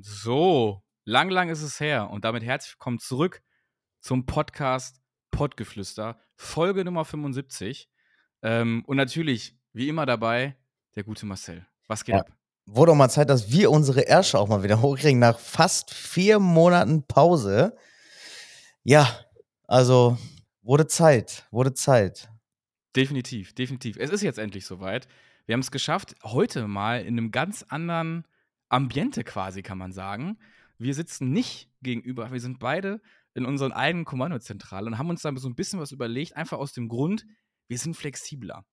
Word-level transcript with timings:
So 0.00 0.82
lang, 1.04 1.28
lang 1.28 1.50
ist 1.50 1.60
es 1.60 1.78
her 1.80 2.08
und 2.08 2.24
damit 2.24 2.42
herzlich 2.42 2.72
willkommen 2.72 2.98
zurück 2.98 3.42
zum 4.00 4.24
Podcast 4.24 5.02
Pottgeflüster, 5.32 6.18
Folge 6.34 6.82
Nummer 6.82 7.04
75. 7.04 7.90
Ähm, 8.42 8.84
und 8.86 8.96
natürlich, 8.96 9.54
wie 9.74 9.90
immer 9.90 10.06
dabei, 10.06 10.56
der 10.96 11.04
gute 11.04 11.26
Marcel. 11.26 11.66
Was 11.88 12.04
geht 12.06 12.14
Ja. 12.14 12.22
ab? 12.22 12.32
Wurde 12.64 12.92
auch 12.92 12.96
mal 12.96 13.10
Zeit, 13.10 13.28
dass 13.28 13.50
wir 13.50 13.70
unsere 13.70 14.00
Ärsche 14.00 14.38
auch 14.38 14.48
mal 14.48 14.62
wieder 14.62 14.80
hochkriegen 14.80 15.18
nach 15.18 15.38
fast 15.38 15.92
vier 15.92 16.38
Monaten 16.38 17.06
Pause. 17.06 17.76
Ja, 18.82 19.26
also 19.64 20.16
wurde 20.62 20.86
Zeit, 20.86 21.46
wurde 21.50 21.74
Zeit. 21.74 22.30
Definitiv, 22.96 23.54
definitiv. 23.54 23.98
Es 23.98 24.08
ist 24.08 24.22
jetzt 24.22 24.38
endlich 24.38 24.64
soweit. 24.64 25.06
Wir 25.48 25.54
haben 25.54 25.60
es 25.60 25.70
geschafft, 25.70 26.14
heute 26.24 26.68
mal 26.68 27.00
in 27.00 27.16
einem 27.16 27.30
ganz 27.30 27.62
anderen 27.62 28.28
Ambiente 28.68 29.24
quasi, 29.24 29.62
kann 29.62 29.78
man 29.78 29.92
sagen. 29.92 30.38
Wir 30.76 30.92
sitzen 30.92 31.32
nicht 31.32 31.70
gegenüber, 31.80 32.30
wir 32.32 32.40
sind 32.40 32.58
beide 32.58 33.00
in 33.32 33.46
unseren 33.46 33.72
eigenen 33.72 34.04
Kommandozentrale 34.04 34.84
und 34.86 34.98
haben 34.98 35.08
uns 35.08 35.22
da 35.22 35.34
so 35.36 35.48
ein 35.48 35.54
bisschen 35.54 35.80
was 35.80 35.90
überlegt, 35.90 36.36
einfach 36.36 36.58
aus 36.58 36.74
dem 36.74 36.90
Grund, 36.90 37.24
wir 37.66 37.78
sind 37.78 37.96
flexibler. 37.96 38.66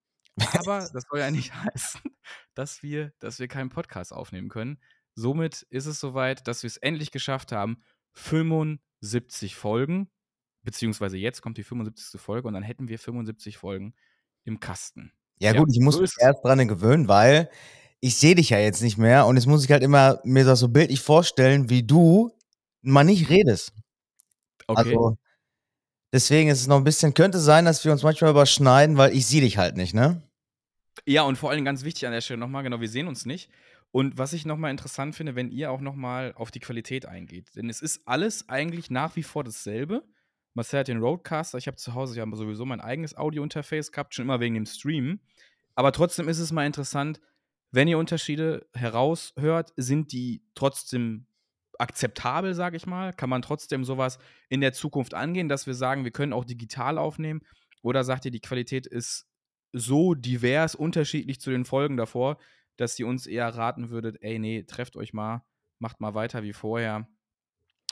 Aber 0.52 0.80
das 0.92 1.06
soll 1.10 1.20
ja 1.20 1.32
nicht 1.32 1.54
heißen, 1.64 2.02
dass 2.56 2.84
wir, 2.84 3.14
dass 3.20 3.40
wir 3.40 3.48
keinen 3.48 3.70
Podcast 3.70 4.12
aufnehmen 4.12 4.50
können. 4.50 4.78
Somit 5.14 5.62
ist 5.70 5.86
es 5.86 6.02
soweit, 6.02 6.46
dass 6.46 6.64
wir 6.64 6.68
es 6.68 6.76
endlich 6.76 7.12
geschafft 7.12 7.54
haben. 7.54 7.82
75 8.16 9.56
Folgen, 9.56 10.10
beziehungsweise 10.64 11.16
jetzt 11.16 11.42
kommt 11.42 11.58
die 11.58 11.64
75. 11.64 12.20
Folge 12.20 12.50
und 12.50 12.54
dann 12.54 12.64
hätten 12.64 12.90
wir 12.90 13.00
75 13.00 13.58
Folgen 13.58 13.96
im 14.44 14.60
Kasten. 14.60 15.14
Ja, 15.40 15.54
Ja, 15.54 15.60
gut, 15.60 15.70
ich 15.72 15.80
muss 15.80 15.96
so 15.96 16.02
mich 16.02 16.12
ist 16.12 16.18
es. 16.18 16.24
erst 16.24 16.44
dran 16.44 16.68
gewöhnen, 16.68 17.08
weil 17.08 17.50
ich 18.00 18.16
sehe 18.18 18.36
dich 18.36 18.50
ja 18.52 18.60
jetzt 18.60 18.82
nicht 18.82 18.98
mehr 18.98 19.26
und 19.26 19.36
jetzt 19.36 19.48
muss 19.48 19.64
ich 19.66 19.72
halt 19.72 19.84
immer 19.84 20.20
mir 20.24 20.46
das 20.46 20.60
so 20.60 20.68
bildlich 20.70 21.02
vorstellen, 21.02 21.70
wie 21.70 21.84
du 21.84 22.32
mal 22.82 23.04
nicht 23.04 23.30
redest. 23.30 23.74
Okay. 24.68 24.80
Also 24.80 25.18
deswegen 26.14 26.50
ist 26.50 26.62
es 26.62 26.68
noch 26.68 26.78
ein 26.78 26.84
bisschen, 26.84 27.14
könnte 27.14 27.40
sein, 27.40 27.66
dass 27.66 27.84
wir 27.86 27.92
uns 27.92 28.04
manchmal 28.04 28.32
überschneiden, 28.32 28.98
weil 28.98 29.14
ich 29.16 29.26
sehe 29.28 29.42
dich 29.42 29.58
halt 29.58 29.78
nicht, 29.78 29.94
ne? 29.94 30.22
Ja, 31.06 31.24
und 31.24 31.36
vor 31.38 31.52
allem 31.52 31.66
ganz 31.66 31.84
wichtig 31.84 32.06
an 32.06 32.14
der 32.14 32.22
Stelle 32.22 32.40
nochmal, 32.40 32.64
genau, 32.64 32.80
wir 32.82 32.90
sehen 32.90 33.08
uns 33.08 33.26
nicht. 33.26 33.50
Und 33.92 34.18
was 34.18 34.34
ich 34.34 34.46
nochmal 34.46 34.72
interessant 34.72 35.16
finde, 35.16 35.36
wenn 35.36 35.52
ihr 35.52 35.72
auch 35.72 35.82
nochmal 35.82 36.34
auf 36.36 36.52
die 36.52 36.60
Qualität 36.60 37.06
eingeht. 37.06 37.56
Denn 37.56 37.70
es 37.70 37.82
ist 37.82 38.02
alles 38.08 38.50
eigentlich 38.50 38.90
nach 38.90 39.16
wie 39.16 39.24
vor 39.24 39.44
dasselbe. 39.44 40.04
Marcel 40.56 40.80
hat 40.80 40.88
den 40.88 41.00
Roadcaster, 41.00 41.58
ich 41.58 41.68
habe 41.68 41.78
zu 41.78 41.94
Hause, 41.94 42.16
ich 42.16 42.22
habe 42.22 42.36
sowieso 42.36 42.66
mein 42.66 42.82
eigenes 42.82 43.16
Audio-Interface 43.16 43.92
gehabt, 43.92 44.16
schon 44.16 44.26
immer 44.26 44.40
wegen 44.40 44.56
dem 44.56 44.66
Stream. 44.66 45.20
Aber 45.76 45.92
trotzdem 45.92 46.30
ist 46.30 46.40
es 46.40 46.52
mal 46.52 46.66
interessant, 46.66 47.20
wenn 47.72 47.90
ihr 47.90 47.98
Unterschiede 47.98 48.66
heraushört, 48.74 49.74
sind 49.76 50.14
die 50.14 50.44
trotzdem 50.56 51.28
akzeptabel, 51.78 52.54
sage 52.54 52.78
ich 52.78 52.86
mal? 52.86 53.12
Kann 53.12 53.30
man 53.30 53.42
trotzdem 53.42 53.84
sowas 53.84 54.18
in 54.48 54.62
der 54.62 54.72
Zukunft 54.72 55.14
angehen, 55.14 55.50
dass 55.50 55.68
wir 55.68 55.74
sagen, 55.74 56.06
wir 56.06 56.12
können 56.12 56.32
auch 56.32 56.46
digital 56.46 56.98
aufnehmen? 56.98 57.42
Oder 57.82 58.06
sagt 58.06 58.24
ihr, 58.24 58.32
die 58.32 58.40
Qualität 58.40 58.88
ist 58.88 59.28
so 59.74 60.14
divers, 60.14 60.74
unterschiedlich 60.74 61.42
zu 61.42 61.52
den 61.52 61.66
Folgen 61.66 61.98
davor, 61.98 62.38
dass 62.78 62.98
ihr 62.98 63.08
uns 63.08 63.28
eher 63.28 63.50
raten 63.50 63.90
würdet, 63.90 64.18
ey, 64.22 64.40
nee, 64.40 64.64
trefft 64.64 64.96
euch 64.96 65.12
mal, 65.12 65.44
macht 65.80 66.00
mal 66.00 66.14
weiter 66.14 66.44
wie 66.44 66.54
vorher? 66.54 67.10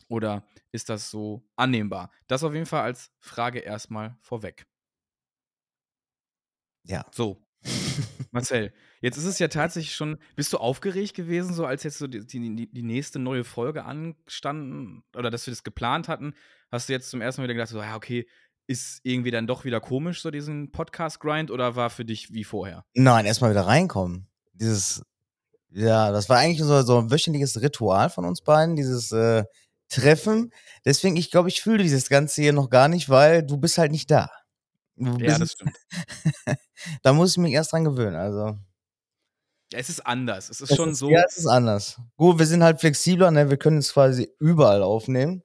Oder 0.08 0.44
ist 0.72 0.90
das 0.90 1.10
so 1.10 1.44
annehmbar? 1.56 2.12
Das 2.28 2.44
auf 2.44 2.54
jeden 2.54 2.66
Fall 2.66 2.82
als 2.82 3.12
Frage 3.20 3.60
erstmal 3.60 4.18
vorweg. 4.22 4.66
Ja. 6.86 7.06
So, 7.12 7.42
Marcel, 8.32 8.74
jetzt 9.02 9.18
ist 9.18 9.26
es 9.26 9.40
ja 9.40 9.48
tatsächlich 9.48 9.96
schon, 9.96 10.18
bist 10.36 10.52
du 10.54 10.58
aufgeregt 10.58 11.14
gewesen, 11.14 11.54
so 11.54 11.66
als 11.66 11.84
jetzt 11.84 11.98
so 11.98 12.08
die, 12.08 12.26
die, 12.26 12.72
die 12.72 12.84
nächste 12.84 13.20
neue 13.20 13.44
Folge 13.44 13.86
anstanden 13.86 15.04
oder 15.16 15.30
dass 15.30 15.46
wir 15.48 15.52
das 15.52 15.64
geplant 15.64 16.08
hatten? 16.08 16.34
Hast 16.72 16.90
du 16.90 16.94
jetzt 16.94 17.10
zum 17.10 17.22
ersten 17.22 17.42
Mal 17.42 17.46
wieder 17.46 17.54
gedacht, 17.54 17.70
so, 17.70 17.80
ja, 17.80 17.96
okay, 17.96 18.28
ist 18.68 19.02
irgendwie 19.04 19.32
dann 19.32 19.48
doch 19.48 19.66
wieder 19.66 19.80
komisch, 19.82 20.22
so 20.22 20.32
diesen 20.32 20.72
Podcast-Grind 20.72 21.52
oder 21.52 21.76
war 21.76 21.90
für 21.90 22.06
dich 22.06 22.34
wie 22.34 22.44
vorher? 22.44 22.86
Nein, 22.94 23.26
erstmal 23.26 23.52
wieder 23.52 23.68
reinkommen. 23.68 24.28
Dieses, 24.54 25.04
ja, 25.70 26.12
das 26.12 26.30
war 26.30 26.38
eigentlich 26.38 26.60
so, 26.60 26.82
so 26.82 27.00
ein 27.00 27.12
wöchentliches 27.12 27.62
Ritual 27.62 28.10
von 28.10 28.26
uns 28.26 28.42
beiden, 28.42 28.76
dieses 28.76 29.12
äh, 29.12 29.44
Treffen. 29.94 30.52
Deswegen, 30.86 31.16
ich 31.18 31.32
glaube, 31.32 31.50
ich 31.50 31.62
fühle 31.62 31.84
dieses 31.84 32.10
Ganze 32.10 32.42
hier 32.42 32.54
noch 32.54 32.70
gar 32.70 32.88
nicht, 32.88 33.10
weil 33.10 33.44
du 33.44 33.58
bist 33.58 33.78
halt 33.78 33.92
nicht 33.92 34.10
da. 34.12 34.30
Du 34.96 35.18
Ja, 35.20 35.38
das 35.40 35.54
stimmt. 35.54 35.76
da 37.04 37.14
muss 37.14 37.32
ich 37.32 37.38
mich 37.38 37.54
erst 37.54 37.72
dran 37.74 37.84
gewöhnen. 37.86 38.16
Also, 38.16 38.58
Ja, 39.72 39.80
es 39.80 39.90
ist 39.90 40.06
anders. 40.06 40.50
Es 40.50 40.62
ist 40.62 40.72
es 40.72 40.76
schon 40.78 40.92
ist, 40.92 41.00
so. 41.00 41.10
Ja, 41.10 41.24
es 41.28 41.38
ist 41.38 41.48
anders. 41.48 42.00
Gut, 42.18 42.38
wir 42.40 42.46
sind 42.46 42.64
halt 42.64 42.80
flexibler, 42.80 43.32
ne? 43.32 43.50
Wir 43.50 43.58
können 43.58 43.78
es 43.80 43.94
quasi 43.94 44.30
überall 44.40 44.84
aufnehmen. 44.84 45.44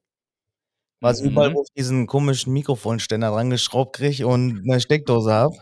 Also 1.01 1.23
Mhm. 1.23 1.31
überall, 1.31 1.53
wo 1.55 1.63
ich 1.63 1.69
diesen 1.75 2.07
komischen 2.07 2.53
Mikrofonständer 2.53 3.29
dran 3.31 3.49
geschraubt 3.49 3.95
kriege 3.95 4.27
und 4.27 4.61
eine 4.69 4.79
Steckdose 4.81 5.31
habe. 5.31 5.55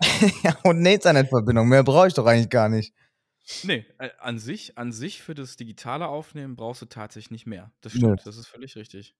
ja, 0.44 0.56
und 0.64 0.78
eine 0.78 0.94
Internetverbindung. 0.94 1.68
Mehr 1.68 1.84
brauche 1.84 2.08
ich 2.08 2.14
doch 2.14 2.26
eigentlich 2.26 2.50
gar 2.50 2.68
nicht. 2.68 2.92
Nee, 3.64 3.84
äh, 3.98 4.10
an 4.18 4.38
sich, 4.38 4.78
an 4.78 4.92
sich 4.92 5.20
für 5.20 5.34
das 5.34 5.56
digitale 5.56 6.06
Aufnehmen 6.06 6.56
brauchst 6.56 6.82
du 6.82 6.86
tatsächlich 6.86 7.30
nicht 7.30 7.46
mehr. 7.46 7.72
Das 7.80 7.92
stimmt, 7.92 8.24
das 8.24 8.36
ist 8.36 8.46
völlig 8.46 8.76
richtig. 8.76 9.16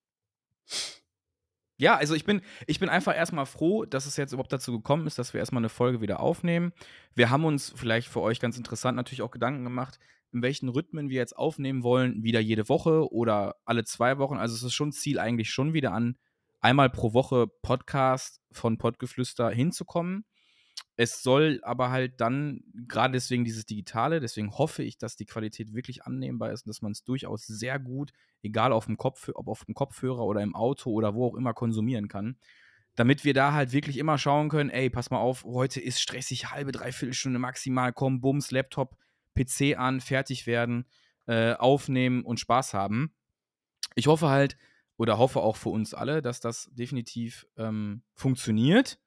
Ja, 1.76 1.96
also 1.96 2.14
ich 2.14 2.24
bin, 2.24 2.42
ich 2.68 2.78
bin 2.78 2.88
einfach 2.88 3.16
erstmal 3.16 3.46
froh, 3.46 3.84
dass 3.84 4.06
es 4.06 4.16
jetzt 4.16 4.32
überhaupt 4.32 4.52
dazu 4.52 4.70
gekommen 4.70 5.06
ist, 5.08 5.18
dass 5.18 5.34
wir 5.34 5.40
erstmal 5.40 5.62
eine 5.62 5.68
Folge 5.68 6.00
wieder 6.00 6.20
aufnehmen. 6.20 6.72
Wir 7.14 7.30
haben 7.30 7.44
uns 7.44 7.72
vielleicht 7.74 8.08
für 8.08 8.20
euch 8.20 8.38
ganz 8.38 8.56
interessant 8.56 8.94
natürlich 8.94 9.22
auch 9.22 9.32
Gedanken 9.32 9.64
gemacht, 9.64 9.98
in 10.32 10.42
welchen 10.42 10.68
Rhythmen 10.68 11.08
wir 11.08 11.16
jetzt 11.16 11.36
aufnehmen 11.36 11.82
wollen, 11.82 12.22
wieder 12.22 12.38
jede 12.38 12.68
Woche 12.68 13.12
oder 13.12 13.56
alle 13.64 13.84
zwei 13.84 14.18
Wochen. 14.18 14.36
Also 14.36 14.54
es 14.54 14.62
ist 14.62 14.74
schon 14.74 14.92
Ziel 14.92 15.18
eigentlich 15.18 15.50
schon 15.50 15.72
wieder 15.72 15.92
an, 15.92 16.16
einmal 16.60 16.88
pro 16.88 17.14
Woche 17.14 17.48
Podcast 17.48 18.40
von 18.52 18.78
Pottgeflüster 18.78 19.50
hinzukommen. 19.50 20.24
Es 20.96 21.22
soll 21.22 21.60
aber 21.62 21.90
halt 21.90 22.20
dann, 22.20 22.62
gerade 22.86 23.14
deswegen 23.14 23.44
dieses 23.44 23.64
Digitale, 23.64 24.20
deswegen 24.20 24.52
hoffe 24.52 24.82
ich, 24.82 24.98
dass 24.98 25.16
die 25.16 25.24
Qualität 25.24 25.72
wirklich 25.72 26.04
annehmbar 26.04 26.52
ist 26.52 26.66
und 26.66 26.70
dass 26.70 26.82
man 26.82 26.92
es 26.92 27.02
durchaus 27.02 27.46
sehr 27.46 27.78
gut, 27.78 28.12
egal 28.42 28.72
auf 28.72 28.86
dem 28.86 28.98
Kopf, 28.98 29.30
ob 29.34 29.48
auf 29.48 29.64
dem 29.64 29.74
Kopfhörer 29.74 30.24
oder 30.24 30.42
im 30.42 30.54
Auto 30.54 30.90
oder 30.90 31.14
wo 31.14 31.28
auch 31.28 31.34
immer 31.34 31.54
konsumieren 31.54 32.08
kann. 32.08 32.36
Damit 32.94 33.24
wir 33.24 33.32
da 33.32 33.54
halt 33.54 33.72
wirklich 33.72 33.96
immer 33.96 34.18
schauen 34.18 34.50
können, 34.50 34.68
ey, 34.68 34.90
pass 34.90 35.10
mal 35.10 35.18
auf, 35.18 35.44
heute 35.44 35.80
ist 35.80 36.00
stressig, 36.00 36.50
halbe, 36.50 36.72
dreiviertel 36.72 37.14
Stunde 37.14 37.38
maximal, 37.38 37.92
komm, 37.94 38.20
Bums, 38.20 38.50
Laptop, 38.50 38.96
PC 39.34 39.78
an, 39.78 40.02
fertig 40.02 40.46
werden, 40.46 40.84
äh, 41.26 41.54
aufnehmen 41.54 42.22
und 42.22 42.38
Spaß 42.38 42.74
haben. 42.74 43.14
Ich 43.94 44.08
hoffe 44.08 44.28
halt, 44.28 44.58
oder 44.96 45.18
hoffe 45.18 45.40
auch 45.40 45.56
für 45.56 45.70
uns 45.70 45.94
alle, 45.94 46.20
dass 46.22 46.40
das 46.40 46.70
definitiv 46.72 47.46
ähm, 47.56 48.02
funktioniert. 48.14 48.98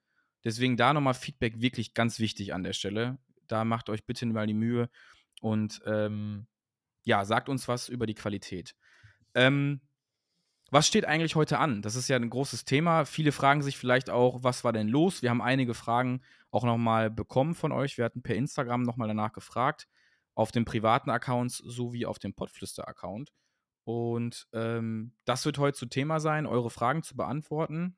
Deswegen 0.46 0.76
da 0.76 0.92
nochmal 0.92 1.14
Feedback 1.14 1.60
wirklich 1.60 1.92
ganz 1.92 2.20
wichtig 2.20 2.54
an 2.54 2.62
der 2.62 2.72
Stelle. 2.72 3.18
Da 3.48 3.64
macht 3.64 3.90
euch 3.90 4.06
bitte 4.06 4.26
mal 4.26 4.46
die 4.46 4.54
Mühe 4.54 4.88
und 5.40 5.82
ähm, 5.86 6.46
ja, 7.02 7.24
sagt 7.24 7.48
uns 7.48 7.66
was 7.66 7.88
über 7.88 8.06
die 8.06 8.14
Qualität. 8.14 8.76
Ähm, 9.34 9.80
was 10.70 10.86
steht 10.86 11.04
eigentlich 11.04 11.34
heute 11.34 11.58
an? 11.58 11.82
Das 11.82 11.96
ist 11.96 12.06
ja 12.06 12.14
ein 12.14 12.30
großes 12.30 12.64
Thema. 12.64 13.06
Viele 13.06 13.32
fragen 13.32 13.60
sich 13.60 13.76
vielleicht 13.76 14.08
auch, 14.08 14.44
was 14.44 14.62
war 14.62 14.72
denn 14.72 14.86
los? 14.86 15.20
Wir 15.20 15.30
haben 15.30 15.42
einige 15.42 15.74
Fragen 15.74 16.22
auch 16.52 16.62
nochmal 16.62 17.10
bekommen 17.10 17.56
von 17.56 17.72
euch. 17.72 17.98
Wir 17.98 18.04
hatten 18.04 18.22
per 18.22 18.36
Instagram 18.36 18.82
nochmal 18.82 19.08
danach 19.08 19.32
gefragt, 19.32 19.88
auf 20.36 20.52
dem 20.52 20.64
privaten 20.64 21.10
Accounts 21.10 21.56
sowie 21.56 22.06
auf 22.06 22.20
dem 22.20 22.34
Podflüster-Account. 22.34 23.32
Und 23.82 24.46
ähm, 24.52 25.16
das 25.24 25.44
wird 25.44 25.58
heute 25.58 25.76
zu 25.76 25.86
Thema 25.86 26.20
sein, 26.20 26.46
eure 26.46 26.70
Fragen 26.70 27.02
zu 27.02 27.16
beantworten. 27.16 27.96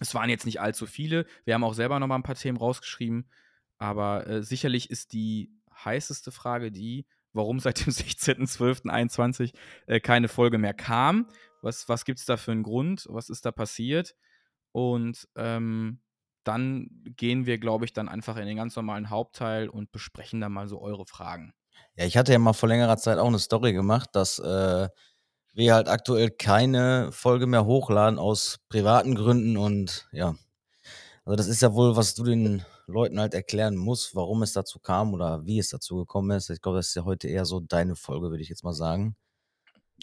Es 0.00 0.14
waren 0.14 0.30
jetzt 0.30 0.46
nicht 0.46 0.60
allzu 0.60 0.86
viele. 0.86 1.26
Wir 1.44 1.54
haben 1.54 1.64
auch 1.64 1.74
selber 1.74 1.98
noch 1.98 2.06
mal 2.06 2.16
ein 2.16 2.22
paar 2.22 2.34
Themen 2.34 2.58
rausgeschrieben. 2.58 3.28
Aber 3.78 4.26
äh, 4.26 4.42
sicherlich 4.42 4.90
ist 4.90 5.12
die 5.12 5.52
heißeste 5.84 6.32
Frage 6.32 6.72
die, 6.72 7.06
warum 7.32 7.60
seit 7.60 7.84
dem 7.84 7.92
16.12.21 7.92 9.54
äh, 9.86 10.00
keine 10.00 10.28
Folge 10.28 10.58
mehr 10.58 10.74
kam. 10.74 11.28
Was, 11.62 11.88
was 11.88 12.04
gibt 12.04 12.18
es 12.18 12.26
da 12.26 12.36
für 12.36 12.52
einen 12.52 12.62
Grund? 12.62 13.06
Was 13.08 13.30
ist 13.30 13.44
da 13.44 13.52
passiert? 13.52 14.14
Und 14.72 15.28
ähm, 15.36 16.00
dann 16.44 16.88
gehen 17.16 17.46
wir, 17.46 17.58
glaube 17.58 17.84
ich, 17.84 17.92
dann 17.92 18.08
einfach 18.08 18.36
in 18.36 18.46
den 18.46 18.56
ganz 18.56 18.76
normalen 18.76 19.10
Hauptteil 19.10 19.68
und 19.68 19.92
besprechen 19.92 20.40
dann 20.40 20.52
mal 20.52 20.68
so 20.68 20.80
eure 20.80 21.04
Fragen. 21.06 21.52
Ja, 21.96 22.04
ich 22.04 22.16
hatte 22.16 22.32
ja 22.32 22.38
mal 22.38 22.52
vor 22.52 22.68
längerer 22.68 22.96
Zeit 22.96 23.18
auch 23.18 23.26
eine 23.26 23.38
Story 23.38 23.72
gemacht, 23.72 24.10
dass 24.12 24.38
äh, 24.38 24.88
wir 25.58 25.74
halt 25.74 25.88
aktuell 25.88 26.30
keine 26.30 27.10
Folge 27.12 27.46
mehr 27.46 27.66
hochladen 27.66 28.18
aus 28.18 28.58
privaten 28.68 29.14
Gründen 29.14 29.56
und 29.56 30.08
ja. 30.12 30.34
Also 31.24 31.36
das 31.36 31.46
ist 31.46 31.60
ja 31.60 31.74
wohl, 31.74 31.96
was 31.96 32.14
du 32.14 32.24
den 32.24 32.64
Leuten 32.86 33.20
halt 33.20 33.34
erklären 33.34 33.76
musst, 33.76 34.14
warum 34.14 34.42
es 34.42 34.54
dazu 34.54 34.78
kam 34.78 35.12
oder 35.12 35.44
wie 35.44 35.58
es 35.58 35.68
dazu 35.68 35.96
gekommen 35.96 36.30
ist. 36.30 36.48
Ich 36.48 36.62
glaube, 36.62 36.78
das 36.78 36.88
ist 36.88 36.94
ja 36.94 37.04
heute 37.04 37.28
eher 37.28 37.44
so 37.44 37.60
deine 37.60 37.96
Folge, 37.96 38.30
würde 38.30 38.42
ich 38.42 38.48
jetzt 38.48 38.64
mal 38.64 38.72
sagen. 38.72 39.14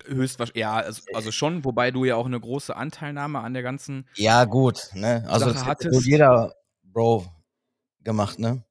Höchstwahrscheinlich, 0.05 0.61
ja, 0.61 0.73
also, 0.75 1.01
also 1.13 1.31
schon, 1.31 1.65
wobei 1.65 1.89
du 1.89 2.05
ja 2.05 2.15
auch 2.15 2.27
eine 2.27 2.39
große 2.39 2.75
Anteilnahme 2.75 3.39
an 3.39 3.53
der 3.53 3.63
ganzen 3.63 4.07
Ja, 4.15 4.45
gut, 4.45 4.89
ne? 4.93 5.23
Also 5.27 5.45
Sache 5.45 5.53
das 5.53 5.65
hat 5.65 6.03
jeder 6.03 6.53
Bro 6.83 7.25
gemacht, 8.03 8.37
ne? 8.37 8.63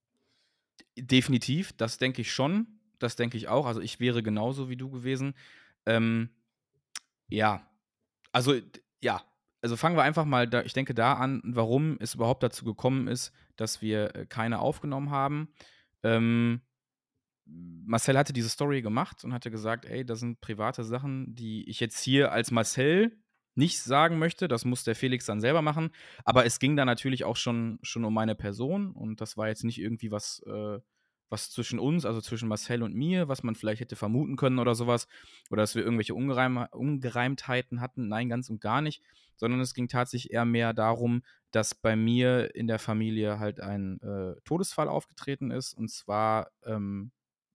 definitiv, 0.97 1.73
das 1.73 1.99
denke 1.99 2.23
ich 2.23 2.33
schon. 2.33 2.67
Das 2.99 3.17
denke 3.17 3.37
ich 3.37 3.49
auch. 3.49 3.67
Also 3.67 3.81
ich 3.81 4.01
wäre 4.01 4.23
genauso 4.23 4.69
wie 4.69 4.77
du 4.77 4.91
gewesen. 4.91 5.35
Ähm, 5.87 6.31
ja, 7.35 7.67
also 8.33 8.55
ja, 9.01 9.23
also 9.63 9.77
fangen 9.77 9.97
wir 9.97 10.03
einfach 10.03 10.25
mal 10.25 10.49
da, 10.49 10.63
ich 10.63 10.73
denke 10.73 10.95
da 10.95 11.15
an, 11.15 11.41
warum 11.45 11.97
es 12.01 12.15
überhaupt 12.15 12.43
dazu 12.43 12.65
gekommen 12.65 13.09
ist, 13.09 13.33
dass 13.57 13.81
wir 13.81 14.15
äh, 14.15 14.27
keine 14.27 14.59
aufgenommen 14.59 15.11
haben. 15.11 15.49
Ähm, 16.03 16.61
Marcel 17.47 18.17
hatte 18.17 18.33
diese 18.33 18.49
Story 18.49 18.83
gemacht 18.83 19.25
und 19.25 19.33
hatte 19.33 19.51
gesagt, 19.51 19.85
ey, 19.85 20.05
das 20.05 20.21
sind 20.21 20.41
private 20.41 20.85
Sachen, 20.85 21.35
die 21.35 21.69
ich 21.69 21.81
jetzt 21.81 22.03
hier 22.03 22.33
als 22.33 22.51
Marcel 22.51 23.19
nicht 23.55 23.81
sagen 23.81 24.19
möchte. 24.19 24.49
Das 24.49 24.65
muss 24.65 24.85
der 24.85 24.95
Felix 24.97 25.27
dann 25.27 25.41
selber 25.41 25.63
machen. 25.63 25.91
Aber 26.25 26.45
es 26.45 26.59
ging 26.59 26.77
da 26.77 26.85
natürlich 26.85 27.25
auch 27.25 27.37
schon, 27.37 27.79
schon 27.83 28.05
um 28.05 28.15
meine 28.15 28.35
Person 28.35 28.93
und 28.93 29.21
das 29.21 29.37
war 29.37 29.49
jetzt 29.49 29.65
nicht 29.65 29.79
irgendwie 29.79 30.11
was, 30.11 30.43
äh, 30.47 30.79
was 31.35 31.51
zwischen 31.51 31.79
uns, 31.79 32.07
also 32.07 32.21
zwischen 32.21 32.49
Marcel 32.49 32.83
und 32.83 32.95
mir, 32.95 33.29
was 33.29 33.43
man 33.43 33.57
vielleicht 33.57 33.81
hätte 33.81 33.97
vermuten 33.97 34.37
können 34.37 34.59
oder 34.59 34.75
sowas. 34.75 35.09
Oder 35.51 35.63
dass 35.63 35.75
wir 35.75 35.83
irgendwelche 35.83 36.15
Ungereim 36.15 36.67
Ungereimtheiten 36.71 37.81
hatten. 37.81 38.09
Nein, 38.09 38.29
ganz 38.29 38.49
und 38.49 38.61
gar 38.61 38.81
nicht. 38.81 39.03
Sondern 39.37 39.61
es 39.61 39.75
ging 39.75 39.89
tatsächlich 39.89 40.33
eher 40.33 40.45
mehr 40.45 40.73
darum, 40.73 41.23
dass 41.51 41.75
bei 41.75 41.97
mir 41.97 42.55
in 42.55 42.69
der 42.69 42.79
Familie 42.79 43.41
halt 43.41 43.61
ein 43.61 44.01
äh, 44.01 44.41
Todesfall 44.45 44.89
aufgetreten 44.89 45.51
ist. 45.51 45.75
Und 45.75 45.91
zwar 45.91 46.51
ähm, 46.65 47.11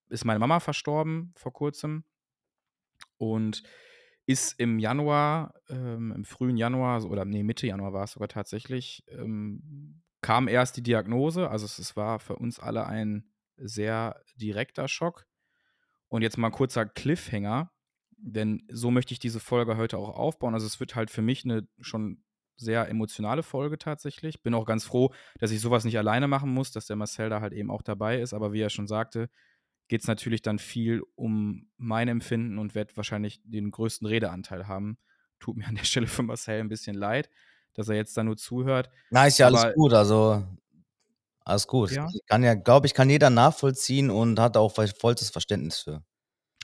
ist 0.09 0.25
meine 0.25 0.39
Mama 0.39 0.59
verstorben 0.59 1.31
vor 1.35 1.53
kurzem. 1.53 2.03
Und 3.17 3.63
ist 4.25 4.59
im 4.59 4.77
Januar, 4.77 5.55
ähm, 5.69 6.11
im 6.15 6.25
frühen 6.25 6.55
Januar, 6.55 7.03
oder 7.05 7.25
nee, 7.25 7.43
Mitte 7.43 7.65
Januar 7.65 7.93
war 7.93 8.03
es 8.03 8.11
sogar 8.11 8.27
tatsächlich, 8.27 9.03
ähm, 9.07 10.03
kam 10.21 10.47
erst 10.47 10.77
die 10.77 10.83
Diagnose. 10.83 11.49
Also 11.49 11.65
es, 11.65 11.79
es, 11.79 11.95
war 11.95 12.19
für 12.19 12.35
uns 12.35 12.59
alle 12.59 12.85
ein 12.85 13.23
sehr 13.61 14.21
direkter 14.35 14.87
Schock. 14.87 15.25
Und 16.07 16.21
jetzt 16.21 16.37
mal 16.37 16.47
ein 16.47 16.53
kurzer 16.53 16.85
Cliffhanger, 16.85 17.71
denn 18.17 18.63
so 18.71 18.91
möchte 18.91 19.13
ich 19.13 19.19
diese 19.19 19.39
Folge 19.39 19.77
heute 19.77 19.97
auch 19.97 20.17
aufbauen. 20.17 20.53
Also 20.53 20.65
es 20.65 20.79
wird 20.79 20.95
halt 20.95 21.11
für 21.11 21.21
mich 21.21 21.45
eine 21.45 21.67
schon 21.79 22.23
sehr 22.57 22.89
emotionale 22.89 23.43
Folge 23.43 23.77
tatsächlich. 23.77 24.41
Bin 24.43 24.53
auch 24.53 24.65
ganz 24.65 24.83
froh, 24.83 25.13
dass 25.39 25.51
ich 25.51 25.61
sowas 25.61 25.85
nicht 25.85 25.97
alleine 25.97 26.27
machen 26.27 26.53
muss, 26.53 26.71
dass 26.71 26.87
der 26.87 26.95
Marcel 26.95 27.29
da 27.29 27.41
halt 27.41 27.53
eben 27.53 27.71
auch 27.71 27.81
dabei 27.81 28.19
ist. 28.19 28.33
Aber 28.33 28.51
wie 28.53 28.61
er 28.61 28.69
schon 28.69 28.87
sagte, 28.87 29.29
geht 29.87 30.01
es 30.01 30.07
natürlich 30.07 30.41
dann 30.41 30.59
viel 30.59 31.01
um 31.15 31.69
mein 31.77 32.07
Empfinden 32.07 32.59
und 32.59 32.75
werde 32.75 32.95
wahrscheinlich 32.95 33.41
den 33.43 33.71
größten 33.71 34.07
Redeanteil 34.07 34.67
haben. 34.67 34.97
Tut 35.39 35.57
mir 35.57 35.67
an 35.67 35.75
der 35.75 35.85
Stelle 35.85 36.07
für 36.07 36.23
Marcel 36.23 36.59
ein 36.59 36.69
bisschen 36.69 36.95
leid, 36.95 37.29
dass 37.73 37.87
er 37.87 37.95
jetzt 37.95 38.15
da 38.17 38.23
nur 38.23 38.37
zuhört. 38.37 38.89
Na, 39.09 39.25
ist 39.25 39.39
ja 39.39 39.47
Aber, 39.47 39.61
alles 39.61 39.75
gut, 39.75 39.93
also 39.93 40.43
alles 41.49 41.67
gut. 41.67 41.91
Ja? 41.91 42.07
Ich 42.13 42.25
kann 42.27 42.43
ja, 42.43 42.53
glaube 42.53 42.87
ich, 42.87 42.93
kann 42.93 43.09
jeder 43.09 43.29
nachvollziehen 43.29 44.09
und 44.09 44.39
hat 44.39 44.57
auch 44.57 44.73
vollstes 44.73 45.29
Verständnis 45.29 45.79
für. 45.79 46.03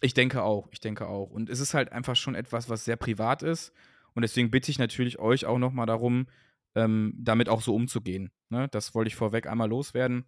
Ich 0.02 0.14
denke 0.14 0.44
auch, 0.44 0.68
ich 0.72 0.80
denke 0.80 1.08
auch. 1.08 1.30
Und 1.30 1.50
es 1.50 1.60
ist 1.60 1.74
halt 1.74 1.92
einfach 1.92 2.16
schon 2.16 2.36
etwas, 2.36 2.70
was 2.70 2.86
sehr 2.86 2.96
privat 2.96 3.44
ist. 3.44 3.74
Und 4.14 4.22
deswegen 4.22 4.52
bitte 4.52 4.72
ich 4.72 4.80
natürlich 4.80 5.20
euch 5.20 5.46
auch 5.46 5.58
nochmal 5.58 5.86
darum, 5.86 6.28
ähm, 6.76 7.14
damit 7.18 7.50
auch 7.50 7.62
so 7.62 7.74
umzugehen. 7.74 8.32
Ne? 8.50 8.68
Das 8.70 8.94
wollte 8.94 9.08
ich 9.08 9.16
vorweg 9.16 9.48
einmal 9.48 9.70
loswerden. 9.70 10.26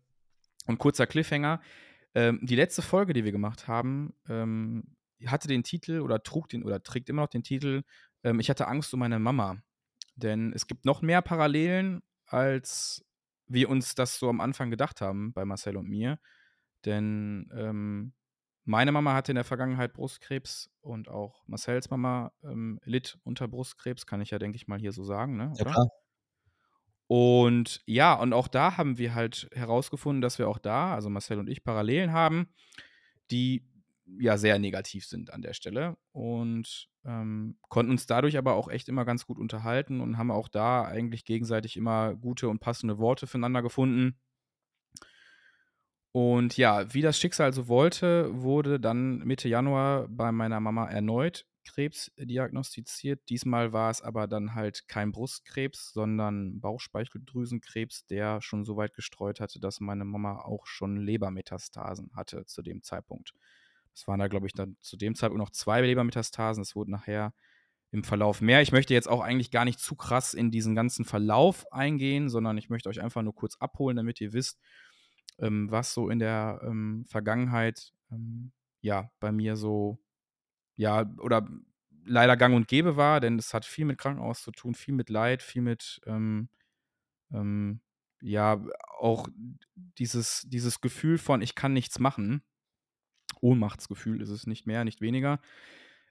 Und 0.66 0.80
kurzer 0.80 1.08
Cliffhanger. 1.08 1.62
Ähm, 2.16 2.40
die 2.42 2.56
letzte 2.56 2.82
Folge, 2.82 3.14
die 3.14 3.24
wir 3.24 3.32
gemacht 3.32 3.68
haben, 3.68 4.14
ähm, 4.28 4.96
hatte 5.26 5.48
den 5.48 5.64
Titel 5.64 6.02
oder 6.02 6.24
trug 6.24 6.50
den 6.50 6.64
oder 6.64 6.82
trägt 6.82 7.10
immer 7.10 7.22
noch 7.22 7.30
den 7.30 7.44
Titel 7.44 7.84
ähm, 8.24 8.40
Ich 8.40 8.50
hatte 8.50 8.68
Angst 8.68 8.94
um 8.94 9.00
meine 9.00 9.20
Mama. 9.20 9.58
Denn 10.16 10.52
es 10.54 10.68
gibt 10.68 10.86
noch 10.86 11.02
mehr 11.02 11.22
Parallelen, 11.22 12.02
als 12.26 13.06
wir 13.48 13.70
uns 13.70 13.96
das 13.96 14.20
so 14.20 14.30
am 14.30 14.42
Anfang 14.42 14.70
gedacht 14.70 15.02
haben 15.02 15.34
bei 15.34 15.46
Marcel 15.46 15.78
und 15.78 15.88
mir. 15.88 16.20
Denn 16.86 17.50
ähm, 17.54 18.14
meine 18.66 18.92
Mama 18.92 19.14
hatte 19.14 19.32
in 19.32 19.36
der 19.36 19.46
Vergangenheit 19.46 19.94
Brustkrebs 19.94 20.70
und 20.82 21.08
auch 21.08 21.44
Marcels 21.48 21.90
Mama 21.90 22.34
ähm, 22.44 22.80
litt 22.84 23.18
unter 23.24 23.48
Brustkrebs, 23.48 24.06
kann 24.06 24.22
ich 24.22 24.32
ja, 24.32 24.40
denke 24.40 24.58
ich 24.58 24.68
mal, 24.68 24.80
hier 24.80 24.92
so 24.92 25.04
sagen, 25.04 25.38
ne? 25.38 25.54
Ja. 25.58 25.74
Und 27.08 27.82
ja, 27.86 28.14
und 28.16 28.34
auch 28.34 28.50
da 28.50 28.76
haben 28.76 28.98
wir 28.98 29.16
halt 29.16 29.48
herausgefunden, 29.54 30.22
dass 30.22 30.38
wir 30.40 30.50
auch 30.50 30.60
da, 30.60 30.94
also 30.94 31.10
Marcel 31.10 31.40
und 31.40 31.50
ich, 31.50 31.64
Parallelen 31.64 32.12
haben, 32.12 32.50
die 33.32 33.66
ja 34.20 34.38
sehr 34.38 34.60
negativ 34.60 35.06
sind 35.06 35.34
an 35.34 35.42
der 35.42 35.54
Stelle 35.54 35.98
und 36.12 36.90
ähm, 37.06 37.58
konnten 37.70 37.92
uns 37.92 38.06
dadurch 38.06 38.38
aber 38.38 38.56
auch 38.56 38.70
echt 38.70 38.90
immer 38.90 39.06
ganz 39.06 39.26
gut 39.26 39.38
unterhalten 39.38 40.02
und 40.02 40.18
haben 40.18 40.32
auch 40.32 40.48
da 40.48 40.84
eigentlich 40.86 41.26
gegenseitig 41.26 41.78
immer 41.78 42.16
gute 42.16 42.50
und 42.50 42.60
passende 42.60 42.98
Worte 42.98 43.28
füreinander 43.28 43.62
gefunden. 43.62 44.18
Und 46.14 46.58
ja, 46.58 46.92
wie 46.94 47.02
das 47.02 47.20
Schicksal 47.20 47.54
so 47.54 47.68
wollte, 47.68 48.30
wurde 48.34 48.80
dann 48.80 49.20
Mitte 49.20 49.48
Januar 49.48 50.08
bei 50.10 50.32
meiner 50.32 50.60
Mama 50.60 50.88
erneut 50.90 51.46
Krebs 51.68 52.12
diagnostiziert. 52.18 53.30
Diesmal 53.30 53.74
war 53.74 53.92
es 53.92 54.02
aber 54.02 54.28
dann 54.28 54.56
halt 54.56 54.88
kein 54.88 55.12
Brustkrebs, 55.12 55.92
sondern 55.94 56.60
Bauchspeicheldrüsenkrebs, 56.60 58.06
der 58.08 58.42
schon 58.42 58.66
so 58.66 58.78
weit 58.78 58.94
gestreut 58.94 59.40
hatte, 59.40 59.60
dass 59.60 59.80
meine 59.80 60.06
Mama 60.06 60.40
auch 60.40 60.66
schon 60.66 60.98
Lebermetastasen 60.98 62.12
hatte 62.16 62.46
zu 62.46 62.62
dem 62.62 62.82
Zeitpunkt. 62.84 63.34
Es 63.98 64.08
waren 64.08 64.20
da, 64.20 64.28
glaube 64.28 64.46
ich, 64.46 64.54
dann 64.54 64.78
zu 64.82 64.96
dem 64.96 65.16
Zeitpunkt 65.16 65.40
noch 65.40 65.50
zwei 65.50 65.82
Lebermetastasen. 65.82 66.62
Es 66.62 66.76
wurde 66.76 66.92
nachher 66.92 67.34
im 67.90 68.04
Verlauf 68.04 68.42
mehr. 68.42 68.62
Ich 68.62 68.72
möchte 68.72 68.94
jetzt 68.94 69.08
auch 69.08 69.22
eigentlich 69.22 69.50
gar 69.50 69.66
nicht 69.66 69.80
zu 69.80 69.96
krass 69.96 70.36
in 70.36 70.52
diesen 70.52 70.76
ganzen 70.76 71.04
Verlauf 71.04 71.72
eingehen, 71.72 72.30
sondern 72.30 72.60
ich 72.60 72.70
möchte 72.70 72.90
euch 72.90 73.02
einfach 73.02 73.24
nur 73.24 73.34
kurz 73.34 73.56
abholen, 73.58 73.98
damit 73.98 74.22
ihr 74.22 74.34
wisst, 74.34 74.60
ähm, 75.40 75.72
was 75.72 75.94
so 75.96 76.10
in 76.10 76.20
der 76.20 76.62
ähm, 76.64 77.06
Vergangenheit 77.08 77.94
ähm, 78.12 78.52
ja 78.82 79.10
bei 79.20 79.32
mir 79.32 79.56
so 79.56 79.98
ja, 80.76 81.12
oder 81.18 81.48
leider 82.06 82.38
gang 82.38 82.56
und 82.56 82.68
gäbe 82.68 82.98
war, 82.98 83.20
denn 83.20 83.40
es 83.40 83.54
hat 83.54 83.66
viel 83.66 83.86
mit 83.86 83.98
Krankenhaus 83.98 84.44
zu 84.44 84.52
tun, 84.52 84.76
viel 84.76 84.94
mit 84.94 85.10
Leid, 85.10 85.42
viel 85.42 85.64
mit, 85.64 86.00
ähm, 86.06 86.50
ähm, 87.34 87.82
ja, 88.22 88.64
auch 89.00 89.28
dieses, 89.76 90.44
dieses 90.48 90.82
Gefühl 90.82 91.18
von, 91.18 91.42
ich 91.42 91.56
kann 91.56 91.74
nichts 91.74 92.00
machen, 92.00 92.44
Ohnmachtsgefühl 93.42 94.22
ist 94.22 94.30
es 94.30 94.48
nicht 94.48 94.66
mehr, 94.68 94.84
nicht 94.84 95.02
weniger, 95.02 95.40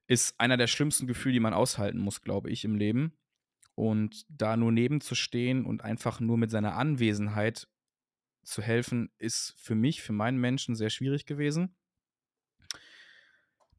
ist 0.07 0.39
einer 0.39 0.57
der 0.57 0.67
schlimmsten 0.67 1.07
Gefühle, 1.07 1.35
die 1.35 1.41
man 1.41 1.55
aushalten 1.55 1.99
muss, 1.99 2.23
glaube 2.23 2.51
ich, 2.51 2.65
im 2.65 2.77
Leben. 2.77 3.13
Und 3.75 4.25
da 4.29 4.57
nur 4.57 4.73
nebenzustehen 4.73 5.67
und 5.67 5.83
einfach 5.83 6.21
nur 6.21 6.39
mit 6.39 6.51
seiner 6.51 6.77
Anwesenheit 6.77 7.69
zu 8.43 8.63
helfen, 8.63 9.11
ist 9.19 9.55
für 9.59 9.75
mich, 9.75 10.03
für 10.03 10.13
meinen 10.13 10.39
Menschen 10.39 10.75
sehr 10.75 10.89
schwierig 10.91 11.27
gewesen. 11.27 11.77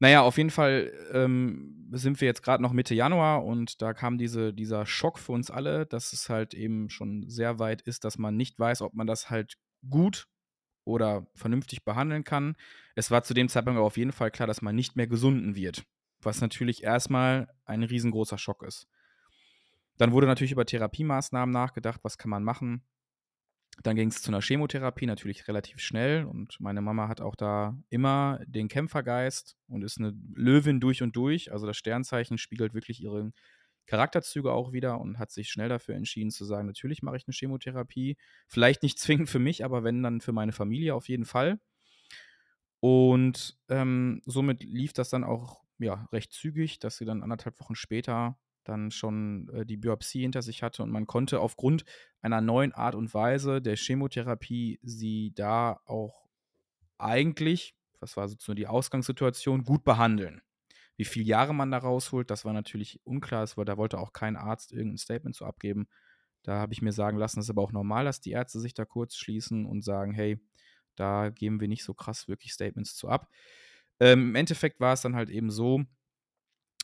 Naja, 0.00 0.22
auf 0.22 0.36
jeden 0.36 0.50
Fall 0.50 0.92
ähm, 1.12 1.88
sind 1.90 2.20
wir 2.20 2.26
jetzt 2.26 2.42
gerade 2.42 2.62
noch 2.62 2.72
Mitte 2.72 2.94
Januar 2.94 3.44
und 3.44 3.82
da 3.82 3.94
kam 3.94 4.16
diese, 4.16 4.54
dieser 4.54 4.86
Schock 4.86 5.18
für 5.18 5.32
uns 5.32 5.50
alle, 5.50 5.86
dass 5.86 6.12
es 6.12 6.28
halt 6.28 6.54
eben 6.54 6.88
schon 6.88 7.28
sehr 7.28 7.58
weit 7.58 7.82
ist, 7.82 8.04
dass 8.04 8.16
man 8.16 8.36
nicht 8.36 8.58
weiß, 8.58 8.82
ob 8.82 8.94
man 8.94 9.08
das 9.08 9.28
halt 9.28 9.58
gut 9.88 10.28
oder 10.88 11.26
vernünftig 11.34 11.84
behandeln 11.84 12.24
kann. 12.24 12.56
Es 12.96 13.10
war 13.10 13.22
zu 13.22 13.34
dem 13.34 13.48
Zeitpunkt 13.48 13.78
auf 13.78 13.96
jeden 13.96 14.12
Fall 14.12 14.30
klar, 14.30 14.46
dass 14.48 14.62
man 14.62 14.74
nicht 14.74 14.96
mehr 14.96 15.06
gesunden 15.06 15.54
wird, 15.54 15.84
was 16.20 16.40
natürlich 16.40 16.82
erstmal 16.82 17.48
ein 17.64 17.82
riesengroßer 17.82 18.38
Schock 18.38 18.62
ist. 18.62 18.88
Dann 19.98 20.12
wurde 20.12 20.26
natürlich 20.26 20.52
über 20.52 20.64
Therapiemaßnahmen 20.64 21.52
nachgedacht, 21.52 22.00
was 22.02 22.18
kann 22.18 22.30
man 22.30 22.42
machen. 22.42 22.82
Dann 23.82 23.94
ging 23.94 24.08
es 24.08 24.22
zu 24.22 24.30
einer 24.30 24.40
Chemotherapie, 24.40 25.06
natürlich 25.06 25.46
relativ 25.46 25.78
schnell. 25.80 26.24
Und 26.24 26.58
meine 26.60 26.80
Mama 26.80 27.08
hat 27.08 27.20
auch 27.20 27.36
da 27.36 27.76
immer 27.90 28.40
den 28.46 28.68
Kämpfergeist 28.68 29.56
und 29.68 29.82
ist 29.84 29.98
eine 29.98 30.14
Löwin 30.34 30.80
durch 30.80 31.02
und 31.02 31.14
durch. 31.14 31.52
Also 31.52 31.66
das 31.66 31.76
Sternzeichen 31.76 32.38
spiegelt 32.38 32.74
wirklich 32.74 33.02
ihre 33.02 33.32
Charakterzüge 33.88 34.52
auch 34.52 34.72
wieder 34.72 35.00
und 35.00 35.18
hat 35.18 35.32
sich 35.32 35.48
schnell 35.48 35.68
dafür 35.68 35.96
entschieden 35.96 36.30
zu 36.30 36.44
sagen, 36.44 36.66
natürlich 36.66 37.02
mache 37.02 37.16
ich 37.16 37.26
eine 37.26 37.34
Chemotherapie. 37.34 38.16
Vielleicht 38.46 38.82
nicht 38.82 38.98
zwingend 38.98 39.28
für 39.28 39.38
mich, 39.38 39.64
aber 39.64 39.82
wenn 39.82 40.02
dann 40.02 40.20
für 40.20 40.32
meine 40.32 40.52
Familie 40.52 40.94
auf 40.94 41.08
jeden 41.08 41.24
Fall. 41.24 41.58
Und 42.80 43.58
ähm, 43.68 44.22
somit 44.26 44.62
lief 44.62 44.92
das 44.92 45.10
dann 45.10 45.24
auch 45.24 45.64
ja, 45.78 46.06
recht 46.12 46.32
zügig, 46.32 46.78
dass 46.78 46.98
sie 46.98 47.06
dann 47.06 47.22
anderthalb 47.22 47.58
Wochen 47.60 47.74
später 47.74 48.38
dann 48.64 48.90
schon 48.90 49.48
äh, 49.52 49.64
die 49.64 49.78
Biopsie 49.78 50.20
hinter 50.20 50.42
sich 50.42 50.62
hatte 50.62 50.82
und 50.82 50.90
man 50.90 51.06
konnte 51.06 51.40
aufgrund 51.40 51.84
einer 52.20 52.40
neuen 52.40 52.72
Art 52.72 52.94
und 52.94 53.12
Weise 53.14 53.62
der 53.62 53.76
Chemotherapie 53.76 54.78
sie 54.82 55.32
da 55.34 55.80
auch 55.86 56.28
eigentlich, 56.98 57.74
was 58.00 58.16
war 58.16 58.28
sozusagen 58.28 58.56
die 58.56 58.66
Ausgangssituation, 58.66 59.64
gut 59.64 59.84
behandeln. 59.84 60.42
Wie 60.98 61.04
viele 61.04 61.24
Jahre 61.26 61.54
man 61.54 61.70
da 61.70 61.78
rausholt, 61.78 62.28
das 62.28 62.44
war 62.44 62.52
natürlich 62.52 63.00
unklar, 63.04 63.48
weil 63.54 63.64
da 63.64 63.76
wollte 63.76 63.98
auch 63.98 64.12
kein 64.12 64.36
Arzt 64.36 64.72
irgendein 64.72 64.98
Statement 64.98 65.36
zu 65.36 65.46
abgeben. 65.46 65.88
Da 66.42 66.56
habe 66.58 66.72
ich 66.72 66.82
mir 66.82 66.92
sagen 66.92 67.16
lassen, 67.18 67.38
es 67.38 67.46
ist 67.46 67.50
aber 67.50 67.62
auch 67.62 67.72
normal, 67.72 68.04
dass 68.04 68.20
die 68.20 68.32
Ärzte 68.32 68.58
sich 68.58 68.74
da 68.74 68.84
kurz 68.84 69.16
schließen 69.16 69.64
und 69.64 69.84
sagen, 69.84 70.12
hey, 70.12 70.40
da 70.96 71.30
geben 71.30 71.60
wir 71.60 71.68
nicht 71.68 71.84
so 71.84 71.94
krass 71.94 72.26
wirklich 72.26 72.52
Statements 72.52 72.96
zu 72.96 73.08
ab. 73.08 73.30
Ähm, 74.00 74.30
Im 74.30 74.34
Endeffekt 74.34 74.80
war 74.80 74.92
es 74.92 75.00
dann 75.00 75.14
halt 75.14 75.30
eben 75.30 75.50
so, 75.50 75.84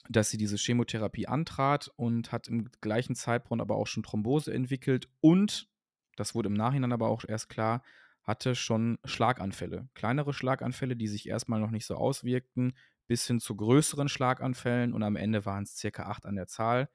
dass 0.08 0.30
sie 0.30 0.38
diese 0.38 0.56
Chemotherapie 0.58 1.26
antrat 1.26 1.90
und 1.96 2.30
hat 2.30 2.46
im 2.46 2.70
gleichen 2.80 3.16
Zeitpunkt 3.16 3.62
aber 3.62 3.76
auch 3.76 3.86
schon 3.86 4.04
Thrombose 4.04 4.52
entwickelt 4.52 5.08
und, 5.20 5.68
das 6.16 6.36
wurde 6.36 6.48
im 6.48 6.54
Nachhinein 6.54 6.92
aber 6.92 7.08
auch 7.08 7.24
erst 7.26 7.48
klar, 7.48 7.82
hatte 8.22 8.54
schon 8.54 8.98
Schlaganfälle. 9.04 9.88
Kleinere 9.94 10.32
Schlaganfälle, 10.32 10.94
die 10.94 11.08
sich 11.08 11.28
erstmal 11.28 11.60
noch 11.60 11.70
nicht 11.70 11.86
so 11.86 11.96
auswirkten, 11.96 12.74
bis 13.06 13.26
hin 13.26 13.40
zu 13.40 13.56
größeren 13.56 14.08
Schlaganfällen 14.08 14.92
und 14.92 15.02
am 15.02 15.16
Ende 15.16 15.44
waren 15.46 15.64
es 15.64 15.76
circa 15.76 16.04
acht 16.04 16.26
an 16.26 16.36
der 16.36 16.46
Zahl, 16.46 16.88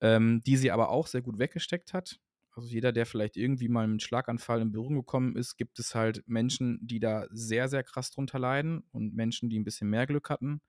ähm, 0.00 0.42
die 0.46 0.56
sie 0.56 0.70
aber 0.70 0.90
auch 0.90 1.06
sehr 1.06 1.22
gut 1.22 1.38
weggesteckt 1.38 1.92
hat. 1.92 2.20
Also 2.52 2.68
jeder, 2.68 2.92
der 2.92 3.04
vielleicht 3.06 3.36
irgendwie 3.36 3.68
mal 3.68 3.86
mit 3.86 4.02
Schlaganfall 4.02 4.62
in 4.62 4.72
Berührung 4.72 4.96
gekommen 4.96 5.36
ist, 5.36 5.56
gibt 5.56 5.78
es 5.78 5.94
halt 5.94 6.22
Menschen, 6.26 6.78
die 6.82 7.00
da 7.00 7.26
sehr, 7.30 7.68
sehr 7.68 7.82
krass 7.82 8.10
drunter 8.10 8.38
leiden 8.38 8.82
und 8.92 9.14
Menschen, 9.14 9.50
die 9.50 9.58
ein 9.58 9.64
bisschen 9.64 9.90
mehr 9.90 10.06
Glück 10.06 10.30
hatten. 10.30 10.62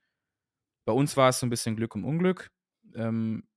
Bei 0.85 0.93
uns 0.93 1.17
war 1.17 1.29
es 1.29 1.39
so 1.39 1.45
ein 1.45 1.49
bisschen 1.49 1.75
Glück 1.75 1.95
und 1.95 2.03
Unglück. 2.03 2.51
Ähm, 2.95 3.47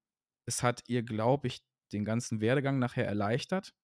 es 0.47 0.63
hat 0.63 0.83
ihr, 0.89 1.03
glaube 1.03 1.49
ich, 1.49 1.63
den 1.93 2.05
ganzen 2.05 2.41
Werdegang 2.41 2.79
nachher 2.79 3.07
erleichtert. 3.07 3.75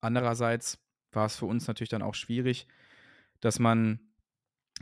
Andererseits 0.00 0.78
war 1.12 1.26
es 1.26 1.36
für 1.36 1.46
uns 1.46 1.66
natürlich 1.66 1.88
dann 1.90 2.02
auch 2.02 2.14
schwierig, 2.14 2.66
dass 3.40 3.58
man 3.58 4.09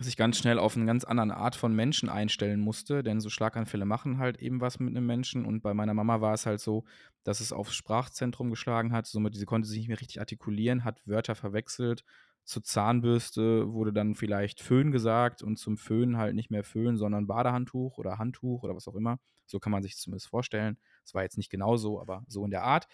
sich 0.00 0.16
ganz 0.16 0.38
schnell 0.38 0.58
auf 0.58 0.76
eine 0.76 0.86
ganz 0.86 1.04
andere 1.04 1.38
Art 1.38 1.56
von 1.56 1.74
Menschen 1.74 2.08
einstellen 2.08 2.60
musste, 2.60 3.02
denn 3.02 3.20
so 3.20 3.30
Schlaganfälle 3.30 3.84
machen 3.84 4.18
halt 4.18 4.40
eben 4.40 4.60
was 4.60 4.78
mit 4.78 4.96
einem 4.96 5.06
Menschen. 5.06 5.44
Und 5.44 5.60
bei 5.60 5.74
meiner 5.74 5.94
Mama 5.94 6.20
war 6.20 6.34
es 6.34 6.46
halt 6.46 6.60
so, 6.60 6.84
dass 7.24 7.40
es 7.40 7.52
aufs 7.52 7.74
Sprachzentrum 7.74 8.50
geschlagen 8.50 8.92
hat. 8.92 9.06
Somit 9.06 9.34
sie 9.34 9.44
konnte 9.44 9.68
sich 9.68 9.78
nicht 9.78 9.88
mehr 9.88 10.00
richtig 10.00 10.20
artikulieren, 10.20 10.84
hat 10.84 11.06
Wörter 11.06 11.34
verwechselt. 11.34 12.04
Zur 12.44 12.62
Zahnbürste 12.62 13.72
wurde 13.72 13.92
dann 13.92 14.14
vielleicht 14.14 14.60
Föhn 14.60 14.92
gesagt 14.92 15.42
und 15.42 15.58
zum 15.58 15.76
Föhn 15.76 16.16
halt 16.16 16.34
nicht 16.34 16.50
mehr 16.50 16.64
Föhn, 16.64 16.96
sondern 16.96 17.26
Badehandtuch 17.26 17.98
oder 17.98 18.18
Handtuch 18.18 18.62
oder 18.62 18.74
was 18.74 18.88
auch 18.88 18.94
immer. 18.94 19.18
So 19.46 19.58
kann 19.58 19.72
man 19.72 19.82
sich 19.82 19.96
zumindest 19.96 20.28
vorstellen. 20.28 20.78
Das 21.02 21.14
war 21.14 21.22
jetzt 21.22 21.36
nicht 21.36 21.50
genau 21.50 21.76
so, 21.76 22.00
aber 22.00 22.24
so 22.28 22.44
in 22.44 22.50
der 22.50 22.62
Art. 22.62 22.86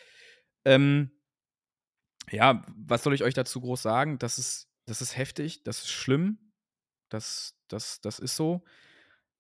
Ähm, 0.65 1.11
ja, 2.31 2.65
was 2.77 3.03
soll 3.03 3.15
ich 3.15 3.23
euch 3.23 3.35
dazu 3.35 3.61
groß 3.61 3.83
sagen? 3.83 4.19
Das 4.19 4.39
ist, 4.39 4.69
das 4.87 5.03
ist 5.03 5.17
heftig, 5.17 5.63
das 5.65 5.81
ist 5.81 5.91
schlimm, 5.91 6.39
das, 7.15 7.57
das, 7.69 8.01
das 8.01 8.19
ist 8.19 8.37
so. 8.37 8.63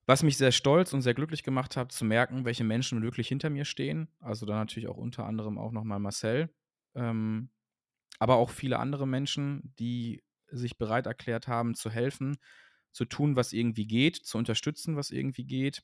Was 0.06 0.22
mich 0.22 0.36
sehr 0.36 0.52
stolz 0.52 0.92
und 0.92 1.02
sehr 1.02 1.14
glücklich 1.14 1.42
gemacht 1.42 1.76
hat, 1.76 1.90
zu 1.90 2.04
merken, 2.04 2.44
welche 2.44 2.64
Menschen 2.64 3.02
wirklich 3.02 3.28
hinter 3.28 3.50
mir 3.50 3.64
stehen. 3.64 4.08
Also 4.20 4.46
dann 4.46 4.56
natürlich 4.56 4.88
auch 4.88 4.98
unter 4.98 5.24
anderem 5.24 5.58
auch 5.58 5.72
nochmal 5.72 5.98
Marcel. 5.98 6.54
Ähm, 6.94 7.50
aber 8.18 8.36
auch 8.36 8.50
viele 8.50 8.78
andere 8.78 9.08
Menschen, 9.08 9.74
die 9.78 10.22
sich 10.46 10.78
bereit 10.78 11.06
erklärt 11.06 11.48
haben, 11.48 11.74
zu 11.74 11.90
helfen, 11.90 12.36
zu 12.92 13.06
tun, 13.06 13.34
was 13.34 13.52
irgendwie 13.52 13.86
geht, 13.86 14.16
zu 14.16 14.38
unterstützen, 14.38 14.96
was 14.96 15.10
irgendwie 15.10 15.44
geht. 15.44 15.82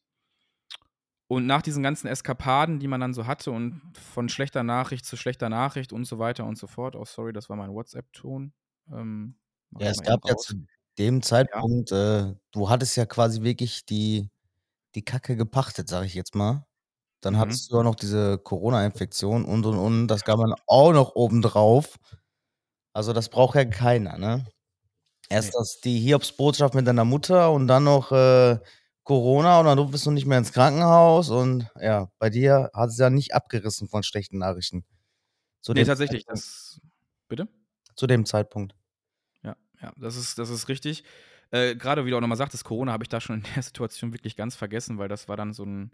Und 1.27 1.47
nach 1.47 1.63
diesen 1.63 1.83
ganzen 1.83 2.09
Eskapaden, 2.09 2.79
die 2.79 2.89
man 2.89 3.01
dann 3.01 3.15
so 3.15 3.27
hatte 3.27 3.53
und 3.53 3.81
von 3.97 4.29
schlechter 4.29 4.63
Nachricht 4.63 5.07
zu 5.07 5.17
schlechter 5.17 5.49
Nachricht 5.49 5.93
und 5.93 6.05
so 6.05 6.19
weiter 6.19 6.45
und 6.45 6.59
so 6.59 6.67
fort, 6.67 6.95
oh 6.95 7.05
sorry, 7.05 7.33
das 7.33 7.49
war 7.49 7.57
mein 7.57 7.73
WhatsApp-Ton. 7.73 8.53
Ähm, 8.93 9.39
ja, 9.79 9.89
es 9.89 10.03
gab 10.03 10.29
ja 10.29 10.37
zu 10.37 10.67
dem 10.99 11.23
Zeitpunkt, 11.23 11.91
ja. 11.91 12.31
äh, 12.31 12.35
du 12.53 12.69
hattest 12.69 12.97
ja 12.97 13.07
quasi 13.07 13.43
wirklich 13.43 13.87
die, 13.87 14.29
die 14.95 15.05
Kacke 15.05 15.37
gepachtet, 15.37 15.89
sag 15.89 16.05
ich 16.05 16.15
jetzt 16.15 16.35
mal. 16.35 16.67
Dann 17.21 17.35
mhm. 17.35 17.39
hattest 17.39 17.71
du 17.71 17.79
auch 17.79 17.85
noch 17.85 17.95
diese 17.95 18.39
Corona-Infektion 18.39 19.45
und 19.45 19.67
und 19.67 19.79
und, 19.79 20.09
das 20.09 20.25
gab 20.25 20.39
man 20.39 20.55
auch 20.67 20.93
noch 20.93 21.15
obendrauf. 21.15 21.99
Also 22.93 23.13
das 23.13 23.29
braucht 23.29 23.57
ja 23.57 23.65
keiner, 23.65 24.19
ne? 24.19 24.47
Erst 25.29 25.49
nee. 25.49 25.59
das, 25.59 25.81
die 25.81 25.99
Hiobsbotschaft 26.01 26.75
mit 26.75 26.87
deiner 26.87 27.05
Mutter 27.05 27.53
und 27.53 27.69
dann 27.69 27.85
noch 27.85 28.11
äh, 28.11 28.59
Corona 29.05 29.61
und 29.61 29.67
dann 29.67 29.91
bist 29.91 30.07
du 30.07 30.11
nicht 30.11 30.27
mehr 30.27 30.39
ins 30.39 30.53
Krankenhaus 30.53 31.31
und 31.31 31.69
ja, 31.81 32.11
bei 32.19 32.31
dir 32.31 32.71
hat 32.75 32.91
es 32.91 32.99
ja 32.99 33.11
nicht 33.11 33.35
abgerissen 33.35 33.89
von 33.89 34.03
schlechten 34.03 34.39
Nachrichten. 34.39 34.85
Zu 35.63 35.73
nee, 35.73 35.85
tatsächlich. 35.85 36.25
Das, 36.27 36.81
bitte? 37.29 37.49
Zu 37.97 38.07
dem 38.07 38.25
Zeitpunkt. 38.25 38.75
Ja, 39.83 39.93
das 39.97 40.17
ist, 40.17 40.39
das 40.39 40.51
ist 40.51 40.69
richtig. 40.69 41.05
Äh, 41.51 41.75
Gerade 41.77 42.05
wie 42.05 42.11
du 42.11 42.17
auch 42.17 42.21
nochmal 42.21 42.39
sagtest, 42.39 42.65
Corona 42.65 42.93
habe 42.93 43.05
ich 43.05 43.09
da 43.09 43.21
schon 43.21 43.37
in 43.37 43.47
der 43.55 43.63
Situation 43.63 44.13
wirklich 44.13 44.37
ganz 44.37 44.57
vergessen, 44.57 44.99
weil 44.99 45.09
das 45.09 45.29
war 45.29 45.37
dann 45.37 45.53
so 45.53 45.65
ein, 45.65 45.93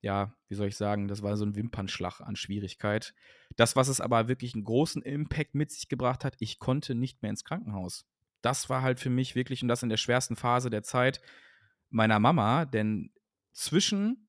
ja, 0.00 0.34
wie 0.48 0.54
soll 0.54 0.68
ich 0.68 0.76
sagen, 0.76 1.08
das 1.08 1.22
war 1.22 1.36
so 1.36 1.44
ein 1.44 1.56
Wimpernschlag 1.56 2.20
an 2.20 2.36
Schwierigkeit. 2.36 3.14
Das, 3.56 3.76
was 3.76 3.88
es 3.88 4.00
aber 4.00 4.28
wirklich 4.28 4.54
einen 4.54 4.64
großen 4.64 5.02
Impact 5.02 5.54
mit 5.54 5.70
sich 5.70 5.88
gebracht 5.88 6.24
hat, 6.24 6.36
ich 6.38 6.58
konnte 6.58 6.94
nicht 6.94 7.22
mehr 7.22 7.30
ins 7.30 7.44
Krankenhaus. 7.44 8.04
Das 8.42 8.68
war 8.68 8.82
halt 8.82 8.98
für 8.98 9.10
mich 9.10 9.34
wirklich, 9.34 9.62
und 9.62 9.68
das 9.68 9.82
in 9.82 9.88
der 9.88 9.96
schwersten 9.96 10.36
Phase 10.36 10.70
der 10.70 10.82
Zeit, 10.82 11.20
meiner 11.90 12.18
Mama, 12.18 12.64
denn 12.64 13.12
zwischen 13.52 14.28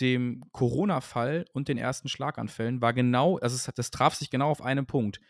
dem 0.00 0.42
Corona-Fall 0.52 1.46
und 1.52 1.68
den 1.68 1.78
ersten 1.78 2.08
Schlaganfällen 2.08 2.80
war 2.80 2.92
genau, 2.92 3.38
also 3.38 3.54
es, 3.54 3.70
das 3.74 3.90
traf 3.90 4.14
sich 4.14 4.30
genau 4.30 4.50
auf 4.50 4.60
einen 4.60 4.86
Punkt. 4.86 5.20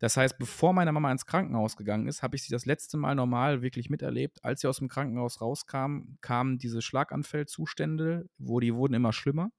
Das 0.00 0.16
heißt, 0.16 0.38
bevor 0.38 0.72
meine 0.72 0.92
Mama 0.92 1.12
ins 1.12 1.26
Krankenhaus 1.26 1.76
gegangen 1.76 2.08
ist, 2.08 2.22
habe 2.22 2.34
ich 2.34 2.42
sie 2.42 2.50
das 2.50 2.64
letzte 2.64 2.96
Mal 2.96 3.14
normal 3.14 3.60
wirklich 3.60 3.90
miterlebt. 3.90 4.42
Als 4.42 4.62
sie 4.62 4.66
aus 4.66 4.78
dem 4.78 4.88
Krankenhaus 4.88 5.42
rauskam, 5.42 6.16
kamen 6.22 6.58
diese 6.58 6.80
Schlaganfallzustände, 6.80 8.28
wo 8.38 8.60
die 8.60 8.74
wurden 8.74 8.94
immer 8.94 9.12
schlimmer. 9.12 9.50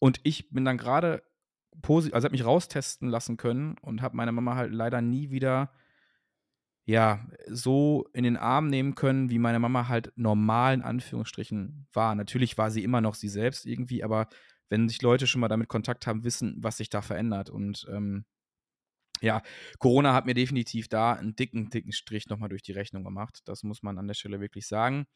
Und 0.00 0.20
ich 0.24 0.50
bin 0.50 0.64
dann 0.64 0.78
gerade 0.78 1.22
positiv, 1.80 2.14
also 2.14 2.24
habe 2.24 2.32
mich 2.32 2.44
raustesten 2.44 3.08
lassen 3.08 3.36
können 3.36 3.76
und 3.82 4.02
habe 4.02 4.16
meine 4.16 4.32
Mama 4.32 4.56
halt 4.56 4.72
leider 4.72 5.00
nie 5.00 5.30
wieder 5.30 5.72
ja, 6.88 7.20
so 7.46 8.06
in 8.14 8.24
den 8.24 8.38
Arm 8.38 8.66
nehmen 8.68 8.94
können, 8.94 9.28
wie 9.28 9.38
meine 9.38 9.58
Mama 9.58 9.88
halt 9.88 10.10
normal 10.16 10.72
in 10.72 10.80
Anführungsstrichen 10.80 11.86
war. 11.92 12.14
Natürlich 12.14 12.56
war 12.56 12.70
sie 12.70 12.82
immer 12.82 13.02
noch 13.02 13.14
sie 13.14 13.28
selbst 13.28 13.66
irgendwie, 13.66 14.02
aber 14.02 14.26
wenn 14.70 14.88
sich 14.88 15.02
Leute 15.02 15.26
schon 15.26 15.42
mal 15.42 15.48
damit 15.48 15.68
Kontakt 15.68 16.06
haben, 16.06 16.24
wissen, 16.24 16.56
was 16.60 16.78
sich 16.78 16.88
da 16.88 17.02
verändert. 17.02 17.50
Und 17.50 17.86
ähm, 17.92 18.24
ja, 19.20 19.42
Corona 19.78 20.14
hat 20.14 20.26
mir 20.26 20.34
definitiv 20.34 20.88
da 20.88 21.12
einen 21.12 21.36
dicken, 21.36 21.70
dicken 21.70 21.92
Strich 21.92 22.28
nochmal 22.28 22.48
durch 22.48 22.62
die 22.62 22.72
Rechnung 22.72 23.04
gemacht. 23.04 23.40
Das 23.44 23.62
muss 23.62 23.82
man 23.82 23.98
an 23.98 24.06
der 24.06 24.14
Stelle 24.14 24.40
wirklich 24.40 24.66
sagen. 24.66 25.06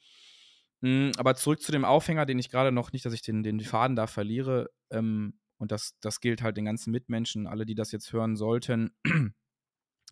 Mhm, 0.81 1.13
aber 1.17 1.35
zurück 1.37 1.63
zu 1.63 1.73
dem 1.73 1.85
Aufhänger, 1.85 2.27
den 2.27 2.39
ich 2.39 2.51
gerade 2.51 2.73
noch 2.73 2.93
nicht, 2.93 3.05
dass 3.07 3.13
ich 3.13 3.23
den, 3.23 3.43
den 3.43 3.61
Faden 3.61 3.97
da 3.97 4.07
verliere. 4.07 4.71
Ähm, 4.91 5.39
und 5.59 5.71
das, 5.71 5.97
das 6.01 6.21
gilt 6.21 6.43
halt 6.43 6.57
den 6.57 6.65
ganzen 6.65 6.91
Mitmenschen, 6.91 7.47
alle, 7.47 7.65
die 7.65 7.77
das 7.77 7.93
jetzt 7.93 8.13
hören 8.13 8.35
sollten, 8.35 8.91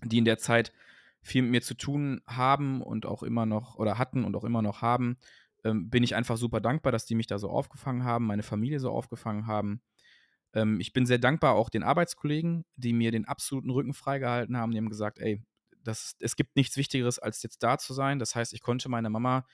die 0.04 0.18
in 0.18 0.24
der 0.24 0.38
Zeit 0.38 0.72
viel 1.22 1.42
mit 1.42 1.50
mir 1.50 1.62
zu 1.62 1.74
tun 1.74 2.22
haben 2.26 2.82
und 2.82 3.04
auch 3.04 3.22
immer 3.22 3.46
noch 3.46 3.76
oder 3.76 3.98
hatten 3.98 4.24
und 4.24 4.36
auch 4.36 4.44
immer 4.44 4.62
noch 4.62 4.80
haben, 4.80 5.18
ähm, 5.64 5.90
bin 5.90 6.02
ich 6.02 6.14
einfach 6.14 6.36
super 6.36 6.60
dankbar, 6.60 6.92
dass 6.92 7.04
die 7.04 7.14
mich 7.14 7.26
da 7.26 7.38
so 7.38 7.50
aufgefangen 7.50 8.04
haben, 8.04 8.26
meine 8.26 8.42
Familie 8.42 8.80
so 8.80 8.90
aufgefangen 8.90 9.46
haben. 9.46 9.82
Ähm, 10.54 10.80
ich 10.80 10.92
bin 10.92 11.06
sehr 11.06 11.18
dankbar 11.18 11.54
auch 11.54 11.68
den 11.70 11.82
Arbeitskollegen, 11.82 12.64
die 12.76 12.92
mir 12.92 13.12
den 13.12 13.26
absoluten 13.26 13.70
Rücken 13.70 13.94
freigehalten 13.94 14.56
haben. 14.56 14.72
Die 14.72 14.78
haben 14.78 14.88
gesagt, 14.88 15.18
ey, 15.18 15.42
das, 15.82 16.14
es 16.20 16.36
gibt 16.36 16.56
nichts 16.56 16.76
Wichtigeres, 16.76 17.18
als 17.18 17.42
jetzt 17.42 17.62
da 17.62 17.78
zu 17.78 17.94
sein. 17.94 18.18
Das 18.18 18.34
heißt, 18.34 18.52
ich 18.52 18.60
konnte 18.60 18.88
meine 18.88 19.10
Mama 19.10 19.46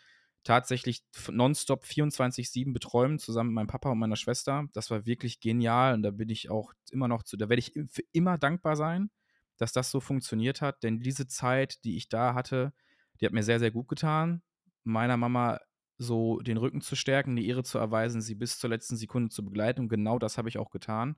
tatsächlich 0.45 1.03
nonstop 1.31 1.85
24-7 1.85 2.73
betreuen, 2.73 3.19
zusammen 3.19 3.51
mit 3.51 3.55
meinem 3.57 3.67
Papa 3.67 3.91
und 3.91 3.99
meiner 3.99 4.17
Schwester. 4.17 4.67
Das 4.73 4.91
war 4.91 5.07
wirklich 5.07 5.41
genial 5.41 5.95
und 5.95 6.03
da 6.03 6.11
bin 6.11 6.29
ich 6.29 6.51
auch 6.51 6.73
immer 6.91 7.09
noch 7.09 7.25
zu, 7.25 7.37
da 7.37 7.49
werde 7.49 7.61
ich 7.61 7.73
für 7.91 8.03
immer 8.13 8.39
dankbar 8.39 8.77
sein 8.77 9.11
dass 9.57 9.73
das 9.73 9.91
so 9.91 10.01
funktioniert 10.01 10.61
hat, 10.61 10.83
denn 10.83 11.01
diese 11.01 11.27
Zeit, 11.27 11.85
die 11.85 11.97
ich 11.97 12.09
da 12.09 12.35
hatte, 12.35 12.73
die 13.21 13.27
hat 13.27 13.33
mir 13.33 13.43
sehr, 13.43 13.59
sehr 13.59 13.71
gut 13.71 13.89
getan. 13.89 14.43
Meiner 14.85 15.17
Mama 15.17 15.59
so 15.99 16.41
den 16.41 16.57
Rücken 16.57 16.81
zu 16.81 16.97
stärken, 16.97 17.37
die 17.37 17.49
Ehre 17.49 17.65
zu 17.65 17.79
erweisen, 17.79 18.21
sie 18.21 18.35
bis 18.35 18.59
zur 18.59 18.71
letzten 18.71 18.97
Sekunde 18.97 19.31
zu 19.31 19.45
begleiten. 19.45 19.81
Und 19.81 19.89
genau 19.89 20.19
das 20.19 20.39
habe 20.39 20.49
ich 20.49 20.59
auch 20.59 20.71
getan. 20.71 21.17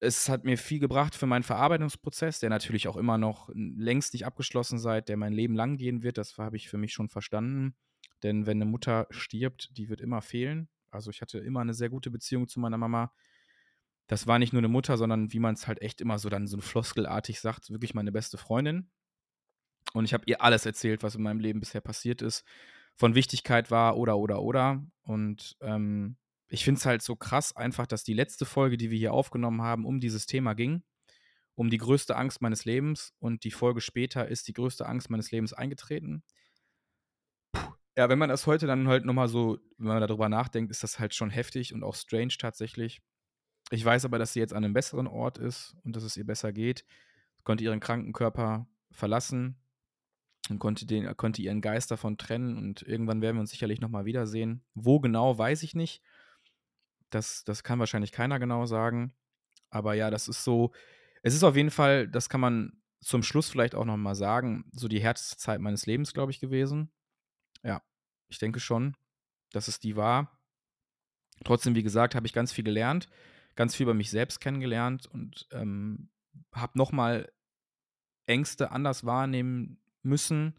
Es 0.00 0.28
hat 0.28 0.44
mir 0.44 0.58
viel 0.58 0.80
gebracht 0.80 1.14
für 1.14 1.26
meinen 1.26 1.44
Verarbeitungsprozess, 1.44 2.40
der 2.40 2.50
natürlich 2.50 2.88
auch 2.88 2.96
immer 2.96 3.18
noch 3.18 3.50
längst 3.54 4.14
nicht 4.14 4.26
abgeschlossen 4.26 4.78
sei, 4.78 5.00
der 5.00 5.16
mein 5.16 5.32
Leben 5.32 5.54
lang 5.54 5.76
gehen 5.76 6.02
wird. 6.02 6.18
Das 6.18 6.36
habe 6.38 6.56
ich 6.56 6.68
für 6.68 6.78
mich 6.78 6.92
schon 6.92 7.08
verstanden. 7.08 7.76
Denn 8.22 8.46
wenn 8.46 8.58
eine 8.58 8.70
Mutter 8.70 9.06
stirbt, 9.10 9.76
die 9.76 9.88
wird 9.88 10.00
immer 10.00 10.22
fehlen. 10.22 10.68
Also 10.90 11.10
ich 11.10 11.20
hatte 11.20 11.38
immer 11.38 11.60
eine 11.60 11.74
sehr 11.74 11.88
gute 11.88 12.10
Beziehung 12.10 12.48
zu 12.48 12.60
meiner 12.60 12.78
Mama 12.78 13.12
das 14.12 14.26
war 14.26 14.38
nicht 14.38 14.52
nur 14.52 14.60
eine 14.60 14.68
Mutter, 14.68 14.98
sondern 14.98 15.32
wie 15.32 15.38
man 15.38 15.54
es 15.54 15.66
halt 15.66 15.80
echt 15.80 16.02
immer 16.02 16.18
so 16.18 16.28
dann 16.28 16.46
so 16.46 16.60
floskelartig 16.60 17.40
sagt, 17.40 17.70
wirklich 17.70 17.94
meine 17.94 18.12
beste 18.12 18.36
Freundin. 18.36 18.90
Und 19.94 20.04
ich 20.04 20.12
habe 20.14 20.24
ihr 20.26 20.42
alles 20.42 20.66
erzählt, 20.66 21.02
was 21.02 21.14
in 21.14 21.22
meinem 21.22 21.40
Leben 21.40 21.60
bisher 21.60 21.80
passiert 21.80 22.20
ist, 22.20 22.44
von 22.96 23.14
Wichtigkeit 23.14 23.70
war 23.70 23.96
oder 23.96 24.18
oder 24.18 24.42
oder. 24.42 24.84
Und 25.02 25.56
ähm, 25.60 26.16
ich 26.48 26.64
finde 26.64 26.78
es 26.78 26.86
halt 26.86 27.02
so 27.02 27.16
krass 27.16 27.56
einfach, 27.56 27.86
dass 27.86 28.04
die 28.04 28.14
letzte 28.14 28.44
Folge, 28.44 28.76
die 28.76 28.90
wir 28.90 28.98
hier 28.98 29.14
aufgenommen 29.14 29.62
haben, 29.62 29.86
um 29.86 30.00
dieses 30.00 30.26
Thema 30.26 30.54
ging, 30.54 30.82
um 31.54 31.70
die 31.70 31.78
größte 31.78 32.16
Angst 32.16 32.42
meines 32.42 32.64
Lebens. 32.64 33.14
Und 33.18 33.44
die 33.44 33.50
Folge 33.50 33.80
später 33.80 34.28
ist 34.28 34.48
die 34.48 34.52
größte 34.52 34.86
Angst 34.86 35.10
meines 35.10 35.30
Lebens 35.30 35.52
eingetreten. 35.52 36.22
Puh. 37.52 37.72
Ja, 37.96 38.08
wenn 38.08 38.18
man 38.18 38.28
das 38.28 38.46
heute 38.46 38.66
dann 38.66 38.88
halt 38.88 39.04
nochmal 39.04 39.28
so, 39.28 39.58
wenn 39.78 39.88
man 39.88 40.00
darüber 40.00 40.28
nachdenkt, 40.28 40.70
ist 40.70 40.82
das 40.82 40.98
halt 40.98 41.14
schon 41.14 41.30
heftig 41.30 41.74
und 41.74 41.82
auch 41.84 41.94
strange 41.94 42.34
tatsächlich. 42.38 43.00
Ich 43.70 43.84
weiß 43.84 44.04
aber, 44.04 44.18
dass 44.18 44.34
sie 44.34 44.40
jetzt 44.40 44.52
an 44.52 44.64
einem 44.64 44.74
besseren 44.74 45.06
Ort 45.06 45.38
ist 45.38 45.74
und 45.84 45.96
dass 45.96 46.02
es 46.02 46.16
ihr 46.16 46.26
besser 46.26 46.52
geht. 46.52 46.84
Sie 47.36 47.42
konnte 47.44 47.64
ihren 47.64 47.80
kranken 47.80 48.12
Körper 48.12 48.66
verlassen 48.90 49.61
und 50.48 50.58
konnte, 50.58 50.86
den, 50.86 51.16
konnte 51.16 51.42
ihren 51.42 51.60
Geist 51.60 51.90
davon 51.90 52.18
trennen. 52.18 52.56
Und 52.56 52.82
irgendwann 52.82 53.22
werden 53.22 53.36
wir 53.36 53.40
uns 53.40 53.50
sicherlich 53.50 53.80
nochmal 53.80 54.04
wiedersehen. 54.04 54.64
Wo 54.74 55.00
genau, 55.00 55.36
weiß 55.36 55.62
ich 55.62 55.74
nicht. 55.74 56.02
Das, 57.10 57.44
das 57.44 57.62
kann 57.62 57.78
wahrscheinlich 57.78 58.12
keiner 58.12 58.38
genau 58.38 58.66
sagen. 58.66 59.14
Aber 59.70 59.94
ja, 59.94 60.10
das 60.10 60.28
ist 60.28 60.44
so. 60.44 60.72
Es 61.22 61.34
ist 61.34 61.44
auf 61.44 61.56
jeden 61.56 61.70
Fall, 61.70 62.08
das 62.08 62.28
kann 62.28 62.40
man 62.40 62.82
zum 63.00 63.22
Schluss 63.22 63.48
vielleicht 63.48 63.74
auch 63.74 63.84
noch 63.84 63.96
mal 63.96 64.14
sagen, 64.14 64.64
so 64.72 64.88
die 64.88 65.00
härteste 65.00 65.36
Zeit 65.36 65.60
meines 65.60 65.86
Lebens, 65.86 66.12
glaube 66.12 66.32
ich, 66.32 66.40
gewesen. 66.40 66.90
Ja, 67.62 67.82
ich 68.28 68.38
denke 68.38 68.60
schon, 68.60 68.96
dass 69.50 69.68
es 69.68 69.78
die 69.78 69.96
war. 69.96 70.38
Trotzdem, 71.44 71.74
wie 71.74 71.82
gesagt, 71.82 72.14
habe 72.14 72.26
ich 72.26 72.32
ganz 72.32 72.52
viel 72.52 72.64
gelernt, 72.64 73.08
ganz 73.56 73.74
viel 73.74 73.84
über 73.84 73.94
mich 73.94 74.10
selbst 74.10 74.40
kennengelernt 74.40 75.06
und 75.06 75.48
ähm, 75.50 76.10
habe 76.52 76.78
noch 76.78 76.92
mal 76.92 77.30
Ängste 78.26 78.70
anders 78.70 79.04
wahrnehmen 79.04 79.81
müssen, 80.02 80.54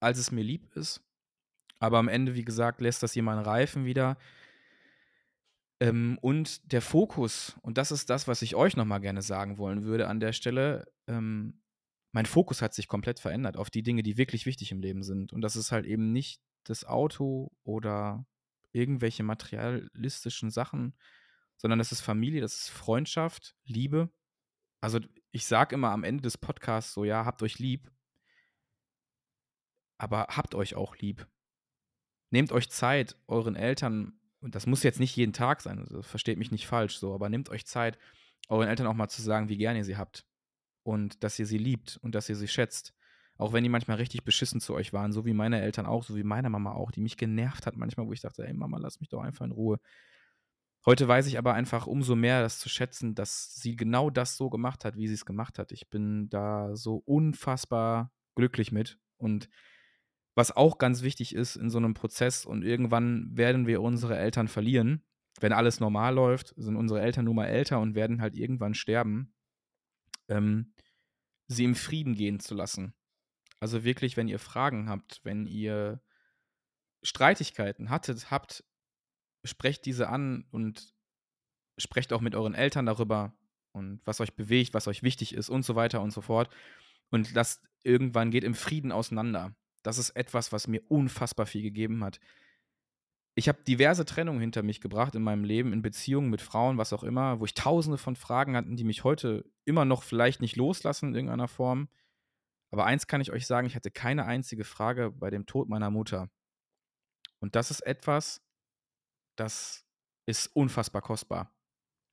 als 0.00 0.18
es 0.18 0.30
mir 0.30 0.42
lieb 0.42 0.74
ist. 0.74 1.02
Aber 1.78 1.98
am 1.98 2.08
Ende, 2.08 2.34
wie 2.34 2.44
gesagt, 2.44 2.80
lässt 2.80 3.02
das 3.02 3.14
jemand 3.14 3.46
reifen 3.46 3.84
wieder. 3.84 4.16
Ähm, 5.80 6.18
und 6.20 6.72
der 6.72 6.80
Fokus, 6.80 7.56
und 7.62 7.76
das 7.76 7.90
ist 7.90 8.08
das, 8.08 8.28
was 8.28 8.42
ich 8.42 8.54
euch 8.54 8.76
nochmal 8.76 9.00
gerne 9.00 9.22
sagen 9.22 9.58
wollen 9.58 9.82
würde 9.82 10.06
an 10.06 10.20
der 10.20 10.32
Stelle, 10.32 10.86
ähm, 11.08 11.60
mein 12.12 12.26
Fokus 12.26 12.62
hat 12.62 12.74
sich 12.74 12.88
komplett 12.88 13.18
verändert 13.18 13.56
auf 13.56 13.70
die 13.70 13.82
Dinge, 13.82 14.02
die 14.02 14.16
wirklich 14.16 14.46
wichtig 14.46 14.70
im 14.70 14.80
Leben 14.80 15.02
sind. 15.02 15.32
Und 15.32 15.40
das 15.40 15.56
ist 15.56 15.72
halt 15.72 15.86
eben 15.86 16.12
nicht 16.12 16.40
das 16.64 16.84
Auto 16.84 17.50
oder 17.64 18.26
irgendwelche 18.72 19.22
materialistischen 19.22 20.50
Sachen, 20.50 20.94
sondern 21.56 21.78
das 21.78 21.90
ist 21.90 22.00
Familie, 22.00 22.40
das 22.40 22.54
ist 22.54 22.70
Freundschaft, 22.70 23.56
Liebe. 23.64 24.10
Also 24.80 25.00
ich 25.30 25.46
sage 25.46 25.74
immer 25.74 25.90
am 25.90 26.04
Ende 26.04 26.22
des 26.22 26.38
Podcasts 26.38 26.92
so, 26.92 27.04
ja, 27.04 27.24
habt 27.24 27.42
euch 27.42 27.58
lieb, 27.58 27.90
aber 30.02 30.26
habt 30.30 30.54
euch 30.54 30.74
auch 30.74 30.96
lieb. 30.96 31.26
Nehmt 32.30 32.52
euch 32.52 32.70
Zeit, 32.70 33.16
euren 33.28 33.56
Eltern 33.56 34.18
und 34.40 34.54
das 34.54 34.66
muss 34.66 34.82
jetzt 34.82 35.00
nicht 35.00 35.14
jeden 35.16 35.32
Tag 35.32 35.60
sein, 35.60 35.78
also 35.78 36.02
versteht 36.02 36.38
mich 36.38 36.50
nicht 36.50 36.66
falsch 36.66 36.98
so, 36.98 37.14
aber 37.14 37.28
nehmt 37.28 37.48
euch 37.50 37.66
Zeit, 37.66 37.98
euren 38.48 38.68
Eltern 38.68 38.86
auch 38.86 38.94
mal 38.94 39.08
zu 39.08 39.22
sagen, 39.22 39.48
wie 39.48 39.58
gern 39.58 39.76
ihr 39.76 39.84
sie 39.84 39.96
habt 39.96 40.26
und 40.82 41.22
dass 41.22 41.38
ihr 41.38 41.46
sie 41.46 41.58
liebt 41.58 41.98
und 42.02 42.14
dass 42.14 42.28
ihr 42.28 42.36
sie 42.36 42.48
schätzt. 42.48 42.94
Auch 43.38 43.52
wenn 43.52 43.62
die 43.62 43.70
manchmal 43.70 43.96
richtig 43.96 44.24
beschissen 44.24 44.60
zu 44.60 44.74
euch 44.74 44.92
waren, 44.92 45.12
so 45.12 45.24
wie 45.24 45.32
meine 45.32 45.60
Eltern 45.60 45.86
auch, 45.86 46.04
so 46.04 46.16
wie 46.16 46.24
meine 46.24 46.50
Mama 46.50 46.72
auch, 46.72 46.90
die 46.90 47.00
mich 47.00 47.16
genervt 47.16 47.66
hat 47.66 47.76
manchmal, 47.76 48.06
wo 48.06 48.12
ich 48.12 48.20
dachte, 48.20 48.46
ey 48.46 48.52
Mama, 48.52 48.78
lass 48.78 49.00
mich 49.00 49.08
doch 49.08 49.22
einfach 49.22 49.44
in 49.44 49.52
Ruhe. 49.52 49.78
Heute 50.84 51.06
weiß 51.06 51.26
ich 51.28 51.38
aber 51.38 51.54
einfach 51.54 51.86
umso 51.86 52.16
mehr 52.16 52.42
das 52.42 52.58
zu 52.58 52.68
schätzen, 52.68 53.14
dass 53.14 53.54
sie 53.54 53.76
genau 53.76 54.10
das 54.10 54.36
so 54.36 54.50
gemacht 54.50 54.84
hat, 54.84 54.96
wie 54.96 55.06
sie 55.06 55.14
es 55.14 55.24
gemacht 55.24 55.58
hat. 55.58 55.70
Ich 55.70 55.88
bin 55.88 56.28
da 56.28 56.74
so 56.74 56.96
unfassbar 56.96 58.12
glücklich 58.34 58.72
mit 58.72 58.98
und 59.16 59.48
was 60.34 60.54
auch 60.56 60.78
ganz 60.78 61.02
wichtig 61.02 61.34
ist 61.34 61.56
in 61.56 61.70
so 61.70 61.78
einem 61.78 61.94
Prozess 61.94 62.44
und 62.44 62.62
irgendwann 62.62 63.36
werden 63.36 63.66
wir 63.66 63.82
unsere 63.82 64.16
Eltern 64.16 64.48
verlieren. 64.48 65.04
Wenn 65.40 65.52
alles 65.52 65.80
normal 65.80 66.14
läuft, 66.14 66.54
sind 66.56 66.76
unsere 66.76 67.00
Eltern 67.00 67.24
nun 67.24 67.36
mal 67.36 67.46
älter 67.46 67.80
und 67.80 67.94
werden 67.94 68.20
halt 68.20 68.34
irgendwann 68.34 68.74
sterben. 68.74 69.34
Ähm, 70.28 70.74
sie 71.48 71.64
im 71.64 71.74
Frieden 71.74 72.14
gehen 72.14 72.40
zu 72.40 72.54
lassen. 72.54 72.94
Also 73.60 73.84
wirklich, 73.84 74.16
wenn 74.16 74.28
ihr 74.28 74.38
Fragen 74.38 74.88
habt, 74.88 75.20
wenn 75.24 75.46
ihr 75.46 76.02
Streitigkeiten 77.02 77.90
hattet, 77.90 78.30
habt, 78.30 78.64
sprecht 79.44 79.84
diese 79.86 80.08
an 80.08 80.46
und 80.50 80.94
sprecht 81.78 82.12
auch 82.12 82.20
mit 82.20 82.34
euren 82.34 82.54
Eltern 82.54 82.86
darüber 82.86 83.34
und 83.72 84.00
was 84.04 84.20
euch 84.20 84.34
bewegt, 84.34 84.74
was 84.74 84.88
euch 84.88 85.02
wichtig 85.02 85.34
ist 85.34 85.48
und 85.48 85.64
so 85.64 85.74
weiter 85.74 86.00
und 86.00 86.12
so 86.12 86.20
fort. 86.20 86.52
Und 87.10 87.32
lasst 87.34 87.62
irgendwann 87.82 88.30
geht 88.30 88.44
im 88.44 88.54
Frieden 88.54 88.92
auseinander. 88.92 89.54
Das 89.82 89.98
ist 89.98 90.10
etwas, 90.10 90.52
was 90.52 90.68
mir 90.68 90.82
unfassbar 90.88 91.46
viel 91.46 91.62
gegeben 91.62 92.04
hat. 92.04 92.20
Ich 93.34 93.48
habe 93.48 93.62
diverse 93.62 94.04
Trennungen 94.04 94.40
hinter 94.40 94.62
mich 94.62 94.80
gebracht 94.80 95.14
in 95.14 95.22
meinem 95.22 95.44
Leben, 95.44 95.72
in 95.72 95.80
Beziehungen 95.80 96.28
mit 96.28 96.42
Frauen, 96.42 96.76
was 96.76 96.92
auch 96.92 97.02
immer, 97.02 97.40
wo 97.40 97.46
ich 97.46 97.54
tausende 97.54 97.96
von 97.96 98.14
Fragen 98.14 98.56
hatte, 98.56 98.74
die 98.74 98.84
mich 98.84 99.04
heute 99.04 99.44
immer 99.64 99.84
noch 99.84 100.02
vielleicht 100.02 100.42
nicht 100.42 100.56
loslassen 100.56 101.10
in 101.10 101.14
irgendeiner 101.14 101.48
Form. 101.48 101.88
Aber 102.70 102.84
eins 102.84 103.06
kann 103.06 103.20
ich 103.20 103.32
euch 103.32 103.46
sagen, 103.46 103.66
ich 103.66 103.74
hatte 103.74 103.90
keine 103.90 104.26
einzige 104.26 104.64
Frage 104.64 105.10
bei 105.10 105.30
dem 105.30 105.46
Tod 105.46 105.68
meiner 105.68 105.90
Mutter. 105.90 106.30
Und 107.40 107.56
das 107.56 107.70
ist 107.70 107.80
etwas, 107.80 108.42
das 109.36 109.86
ist 110.26 110.48
unfassbar 110.54 111.02
kostbar. 111.02 111.50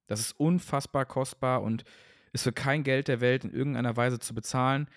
Das 0.08 0.20
ist 0.20 0.32
unfassbar 0.34 1.06
kostbar 1.06 1.62
und 1.62 1.84
ist 2.34 2.44
für 2.44 2.54
kein 2.54 2.84
Geld 2.84 3.08
der 3.08 3.22
Welt 3.22 3.44
in 3.44 3.52
irgendeiner 3.52 3.96
Weise 3.96 4.20
zu 4.20 4.34
bezahlen. 4.34 4.90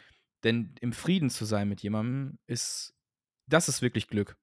Denn 0.45 0.75
im 0.81 0.93
Frieden 0.93 1.31
zu 1.31 1.45
sein 1.45 1.69
mit 1.69 1.83
jemandem 1.83 2.39
ist, 2.47 2.95
das 3.47 3.69
ist 3.69 3.83
wirklich 3.83 4.09
Glück. 4.09 4.37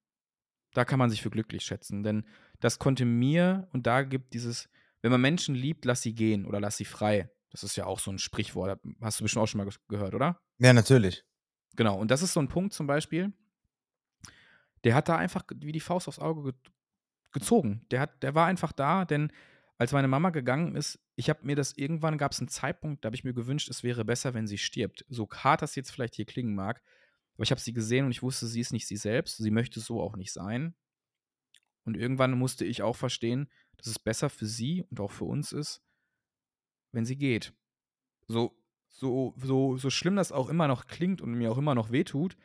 Da 0.73 0.85
kann 0.85 0.99
man 0.99 1.09
sich 1.09 1.21
für 1.21 1.29
glücklich 1.29 1.63
schätzen. 1.63 2.03
Denn 2.03 2.25
das 2.59 2.79
konnte 2.79 3.05
mir, 3.05 3.67
und 3.73 3.87
da 3.87 4.03
gibt 4.03 4.33
dieses, 4.33 4.69
wenn 5.01 5.11
man 5.11 5.21
Menschen 5.21 5.55
liebt, 5.55 5.85
lass 5.85 6.01
sie 6.01 6.13
gehen 6.13 6.45
oder 6.45 6.59
lass 6.59 6.77
sie 6.77 6.85
frei. 6.85 7.29
Das 7.49 7.63
ist 7.63 7.75
ja 7.75 7.85
auch 7.85 7.99
so 7.99 8.11
ein 8.11 8.19
Sprichwort. 8.19 8.79
Hast 9.01 9.19
du 9.19 9.23
bestimmt 9.23 9.43
auch 9.43 9.47
schon 9.47 9.63
mal 9.63 9.69
gehört, 9.87 10.13
oder? 10.13 10.39
Ja, 10.59 10.73
natürlich. 10.73 11.23
Genau. 11.75 11.97
Und 11.97 12.11
das 12.11 12.21
ist 12.21 12.33
so 12.33 12.39
ein 12.39 12.47
Punkt 12.47 12.73
zum 12.73 12.87
Beispiel, 12.87 13.33
der 14.83 14.95
hat 14.95 15.09
da 15.09 15.17
einfach 15.17 15.43
wie 15.55 15.71
die 15.71 15.79
Faust 15.79 16.07
aufs 16.07 16.19
Auge 16.19 16.43
ge 16.43 16.53
gezogen. 17.31 17.85
Der, 17.91 17.99
hat, 17.99 18.23
der 18.23 18.33
war 18.33 18.47
einfach 18.47 18.71
da, 18.71 19.05
denn 19.05 19.31
als 19.79 19.93
meine 19.93 20.09
Mama 20.09 20.29
gegangen 20.29 20.75
ist, 20.75 20.99
ich 21.15 21.29
habe 21.29 21.45
mir 21.45 21.55
das 21.55 21.75
irgendwann 21.77 22.17
gab 22.17 22.33
es 22.33 22.39
einen 22.39 22.49
Zeitpunkt, 22.49 23.03
da 23.03 23.07
habe 23.07 23.15
ich 23.15 23.23
mir 23.23 23.33
gewünscht, 23.33 23.69
es 23.69 23.81
wäre 23.81 24.03
besser, 24.03 24.33
wenn 24.33 24.45
sie 24.45 24.57
stirbt. 24.57 25.05
So 25.07 25.27
hart 25.31 25.61
das 25.61 25.75
jetzt 25.75 25.91
vielleicht 25.91 26.15
hier 26.15 26.25
klingen 26.25 26.53
mag, 26.53 26.83
aber 27.35 27.43
ich 27.43 27.51
habe 27.51 27.61
sie 27.61 27.71
gesehen 27.71 28.05
und 28.05 28.11
ich 28.11 28.21
wusste, 28.21 28.45
sie 28.45 28.59
ist 28.59 28.73
nicht 28.73 28.87
sie 28.87 28.97
selbst, 28.97 29.37
sie 29.37 29.51
möchte 29.51 29.79
so 29.79 30.01
auch 30.01 30.17
nicht 30.17 30.33
sein. 30.33 30.75
Und 31.85 31.95
irgendwann 31.95 32.37
musste 32.37 32.65
ich 32.65 32.81
auch 32.83 32.97
verstehen, 32.97 33.49
dass 33.77 33.87
es 33.87 33.97
besser 33.97 34.29
für 34.29 34.45
sie 34.45 34.83
und 34.89 34.99
auch 34.99 35.11
für 35.11 35.23
uns 35.23 35.53
ist, 35.53 35.81
wenn 36.91 37.05
sie 37.05 37.17
geht. 37.17 37.53
So, 38.27 38.61
so, 38.89 39.33
so, 39.37 39.77
so 39.77 39.89
schlimm 39.89 40.17
das 40.17 40.33
auch 40.33 40.49
immer 40.49 40.67
noch 40.67 40.87
klingt 40.87 41.21
und 41.21 41.31
mir 41.31 41.53
auch 41.53 41.57
immer 41.57 41.73
noch 41.73 41.89
wehtut, 41.89 42.35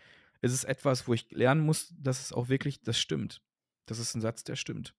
ist 0.41 0.53
es 0.53 0.63
etwas, 0.63 1.09
wo 1.09 1.15
ich 1.15 1.29
lernen 1.33 1.63
muss, 1.63 1.93
dass 1.99 2.21
es 2.21 2.33
auch 2.33 2.49
wirklich, 2.49 2.81
das 2.83 2.97
stimmt. 2.97 3.43
Das 3.87 3.99
ist 3.99 4.15
ein 4.15 4.21
Satz, 4.21 4.45
der 4.45 4.55
stimmt. 4.55 4.95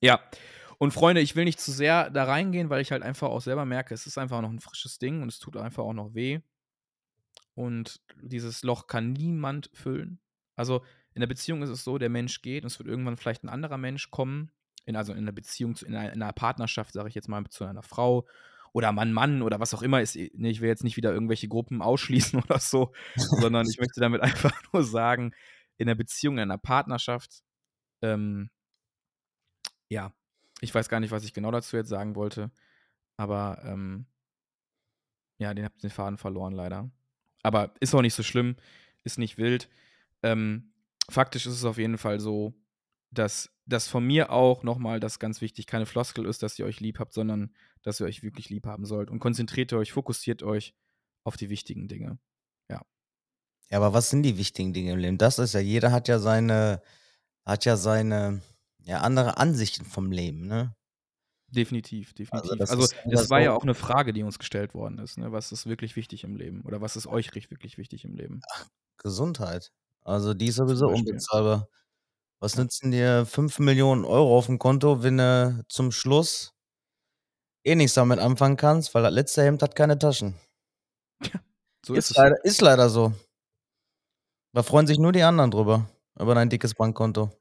Ja, 0.00 0.22
und 0.78 0.92
Freunde, 0.92 1.20
ich 1.20 1.34
will 1.34 1.44
nicht 1.44 1.60
zu 1.60 1.72
sehr 1.72 2.08
da 2.10 2.24
reingehen, 2.24 2.70
weil 2.70 2.80
ich 2.80 2.92
halt 2.92 3.02
einfach 3.02 3.28
auch 3.28 3.40
selber 3.40 3.64
merke, 3.64 3.92
es 3.92 4.06
ist 4.06 4.16
einfach 4.16 4.40
noch 4.40 4.50
ein 4.50 4.60
frisches 4.60 4.98
Ding 4.98 5.22
und 5.22 5.28
es 5.28 5.40
tut 5.40 5.56
einfach 5.56 5.82
auch 5.82 5.92
noch 5.92 6.14
weh. 6.14 6.40
Und 7.54 8.00
dieses 8.22 8.62
Loch 8.62 8.86
kann 8.86 9.12
niemand 9.12 9.70
füllen. 9.74 10.20
Also 10.54 10.84
in 11.14 11.20
der 11.20 11.26
Beziehung 11.26 11.62
ist 11.62 11.70
es 11.70 11.82
so, 11.82 11.98
der 11.98 12.10
Mensch 12.10 12.42
geht 12.42 12.62
und 12.62 12.68
es 12.68 12.78
wird 12.78 12.88
irgendwann 12.88 13.16
vielleicht 13.16 13.42
ein 13.42 13.48
anderer 13.48 13.78
Mensch 13.78 14.12
kommen. 14.12 14.52
In, 14.84 14.94
also 14.94 15.12
in 15.12 15.18
einer 15.18 15.32
Beziehung, 15.32 15.74
in 15.84 15.96
einer, 15.96 16.12
in 16.12 16.22
einer 16.22 16.32
Partnerschaft, 16.32 16.92
sage 16.92 17.08
ich 17.08 17.14
jetzt 17.16 17.28
mal, 17.28 17.44
zu 17.48 17.64
einer 17.64 17.82
Frau 17.82 18.26
oder 18.72 18.92
Mann, 18.92 19.12
Mann 19.12 19.42
oder 19.42 19.58
was 19.58 19.74
auch 19.74 19.82
immer 19.82 20.00
ist. 20.00 20.14
Nee, 20.14 20.50
ich 20.50 20.60
will 20.60 20.68
jetzt 20.68 20.84
nicht 20.84 20.96
wieder 20.96 21.12
irgendwelche 21.12 21.48
Gruppen 21.48 21.82
ausschließen 21.82 22.40
oder 22.44 22.60
so, 22.60 22.92
sondern 23.16 23.66
ich 23.68 23.78
möchte 23.80 24.00
damit 24.00 24.20
einfach 24.22 24.52
nur 24.72 24.84
sagen, 24.84 25.34
in 25.76 25.88
einer 25.88 25.96
Beziehung, 25.96 26.34
in 26.34 26.42
einer 26.42 26.58
Partnerschaft, 26.58 27.42
ähm, 28.02 28.50
ja, 29.88 30.12
ich 30.60 30.74
weiß 30.74 30.88
gar 30.88 31.00
nicht, 31.00 31.10
was 31.10 31.24
ich 31.24 31.34
genau 31.34 31.50
dazu 31.50 31.76
jetzt 31.76 31.88
sagen 31.88 32.14
wollte, 32.14 32.50
aber 33.16 33.62
ähm, 33.64 34.06
ja, 35.38 35.54
den 35.54 35.64
habt 35.64 35.82
den 35.82 35.90
Faden 35.90 36.18
verloren 36.18 36.52
leider. 36.52 36.90
Aber 37.42 37.74
ist 37.80 37.94
auch 37.94 38.02
nicht 38.02 38.14
so 38.14 38.22
schlimm, 38.22 38.56
ist 39.04 39.18
nicht 39.18 39.38
wild. 39.38 39.68
Ähm, 40.22 40.72
faktisch 41.08 41.46
ist 41.46 41.54
es 41.54 41.64
auf 41.64 41.78
jeden 41.78 41.98
Fall 41.98 42.20
so, 42.20 42.54
dass 43.10 43.50
das 43.66 43.88
von 43.88 44.04
mir 44.04 44.32
auch 44.32 44.62
nochmal 44.62 45.00
das 45.00 45.18
ganz 45.18 45.40
wichtig 45.40 45.66
keine 45.66 45.86
Floskel 45.86 46.26
ist, 46.26 46.42
dass 46.42 46.58
ihr 46.58 46.66
euch 46.66 46.80
lieb 46.80 46.98
habt, 46.98 47.12
sondern 47.12 47.54
dass 47.82 48.00
ihr 48.00 48.06
euch 48.06 48.22
wirklich 48.22 48.48
lieb 48.48 48.66
haben 48.66 48.84
sollt. 48.84 49.10
Und 49.10 49.18
konzentriert 49.18 49.72
euch, 49.72 49.92
fokussiert 49.92 50.42
euch 50.42 50.74
auf 51.24 51.36
die 51.36 51.50
wichtigen 51.50 51.88
Dinge. 51.88 52.18
Ja. 52.68 52.82
Ja, 53.70 53.78
aber 53.78 53.92
was 53.92 54.10
sind 54.10 54.22
die 54.22 54.38
wichtigen 54.38 54.72
Dinge 54.72 54.92
im 54.92 54.98
Leben? 54.98 55.18
Das 55.18 55.38
ist 55.38 55.54
ja, 55.54 55.60
jeder 55.60 55.92
hat 55.92 56.08
ja 56.08 56.18
seine, 56.18 56.82
hat 57.44 57.64
ja 57.64 57.76
seine, 57.76 58.42
ja, 58.88 59.00
andere 59.00 59.36
Ansichten 59.36 59.84
vom 59.84 60.10
Leben, 60.10 60.46
ne? 60.46 60.74
Definitiv, 61.48 62.14
definitiv. 62.14 62.50
Also, 62.50 62.54
das, 62.56 62.70
also, 62.70 62.94
das 63.04 63.30
war 63.30 63.40
ja 63.40 63.52
auch 63.52 63.62
eine 63.62 63.74
Frage, 63.74 64.14
die 64.14 64.22
uns 64.22 64.38
gestellt 64.38 64.74
worden 64.74 64.98
ist. 64.98 65.18
Ne? 65.18 65.30
Was 65.30 65.52
ist 65.52 65.66
wirklich 65.66 65.94
wichtig 65.94 66.24
im 66.24 66.36
Leben? 66.36 66.62
Oder 66.62 66.80
was 66.80 66.96
ist 66.96 67.06
euch 67.06 67.34
wirklich 67.34 67.78
wichtig 67.78 68.04
im 68.04 68.14
Leben? 68.14 68.40
Ach, 68.50 68.66
Gesundheit. 68.96 69.72
Also, 70.02 70.32
die 70.32 70.46
ist 70.46 70.56
sowieso 70.56 70.88
unbezahlbar. 70.88 71.68
Was 72.40 72.54
ja. 72.54 72.62
nützen 72.62 72.90
dir 72.90 73.26
5 73.26 73.58
Millionen 73.58 74.04
Euro 74.06 74.38
auf 74.38 74.46
dem 74.46 74.58
Konto, 74.58 75.02
wenn 75.02 75.18
du 75.18 75.64
zum 75.68 75.92
Schluss 75.92 76.54
eh 77.64 77.74
nichts 77.74 77.94
damit 77.94 78.20
anfangen 78.20 78.56
kannst, 78.56 78.94
weil 78.94 79.02
das 79.02 79.12
letzte 79.12 79.42
Hemd 79.42 79.62
hat 79.62 79.76
keine 79.76 79.98
Taschen. 79.98 80.34
Ja, 81.22 81.40
so 81.84 81.94
ist, 81.94 82.06
ist 82.06 82.10
es. 82.12 82.16
Leider, 82.16 82.44
ist 82.44 82.60
leider 82.62 82.88
so. 82.88 83.12
Da 84.54 84.62
freuen 84.62 84.86
sich 84.86 84.98
nur 84.98 85.12
die 85.12 85.22
anderen 85.22 85.50
drüber, 85.50 85.90
über 86.18 86.34
dein 86.34 86.48
dickes 86.48 86.74
Bankkonto. 86.74 87.37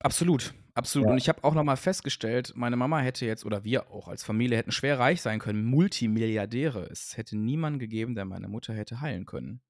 Absolut, 0.00 0.54
absolut. 0.74 1.06
Ja. 1.06 1.12
Und 1.12 1.18
ich 1.18 1.28
habe 1.28 1.42
auch 1.44 1.54
nochmal 1.54 1.76
festgestellt, 1.76 2.52
meine 2.54 2.76
Mama 2.76 3.00
hätte 3.00 3.24
jetzt, 3.26 3.44
oder 3.44 3.64
wir 3.64 3.90
auch 3.90 4.08
als 4.08 4.22
Familie 4.22 4.58
hätten 4.58 4.72
schwer 4.72 4.98
reich 4.98 5.22
sein 5.22 5.38
können, 5.38 5.64
Multimilliardäre. 5.64 6.88
Es 6.90 7.16
hätte 7.16 7.36
niemanden 7.36 7.78
gegeben, 7.78 8.14
der 8.14 8.24
meine 8.24 8.48
Mutter 8.48 8.74
hätte 8.74 9.00
heilen 9.00 9.24
können. 9.24 9.62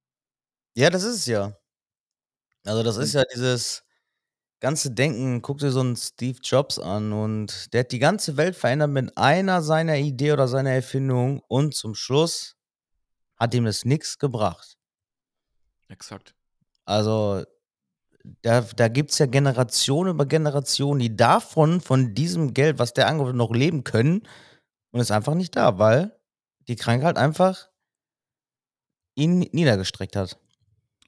Ja, 0.77 0.91
das 0.91 1.05
ist 1.05 1.17
es 1.17 1.27
ja. 1.27 1.57
Also, 2.65 2.83
das 2.83 2.97
ist 2.97 3.13
ja 3.15 3.23
dieses 3.33 3.85
ganze 4.61 4.91
Denken. 4.91 5.43
Guck 5.43 5.59
dir 5.59 5.71
so 5.71 5.81
einen 5.81 5.97
Steve 5.97 6.39
Jobs 6.43 6.79
an 6.79 7.13
und 7.13 7.73
der 7.75 7.81
hat 7.81 7.93
die 7.93 7.99
ganze 7.99 8.37
Welt 8.37 8.57
verändert 8.57 8.91
mit 8.91 9.17
einer 9.19 9.63
seiner 9.63 9.97
Idee 9.99 10.33
oder 10.33 10.49
seiner 10.49 10.71
Erfindung 10.71 11.41
und 11.49 11.75
zum 11.75 11.95
Schluss 11.95 12.57
hat 13.37 13.55
ihm 13.55 13.67
das 13.67 13.85
nichts 13.85 14.19
gebracht. 14.19 14.79
Exakt. 15.89 16.35
Also, 16.87 17.45
da, 18.43 18.63
da 18.63 18.89
gibt 18.89 19.11
es 19.11 19.19
ja 19.19 19.27
Generation 19.27 20.09
über 20.09 20.27
Generation, 20.27 20.99
die 20.99 21.15
davon, 21.15 21.81
von 21.81 22.15
diesem 22.15 22.55
Geld, 22.55 22.79
was 22.79 22.95
der 22.95 23.07
angeholt 23.07 23.33
hat, 23.33 23.37
noch 23.37 23.55
leben 23.55 23.85
können 23.85 24.23
und 24.91 25.01
ist 25.01 25.11
einfach 25.11 25.35
nicht 25.35 25.57
da, 25.57 25.79
weil 25.79 26.19
die 26.67 26.77
Krankheit 26.77 27.19
einfach 27.19 27.69
ihn 29.15 29.41
niedergestreckt 29.53 30.17
hat. 30.17 30.39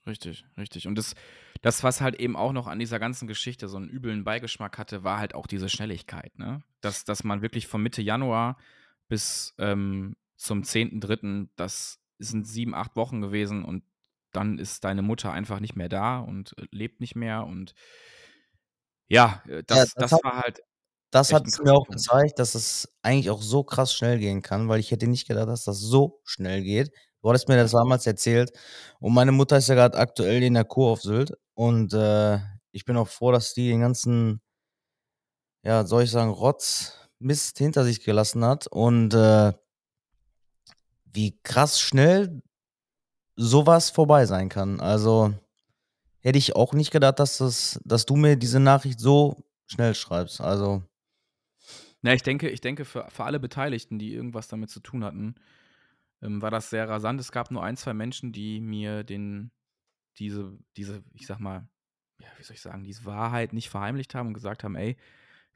Richtig, 0.06 0.44
richtig. 0.56 0.86
Und 0.86 0.96
das, 0.96 1.14
das, 1.62 1.82
was 1.82 2.00
halt 2.00 2.20
eben 2.20 2.36
auch 2.36 2.52
noch 2.52 2.66
an 2.66 2.78
dieser 2.78 2.98
ganzen 2.98 3.26
Geschichte 3.26 3.66
so 3.68 3.76
einen 3.76 3.88
üblen 3.88 4.22
Beigeschmack 4.22 4.78
hatte, 4.78 5.02
war 5.02 5.18
halt 5.18 5.34
auch 5.34 5.46
diese 5.46 5.68
Schnelligkeit, 5.68 6.38
ne? 6.38 6.62
Dass, 6.80 7.04
dass 7.04 7.24
man 7.24 7.42
wirklich 7.42 7.66
von 7.66 7.82
Mitte 7.82 8.02
Januar 8.02 8.58
bis 9.08 9.54
ähm, 9.58 10.14
zum 10.36 10.62
10.3., 10.62 11.48
das 11.56 11.98
sind 12.18 12.46
sieben, 12.46 12.74
acht 12.74 12.94
Wochen 12.94 13.20
gewesen 13.20 13.64
und 13.64 13.82
dann 14.36 14.58
ist 14.58 14.84
deine 14.84 15.02
Mutter 15.02 15.32
einfach 15.32 15.60
nicht 15.60 15.76
mehr 15.76 15.88
da 15.88 16.20
und 16.20 16.54
äh, 16.58 16.66
lebt 16.72 17.00
nicht 17.00 17.16
mehr 17.16 17.46
und 17.46 17.74
ja, 19.08 19.42
äh, 19.48 19.62
das, 19.66 19.78
Ja, 19.78 19.84
das 19.94 20.10
das 20.10 20.12
hat- 20.12 20.24
war 20.24 20.36
halt 20.42 20.60
Das 21.12 21.32
hat 21.32 21.46
es 21.48 21.58
mir 21.60 21.72
auch 21.74 21.88
gezeigt, 21.88 22.38
dass 22.40 22.54
es 22.56 22.88
eigentlich 23.02 23.30
auch 23.30 23.42
so 23.42 23.64
krass 23.64 23.94
schnell 23.94 24.18
gehen 24.20 24.42
kann, 24.42 24.68
weil 24.68 24.80
ich 24.80 24.90
hätte 24.92 25.08
nicht 25.08 25.28
gedacht, 25.28 25.48
dass 25.48 25.64
das 25.64 25.80
so 25.80 26.20
schnell 26.24 26.62
geht. 26.64 26.90
Du 27.22 27.30
hattest 27.30 27.48
mir 27.48 27.56
das 27.56 27.72
damals 27.72 28.06
erzählt. 28.06 28.52
Und 29.00 29.14
meine 29.14 29.32
Mutter 29.32 29.56
ist 29.58 29.68
ja 29.68 29.74
gerade 29.76 29.98
aktuell 29.98 30.42
in 30.44 30.54
der 30.54 30.64
Kur 30.66 30.92
auf 30.92 31.02
Sylt. 31.02 31.32
Und 31.54 31.94
äh, 31.94 32.38
ich 32.72 32.84
bin 32.86 32.96
auch 32.98 33.08
froh, 33.08 33.32
dass 33.32 33.54
die 33.54 33.68
den 33.70 33.80
ganzen, 33.82 34.42
ja, 35.62 35.84
soll 35.86 36.04
ich 36.04 36.10
sagen, 36.10 36.30
Rotz, 36.30 36.92
Mist 37.18 37.58
hinter 37.58 37.84
sich 37.84 38.04
gelassen 38.04 38.44
hat. 38.44 38.66
Und 38.68 39.14
äh, 39.14 39.52
wie 41.12 41.38
krass 41.42 41.80
schnell 41.80 42.42
sowas 43.36 43.90
vorbei 43.90 44.26
sein 44.26 44.48
kann. 44.48 44.80
Also 44.80 45.34
hätte 46.20 46.38
ich 46.38 46.56
auch 46.56 46.72
nicht 46.72 46.90
gedacht, 46.90 47.18
dass, 47.18 47.38
das, 47.38 47.80
dass 47.84 48.06
du 48.06 48.16
mir 48.16 48.36
diese 48.36 48.60
Nachricht 48.60 48.98
so 48.98 49.44
schnell 49.66 49.94
schreibst. 49.94 50.40
Also. 50.40 50.82
Na, 52.02 52.14
ich 52.14 52.22
denke, 52.22 52.48
ich 52.48 52.60
denke 52.60 52.84
für, 52.84 53.06
für 53.08 53.24
alle 53.24 53.38
Beteiligten, 53.38 53.98
die 53.98 54.12
irgendwas 54.12 54.48
damit 54.48 54.70
zu 54.70 54.80
tun 54.80 55.04
hatten, 55.04 55.34
ähm, 56.22 56.42
war 56.42 56.50
das 56.50 56.70
sehr 56.70 56.88
rasant. 56.88 57.20
Es 57.20 57.32
gab 57.32 57.50
nur 57.50 57.62
ein, 57.62 57.76
zwei 57.76 57.94
Menschen, 57.94 58.32
die 58.32 58.60
mir 58.60 59.04
den, 59.04 59.50
diese, 60.18 60.58
diese, 60.76 61.02
ich 61.14 61.26
sag 61.26 61.38
mal, 61.38 61.68
ja, 62.20 62.28
wie 62.38 62.42
soll 62.42 62.54
ich 62.54 62.62
sagen, 62.62 62.84
diese 62.84 63.04
Wahrheit 63.04 63.52
nicht 63.52 63.68
verheimlicht 63.68 64.14
haben 64.14 64.28
und 64.28 64.34
gesagt 64.34 64.64
haben, 64.64 64.74
ey, 64.74 64.96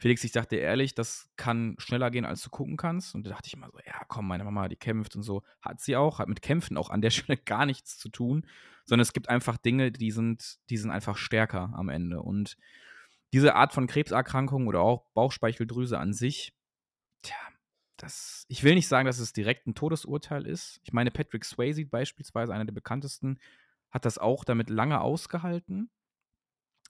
Felix, 0.00 0.24
ich 0.24 0.32
dir 0.32 0.60
ehrlich, 0.60 0.94
das 0.94 1.28
kann 1.36 1.74
schneller 1.76 2.10
gehen, 2.10 2.24
als 2.24 2.40
du 2.40 2.48
gucken 2.48 2.78
kannst. 2.78 3.14
Und 3.14 3.26
da 3.26 3.30
dachte 3.30 3.48
ich 3.48 3.52
immer 3.52 3.68
so, 3.70 3.78
ja, 3.84 4.00
komm, 4.08 4.26
meine 4.26 4.44
Mama, 4.44 4.66
die 4.66 4.76
kämpft 4.76 5.14
und 5.14 5.22
so. 5.22 5.42
Hat 5.60 5.78
sie 5.78 5.94
auch, 5.94 6.18
hat 6.18 6.28
mit 6.28 6.40
Kämpfen 6.40 6.78
auch 6.78 6.88
an 6.88 7.02
der 7.02 7.10
Stelle 7.10 7.36
gar 7.36 7.66
nichts 7.66 7.98
zu 7.98 8.08
tun, 8.08 8.46
sondern 8.86 9.02
es 9.02 9.12
gibt 9.12 9.28
einfach 9.28 9.58
Dinge, 9.58 9.92
die 9.92 10.10
sind, 10.10 10.58
die 10.70 10.78
sind 10.78 10.90
einfach 10.90 11.18
stärker 11.18 11.74
am 11.74 11.90
Ende. 11.90 12.22
Und 12.22 12.56
diese 13.34 13.54
Art 13.54 13.74
von 13.74 13.86
Krebserkrankung 13.86 14.68
oder 14.68 14.80
auch 14.80 15.04
Bauchspeicheldrüse 15.12 15.98
an 15.98 16.14
sich, 16.14 16.54
tja, 17.20 17.36
das, 17.98 18.46
ich 18.48 18.64
will 18.64 18.76
nicht 18.76 18.88
sagen, 18.88 19.04
dass 19.04 19.18
es 19.18 19.34
direkt 19.34 19.66
ein 19.66 19.74
Todesurteil 19.74 20.46
ist. 20.46 20.80
Ich 20.82 20.94
meine, 20.94 21.10
Patrick 21.10 21.44
Swayze 21.44 21.84
beispielsweise, 21.84 22.54
einer 22.54 22.64
der 22.64 22.72
bekanntesten, 22.72 23.38
hat 23.90 24.06
das 24.06 24.16
auch 24.16 24.44
damit 24.44 24.70
lange 24.70 25.02
ausgehalten. 25.02 25.90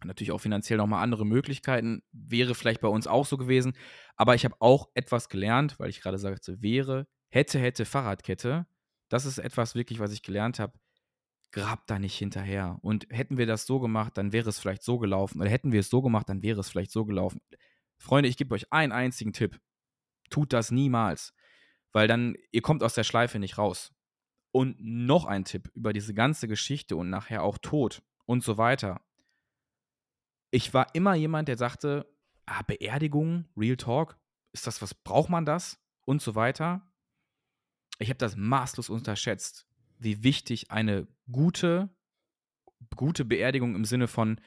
Natürlich 0.04 0.32
auch 0.32 0.40
finanziell 0.40 0.78
nochmal 0.78 1.02
andere 1.02 1.26
Möglichkeiten. 1.26 2.02
Wäre 2.12 2.54
vielleicht 2.54 2.80
bei 2.80 2.88
uns 2.88 3.06
auch 3.06 3.26
so 3.26 3.36
gewesen. 3.36 3.74
Aber 4.16 4.34
ich 4.34 4.44
habe 4.44 4.56
auch 4.60 4.88
etwas 4.94 5.28
gelernt, 5.28 5.78
weil 5.78 5.90
ich 5.90 6.00
gerade 6.00 6.18
sagte, 6.18 6.60
wäre, 6.62 7.06
hätte, 7.28 7.58
hätte, 7.58 7.84
Fahrradkette. 7.84 8.66
Das 9.08 9.26
ist 9.26 9.38
etwas 9.38 9.74
wirklich, 9.74 9.98
was 9.98 10.12
ich 10.12 10.22
gelernt 10.22 10.58
habe. 10.58 10.72
Grab 11.52 11.86
da 11.86 11.98
nicht 11.98 12.16
hinterher. 12.16 12.78
Und 12.82 13.06
hätten 13.10 13.36
wir 13.36 13.46
das 13.46 13.66
so 13.66 13.80
gemacht, 13.80 14.16
dann 14.16 14.32
wäre 14.32 14.48
es 14.48 14.58
vielleicht 14.58 14.82
so 14.82 14.98
gelaufen. 14.98 15.40
Oder 15.40 15.50
hätten 15.50 15.72
wir 15.72 15.80
es 15.80 15.90
so 15.90 16.00
gemacht, 16.00 16.28
dann 16.28 16.42
wäre 16.42 16.60
es 16.60 16.70
vielleicht 16.70 16.92
so 16.92 17.04
gelaufen. 17.04 17.40
Freunde, 17.98 18.28
ich 18.28 18.36
gebe 18.36 18.54
euch 18.54 18.72
einen 18.72 18.92
einzigen 18.92 19.32
Tipp. 19.32 19.60
Tut 20.30 20.52
das 20.52 20.70
niemals. 20.70 21.34
Weil 21.92 22.06
dann, 22.06 22.36
ihr 22.52 22.62
kommt 22.62 22.82
aus 22.82 22.94
der 22.94 23.04
Schleife 23.04 23.38
nicht 23.38 23.58
raus. 23.58 23.92
Und 24.52 24.76
noch 24.80 25.24
ein 25.24 25.44
Tipp 25.44 25.70
über 25.74 25.92
diese 25.92 26.14
ganze 26.14 26.48
Geschichte 26.48 26.96
und 26.96 27.10
nachher 27.10 27.42
auch 27.42 27.58
Tod 27.58 28.02
und 28.26 28.44
so 28.44 28.56
weiter. 28.56 29.00
Ich 30.50 30.74
war 30.74 30.94
immer 30.94 31.14
jemand, 31.14 31.48
der 31.48 31.56
sagte, 31.56 32.06
ah, 32.46 32.62
Beerdigung, 32.62 33.46
Real 33.56 33.76
Talk, 33.76 34.18
ist 34.52 34.66
das 34.66 34.82
was, 34.82 34.94
braucht 34.94 35.30
man 35.30 35.44
das? 35.44 35.78
Und 36.04 36.22
so 36.22 36.34
weiter. 36.34 36.90
Ich 37.98 38.08
habe 38.08 38.18
das 38.18 38.36
maßlos 38.36 38.90
unterschätzt, 38.90 39.66
wie 39.98 40.22
wichtig 40.22 40.70
eine 40.70 41.06
gute, 41.30 41.90
gute 42.96 43.24
Beerdigung 43.24 43.74
im 43.74 43.84
Sinne 43.84 44.08
von, 44.08 44.40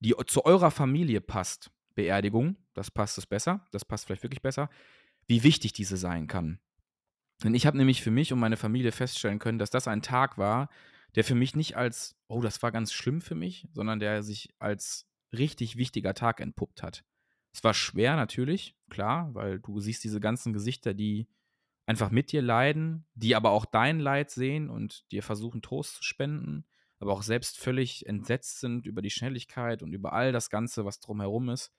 die 0.00 0.14
zu 0.26 0.44
eurer 0.44 0.70
Familie 0.70 1.20
passt, 1.20 1.70
Beerdigung, 1.94 2.56
das 2.74 2.90
passt 2.90 3.18
es 3.18 3.26
besser, 3.26 3.66
das 3.70 3.84
passt 3.84 4.06
vielleicht 4.06 4.22
wirklich 4.22 4.42
besser, 4.42 4.68
wie 5.26 5.42
wichtig 5.42 5.72
diese 5.72 5.96
sein 5.96 6.26
kann. 6.26 6.58
Denn 7.42 7.54
ich 7.54 7.66
habe 7.66 7.76
nämlich 7.76 8.02
für 8.02 8.10
mich 8.10 8.32
und 8.32 8.38
meine 8.40 8.56
Familie 8.56 8.92
feststellen 8.92 9.38
können, 9.38 9.58
dass 9.58 9.70
das 9.70 9.88
ein 9.88 10.02
Tag 10.02 10.36
war, 10.36 10.68
der 11.14 11.24
für 11.24 11.34
mich 11.34 11.56
nicht 11.56 11.76
als, 11.76 12.16
oh, 12.28 12.40
das 12.42 12.62
war 12.62 12.72
ganz 12.72 12.92
schlimm 12.92 13.20
für 13.20 13.34
mich, 13.34 13.66
sondern 13.72 14.00
der 14.00 14.22
sich 14.22 14.54
als 14.58 15.09
richtig 15.32 15.76
wichtiger 15.76 16.14
Tag 16.14 16.40
entpuppt 16.40 16.82
hat. 16.82 17.04
Es 17.52 17.64
war 17.64 17.74
schwer 17.74 18.16
natürlich, 18.16 18.76
klar, 18.90 19.34
weil 19.34 19.60
du 19.60 19.80
siehst 19.80 20.04
diese 20.04 20.20
ganzen 20.20 20.52
Gesichter, 20.52 20.94
die 20.94 21.28
einfach 21.86 22.10
mit 22.10 22.32
dir 22.32 22.42
leiden, 22.42 23.06
die 23.14 23.34
aber 23.34 23.50
auch 23.50 23.64
dein 23.66 24.00
Leid 24.00 24.30
sehen 24.30 24.70
und 24.70 25.10
dir 25.12 25.22
versuchen, 25.22 25.62
Trost 25.62 25.96
zu 25.96 26.04
spenden, 26.04 26.66
aber 27.00 27.12
auch 27.12 27.22
selbst 27.22 27.58
völlig 27.58 28.06
entsetzt 28.06 28.60
sind 28.60 28.86
über 28.86 29.02
die 29.02 29.10
Schnelligkeit 29.10 29.82
und 29.82 29.92
über 29.92 30.12
all 30.12 30.32
das 30.32 30.50
Ganze, 30.50 30.84
was 30.84 31.00
drumherum 31.00 31.48
ist. 31.50 31.72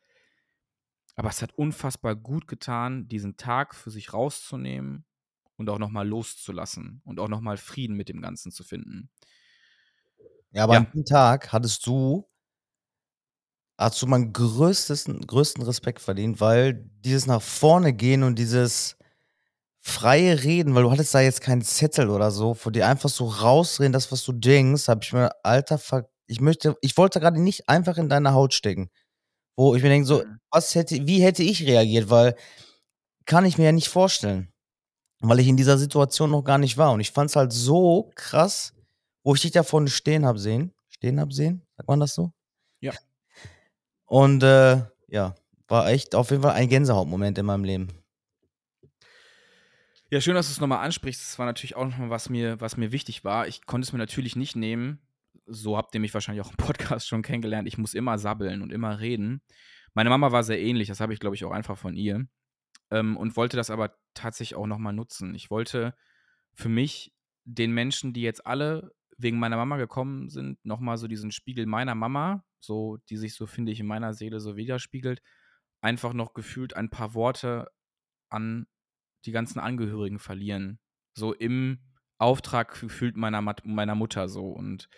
Aber 1.15 1.29
es 1.29 1.41
hat 1.41 1.53
unfassbar 1.53 2.15
gut 2.15 2.47
getan, 2.47 3.07
diesen 3.07 3.37
Tag 3.37 3.75
für 3.75 3.91
sich 3.91 4.13
rauszunehmen 4.13 5.05
und 5.57 5.69
auch 5.69 5.79
nochmal 5.79 6.07
loszulassen 6.07 7.01
und 7.05 7.19
auch 7.19 7.27
nochmal 7.27 7.57
Frieden 7.57 7.95
mit 7.95 8.09
dem 8.09 8.21
Ganzen 8.21 8.51
zu 8.51 8.63
finden. 8.63 9.09
Ja, 10.51 10.63
aber 10.63 10.73
Ja. 10.73 10.79
an 10.79 10.87
dem 10.93 11.05
Tag 11.05 11.51
hattest 11.53 11.85
du 11.87 12.27
hast 13.81 14.01
du 14.01 14.07
meinen 14.07 14.33
größtesten, 14.33 15.21
größten 15.27 15.63
Respekt 15.63 16.01
verdient, 16.01 16.39
weil 16.41 16.85
dieses 17.05 17.25
nach 17.27 17.41
vorne 17.41 17.93
gehen 17.93 18.23
und 18.23 18.37
dieses 18.39 18.97
freie 19.81 20.43
Reden, 20.43 20.75
weil 20.75 20.83
du 20.83 20.91
hattest 20.91 21.13
da 21.15 21.21
jetzt 21.21 21.41
keinen 21.41 21.63
Zettel 21.63 22.09
oder 22.09 22.31
so, 22.31 22.53
vor 22.53 22.71
dir 22.71 22.87
einfach 22.87 23.09
so 23.09 23.27
rausreden, 23.27 23.93
das, 23.93 24.11
was 24.11 24.23
du 24.23 24.33
denkst, 24.33 24.87
habe 24.87 25.01
ich 25.03 25.13
mir, 25.13 25.31
alter 25.43 25.79
ich 26.27 26.41
möchte, 26.41 26.77
ich 26.81 26.97
wollte 26.97 27.19
gerade 27.19 27.41
nicht 27.41 27.67
einfach 27.69 27.97
in 27.97 28.09
deine 28.09 28.33
Haut 28.33 28.53
stecken. 28.53 28.89
Wo 29.57 29.75
ich 29.75 29.83
mir 29.83 29.89
denke, 29.89 30.07
so, 30.07 30.19
Mhm. 30.23 30.39
was 30.51 30.75
hätte, 30.75 31.07
wie 31.07 31.21
hätte 31.21 31.43
ich 31.43 31.63
reagiert, 31.67 32.09
weil 32.09 32.35
kann 33.25 33.45
ich 33.45 33.57
mir 33.57 33.65
ja 33.65 33.71
nicht 33.71 33.89
vorstellen. 33.89 34.49
Weil 35.21 35.39
ich 35.39 35.47
in 35.47 35.57
dieser 35.57 35.77
Situation 35.77 36.31
noch 36.31 36.43
gar 36.43 36.57
nicht 36.59 36.77
war. 36.77 36.93
Und 36.93 36.99
ich 37.01 37.11
fand 37.11 37.29
es 37.31 37.35
halt 37.37 37.53
so 37.53 38.11
krass, 38.15 38.73
wo 39.23 39.35
ich 39.35 39.41
dich 39.41 39.51
da 39.51 39.63
vorne 39.63 39.89
stehen 39.89 40.25
hab 40.25 40.37
sehen. 40.39 40.73
Stehen 40.89 41.19
hab 41.19 41.33
sehen? 41.33 41.63
Sagt 41.77 41.89
man 41.89 41.99
das 41.99 42.15
so? 42.15 42.31
Und 44.12 44.43
äh, 44.43 44.82
ja, 45.08 45.36
war 45.69 45.88
echt 45.88 46.15
auf 46.15 46.32
jeden 46.32 46.43
Fall 46.43 46.52
ein 46.52 46.67
Gänsehautmoment 46.67 47.38
in 47.38 47.45
meinem 47.45 47.63
Leben. 47.63 47.88
Ja, 50.10 50.19
schön, 50.19 50.36
dass 50.36 50.47
du 50.47 50.52
es 50.52 50.60
nochmal 50.60 50.84
ansprichst. 50.84 51.21
Das 51.21 51.39
war 51.39 51.45
natürlich 51.45 51.78
auch 51.78 51.86
nochmal, 51.86 52.10
was 52.10 52.30
mir, 52.30 52.60
was 52.60 52.76
mir 52.76 52.91
wichtig 52.91 53.24
war. 53.24 53.47
Ich 53.47 53.65
konnte 53.65 53.86
es 53.86 53.93
mir 53.93 54.00
natürlich 54.00 54.36
nicht 54.36 54.58
nehmen. 54.58 55.00
So 55.45 55.78
habt 55.78 55.95
ihr 55.95 56.02
mich 56.02 56.13
wahrscheinlich 56.13 56.45
auch 56.45 56.50
im 56.50 56.58
Podcast 56.58 57.08
schon 57.08 57.21
kennengelernt. 57.21 57.69
Ich 57.69 57.78
muss 57.78 57.93
immer 57.93 58.17
sabbeln 58.17 58.62
und 58.62 58.74
immer 58.74 59.00
reden. 59.00 59.41
Meine 59.93 60.10
Mama 60.10 60.34
war 60.34 60.43
sehr 60.43 60.60
ähnlich. 60.60 60.89
Das 60.89 61.00
habe 61.00 61.13
ich, 61.13 61.21
glaube 61.21 61.38
ich, 61.38 61.45
auch 61.45 61.52
einfach 61.52 61.78
von 61.78 61.95
ihr. 61.95 62.28
Ähm, 62.89 63.15
und 63.15 63.38
wollte 63.38 63.56
das 63.56 63.69
aber 63.69 63.95
tatsächlich 64.13 64.58
auch 64.58 64.67
nochmal 64.67 64.91
nutzen. 64.91 65.36
Ich 65.36 65.50
wollte 65.50 65.95
für 66.54 66.67
mich 66.67 67.15
den 67.45 67.71
Menschen, 67.71 68.12
die 68.12 68.24
jetzt 68.24 68.45
alle 68.45 68.91
wegen 69.17 69.39
meiner 69.39 69.56
Mama 69.56 69.78
gekommen 69.78 70.28
sind, 70.28 70.58
nochmal 70.65 70.97
so 70.97 71.08
diesen 71.08 71.32
Spiegel 71.32 71.65
meiner 71.65 71.95
Mama, 71.95 72.43
so, 72.63 72.97
die 73.10 73.17
sich 73.17 73.36
so, 73.36 73.47
finde 73.47 73.71
ich, 73.71 73.80
in 73.80 73.88
meiner 73.88 74.13
Seele 74.13 74.39
so 74.39 74.56
widerspiegelt, 74.56 75.21
einfach 75.82 76.13
noch 76.13 76.34
gefühlt 76.34 76.76
ein 76.76 76.89
paar 76.89 77.13
Worte 77.13 77.71
an 78.30 78.67
die 79.26 79.32
ganzen 79.32 79.60
Angehörigen 79.60 80.19
verlieren. 80.19 80.80
So 81.13 81.34
im 81.34 81.80
Auftrag 82.17 82.80
gefühlt 82.80 83.17
meiner, 83.17 83.41
meiner 83.41 83.95
Mutter 83.95 84.30
so. 84.30 84.52
Und 84.52 84.89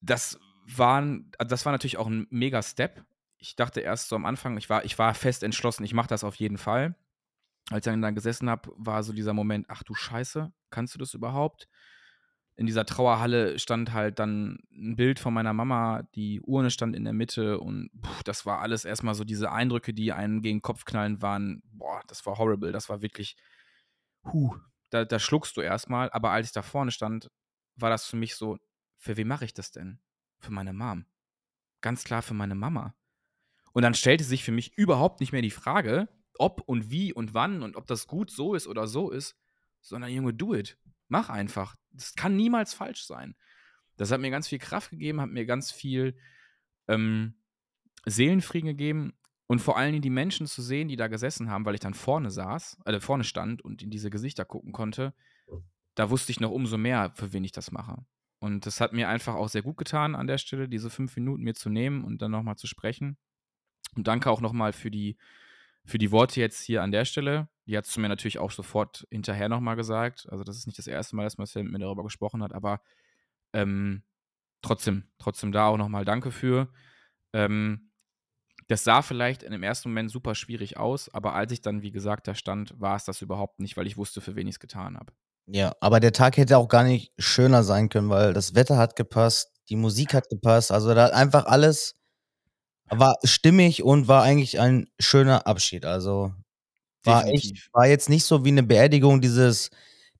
das 0.00 0.38
war, 0.64 1.04
das 1.38 1.64
war 1.64 1.72
natürlich 1.72 1.98
auch 1.98 2.06
ein 2.06 2.26
mega 2.30 2.62
Step. 2.62 3.04
Ich 3.38 3.56
dachte 3.56 3.80
erst 3.80 4.08
so 4.08 4.16
am 4.16 4.26
Anfang, 4.26 4.56
ich 4.56 4.70
war, 4.70 4.84
ich 4.84 4.98
war 4.98 5.14
fest 5.14 5.42
entschlossen, 5.42 5.84
ich 5.84 5.94
mache 5.94 6.08
das 6.08 6.24
auf 6.24 6.36
jeden 6.36 6.58
Fall. 6.58 6.96
Als 7.70 7.86
ich 7.86 7.92
dann 7.92 8.02
da 8.02 8.10
gesessen 8.10 8.48
habe, 8.48 8.72
war 8.76 9.02
so 9.02 9.12
dieser 9.12 9.34
Moment, 9.34 9.66
ach 9.68 9.82
du 9.82 9.94
Scheiße, 9.94 10.52
kannst 10.70 10.94
du 10.94 10.98
das 10.98 11.14
überhaupt? 11.14 11.68
In 12.58 12.66
dieser 12.66 12.84
Trauerhalle 12.84 13.56
stand 13.60 13.92
halt 13.92 14.18
dann 14.18 14.58
ein 14.72 14.96
Bild 14.96 15.20
von 15.20 15.32
meiner 15.32 15.52
Mama, 15.52 16.02
die 16.16 16.40
Urne 16.40 16.72
stand 16.72 16.96
in 16.96 17.04
der 17.04 17.12
Mitte 17.12 17.60
und 17.60 17.88
puh, 18.02 18.10
das 18.24 18.46
war 18.46 18.58
alles 18.58 18.84
erstmal 18.84 19.14
so 19.14 19.22
diese 19.22 19.52
Eindrücke, 19.52 19.94
die 19.94 20.12
einen 20.12 20.42
gegen 20.42 20.56
den 20.56 20.62
Kopf 20.62 20.84
knallen 20.84 21.22
waren. 21.22 21.62
Boah, 21.70 22.02
das 22.08 22.26
war 22.26 22.36
horrible, 22.36 22.72
das 22.72 22.88
war 22.88 23.00
wirklich, 23.00 23.36
huh, 24.24 24.56
da, 24.90 25.04
da 25.04 25.20
schluckst 25.20 25.56
du 25.56 25.60
erstmal, 25.60 26.10
aber 26.10 26.32
als 26.32 26.48
ich 26.48 26.52
da 26.52 26.62
vorne 26.62 26.90
stand, 26.90 27.30
war 27.76 27.90
das 27.90 28.06
für 28.06 28.16
mich 28.16 28.34
so, 28.34 28.58
für 28.96 29.16
wen 29.16 29.28
mache 29.28 29.44
ich 29.44 29.54
das 29.54 29.70
denn? 29.70 30.00
Für 30.40 30.50
meine 30.50 30.72
Mom. 30.72 31.06
Ganz 31.80 32.02
klar 32.02 32.22
für 32.22 32.34
meine 32.34 32.56
Mama. 32.56 32.96
Und 33.72 33.82
dann 33.82 33.94
stellte 33.94 34.24
sich 34.24 34.42
für 34.42 34.50
mich 34.50 34.76
überhaupt 34.76 35.20
nicht 35.20 35.30
mehr 35.30 35.42
die 35.42 35.52
Frage, 35.52 36.08
ob 36.40 36.62
und 36.62 36.90
wie 36.90 37.12
und 37.12 37.34
wann 37.34 37.62
und 37.62 37.76
ob 37.76 37.86
das 37.86 38.08
gut 38.08 38.32
so 38.32 38.54
ist 38.54 38.66
oder 38.66 38.88
so 38.88 39.10
ist, 39.10 39.36
sondern 39.80 40.10
Junge, 40.10 40.34
do 40.34 40.54
it. 40.54 40.76
Mach 41.08 41.28
einfach. 41.28 41.76
Das 41.90 42.14
kann 42.14 42.36
niemals 42.36 42.74
falsch 42.74 43.04
sein. 43.04 43.34
Das 43.96 44.10
hat 44.12 44.20
mir 44.20 44.30
ganz 44.30 44.48
viel 44.48 44.58
Kraft 44.58 44.90
gegeben, 44.90 45.20
hat 45.20 45.30
mir 45.30 45.44
ganz 45.44 45.72
viel 45.72 46.16
ähm, 46.86 47.34
Seelenfrieden 48.06 48.68
gegeben 48.68 49.12
und 49.46 49.60
vor 49.60 49.76
allen 49.76 49.92
Dingen 49.92 50.02
die 50.02 50.10
Menschen 50.10 50.46
zu 50.46 50.62
sehen, 50.62 50.88
die 50.88 50.96
da 50.96 51.08
gesessen 51.08 51.50
haben, 51.50 51.64
weil 51.64 51.74
ich 51.74 51.80
dann 51.80 51.94
vorne 51.94 52.30
saß, 52.30 52.78
äh, 52.84 53.00
vorne 53.00 53.24
stand 53.24 53.62
und 53.62 53.82
in 53.82 53.90
diese 53.90 54.10
Gesichter 54.10 54.44
gucken 54.44 54.72
konnte, 54.72 55.14
da 55.94 56.10
wusste 56.10 56.30
ich 56.30 56.38
noch 56.38 56.50
umso 56.50 56.78
mehr, 56.78 57.10
für 57.14 57.32
wen 57.32 57.44
ich 57.44 57.52
das 57.52 57.72
mache. 57.72 58.04
Und 58.38 58.66
das 58.66 58.80
hat 58.80 58.92
mir 58.92 59.08
einfach 59.08 59.34
auch 59.34 59.48
sehr 59.48 59.62
gut 59.62 59.76
getan 59.76 60.14
an 60.14 60.28
der 60.28 60.38
Stelle, 60.38 60.68
diese 60.68 60.90
fünf 60.90 61.16
Minuten 61.16 61.42
mir 61.42 61.54
zu 61.54 61.70
nehmen 61.70 62.04
und 62.04 62.22
dann 62.22 62.30
nochmal 62.30 62.56
zu 62.56 62.68
sprechen. 62.68 63.16
Und 63.96 64.06
danke 64.06 64.30
auch 64.30 64.40
nochmal 64.40 64.72
für 64.72 64.92
die, 64.92 65.16
für 65.84 65.98
die 65.98 66.12
Worte 66.12 66.40
jetzt 66.40 66.62
hier 66.62 66.82
an 66.82 66.92
der 66.92 67.04
Stelle. 67.04 67.48
Die 67.68 67.76
hat 67.76 67.84
es 67.84 67.96
mir 67.96 68.08
natürlich 68.08 68.38
auch 68.38 68.50
sofort 68.50 69.06
hinterher 69.10 69.48
nochmal 69.48 69.76
gesagt. 69.76 70.26
Also, 70.30 70.42
das 70.42 70.56
ist 70.56 70.66
nicht 70.66 70.78
das 70.78 70.86
erste 70.86 71.14
Mal, 71.14 71.24
dass 71.24 71.38
Marcel 71.38 71.62
mit 71.62 71.72
mir 71.72 71.78
darüber 71.78 72.02
gesprochen 72.02 72.42
hat, 72.42 72.52
aber 72.52 72.80
ähm, 73.52 74.02
trotzdem, 74.62 75.04
trotzdem 75.18 75.52
da 75.52 75.66
auch 75.66 75.76
nochmal 75.76 76.04
Danke 76.04 76.30
für. 76.30 76.68
Ähm, 77.32 77.90
das 78.68 78.84
sah 78.84 79.02
vielleicht 79.02 79.42
in 79.42 79.52
dem 79.52 79.62
ersten 79.62 79.90
Moment 79.90 80.10
super 80.10 80.34
schwierig 80.34 80.76
aus, 80.76 81.12
aber 81.14 81.34
als 81.34 81.52
ich 81.52 81.60
dann, 81.60 81.82
wie 81.82 81.90
gesagt, 81.90 82.26
da 82.26 82.34
stand, 82.34 82.78
war 82.80 82.96
es 82.96 83.04
das 83.04 83.22
überhaupt 83.22 83.60
nicht, 83.60 83.76
weil 83.76 83.86
ich 83.86 83.96
wusste, 83.96 84.20
für 84.20 84.34
wen 84.34 84.46
ich 84.46 84.56
es 84.56 84.60
getan 84.60 84.96
habe. 84.96 85.12
Ja, 85.46 85.74
aber 85.80 86.00
der 86.00 86.12
Tag 86.12 86.36
hätte 86.36 86.58
auch 86.58 86.68
gar 86.68 86.84
nicht 86.84 87.12
schöner 87.18 87.62
sein 87.62 87.88
können, 87.88 88.10
weil 88.10 88.34
das 88.34 88.54
Wetter 88.54 88.76
hat 88.76 88.96
gepasst, 88.96 89.52
die 89.70 89.76
Musik 89.76 90.12
hat 90.12 90.28
gepasst, 90.28 90.72
also 90.72 90.94
da 90.94 91.06
einfach 91.06 91.46
alles 91.46 91.94
war 92.90 93.16
stimmig 93.24 93.82
und 93.82 94.08
war 94.08 94.22
eigentlich 94.22 94.60
ein 94.60 94.88
schöner 94.98 95.46
Abschied. 95.46 95.84
Also 95.84 96.32
war 97.04 97.26
echt, 97.26 97.72
war 97.72 97.86
jetzt 97.86 98.08
nicht 98.08 98.24
so 98.24 98.44
wie 98.44 98.50
eine 98.50 98.62
Beerdigung, 98.62 99.20
dieses, 99.20 99.70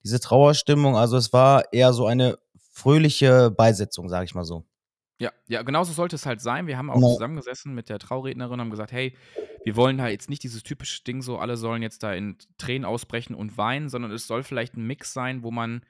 diese 0.04 0.20
Trauerstimmung. 0.20 0.96
Also 0.96 1.16
es 1.16 1.32
war 1.32 1.72
eher 1.72 1.92
so 1.92 2.06
eine 2.06 2.38
fröhliche 2.72 3.50
Beisetzung, 3.50 4.08
sag 4.08 4.24
ich 4.24 4.34
mal 4.34 4.44
so. 4.44 4.64
Ja, 5.20 5.32
ja, 5.48 5.62
genauso 5.62 5.92
sollte 5.92 6.14
es 6.14 6.26
halt 6.26 6.40
sein. 6.40 6.68
Wir 6.68 6.78
haben 6.78 6.90
auch 6.90 7.00
ja. 7.00 7.08
zusammengesessen 7.08 7.74
mit 7.74 7.88
der 7.88 7.98
Traurednerin 7.98 8.52
und 8.52 8.60
haben 8.60 8.70
gesagt, 8.70 8.92
hey, 8.92 9.16
wir 9.64 9.74
wollen 9.74 9.98
da 9.98 10.06
jetzt 10.06 10.30
nicht 10.30 10.44
dieses 10.44 10.62
typische 10.62 11.02
Ding 11.02 11.22
so, 11.22 11.38
alle 11.38 11.56
sollen 11.56 11.82
jetzt 11.82 12.04
da 12.04 12.12
in 12.12 12.38
Tränen 12.56 12.84
ausbrechen 12.84 13.34
und 13.34 13.58
weinen, 13.58 13.88
sondern 13.88 14.12
es 14.12 14.28
soll 14.28 14.44
vielleicht 14.44 14.76
ein 14.76 14.86
Mix 14.86 15.12
sein, 15.12 15.42
wo 15.42 15.50
man, 15.50 15.84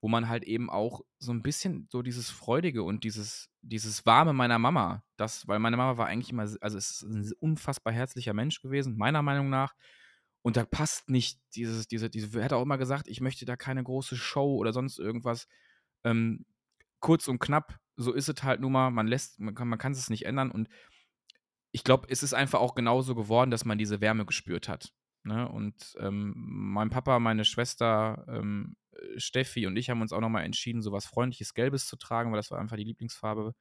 wo 0.00 0.08
man 0.08 0.28
halt 0.28 0.42
eben 0.42 0.70
auch 0.70 1.02
so 1.20 1.32
ein 1.32 1.42
bisschen 1.42 1.86
so 1.92 2.02
dieses 2.02 2.30
Freudige 2.30 2.82
und 2.82 3.04
dieses, 3.04 3.48
dieses 3.62 4.04
Warme 4.06 4.32
meiner 4.32 4.58
Mama, 4.58 5.04
das, 5.16 5.46
weil 5.46 5.60
meine 5.60 5.76
Mama 5.76 5.96
war 5.96 6.06
eigentlich 6.06 6.30
immer, 6.30 6.42
also 6.42 6.76
es 6.76 6.90
ist 6.90 7.02
ein 7.02 7.30
unfassbar 7.38 7.92
herzlicher 7.92 8.34
Mensch 8.34 8.60
gewesen, 8.60 8.96
meiner 8.96 9.22
Meinung 9.22 9.50
nach. 9.50 9.74
Und 10.44 10.58
da 10.58 10.66
passt 10.66 11.08
nicht 11.08 11.40
dieses, 11.54 11.88
diese, 11.88 12.10
diese, 12.10 12.38
er 12.38 12.44
hat 12.44 12.52
auch 12.52 12.62
immer 12.62 12.76
gesagt, 12.76 13.08
ich 13.08 13.22
möchte 13.22 13.46
da 13.46 13.56
keine 13.56 13.82
große 13.82 14.14
Show 14.14 14.56
oder 14.56 14.74
sonst 14.74 14.98
irgendwas. 14.98 15.48
Ähm, 16.04 16.44
kurz 17.00 17.28
und 17.28 17.38
knapp, 17.38 17.78
so 17.96 18.12
ist 18.12 18.28
es 18.28 18.42
halt 18.42 18.60
nun 18.60 18.72
mal, 18.72 18.90
man 18.90 19.06
lässt, 19.06 19.40
man 19.40 19.54
kann, 19.54 19.68
man 19.68 19.78
kann 19.78 19.92
es 19.92 20.10
nicht 20.10 20.26
ändern 20.26 20.50
und 20.50 20.68
ich 21.70 21.82
glaube, 21.82 22.08
es 22.10 22.22
ist 22.22 22.34
einfach 22.34 22.60
auch 22.60 22.74
genauso 22.74 23.14
geworden, 23.14 23.50
dass 23.50 23.64
man 23.64 23.78
diese 23.78 24.02
Wärme 24.02 24.26
gespürt 24.26 24.68
hat. 24.68 24.92
Ne? 25.22 25.48
Und 25.48 25.96
ähm, 25.98 26.34
mein 26.36 26.90
Papa, 26.90 27.18
meine 27.20 27.46
Schwester 27.46 28.26
ähm, 28.28 28.76
Steffi 29.16 29.66
und 29.66 29.76
ich 29.76 29.88
haben 29.88 30.02
uns 30.02 30.12
auch 30.12 30.20
nochmal 30.20 30.44
entschieden, 30.44 30.82
so 30.82 30.92
was 30.92 31.06
freundliches 31.06 31.54
Gelbes 31.54 31.86
zu 31.86 31.96
tragen, 31.96 32.30
weil 32.30 32.38
das 32.38 32.50
war 32.50 32.58
einfach 32.58 32.76
die 32.76 32.84
Lieblingsfarbe 32.84 33.54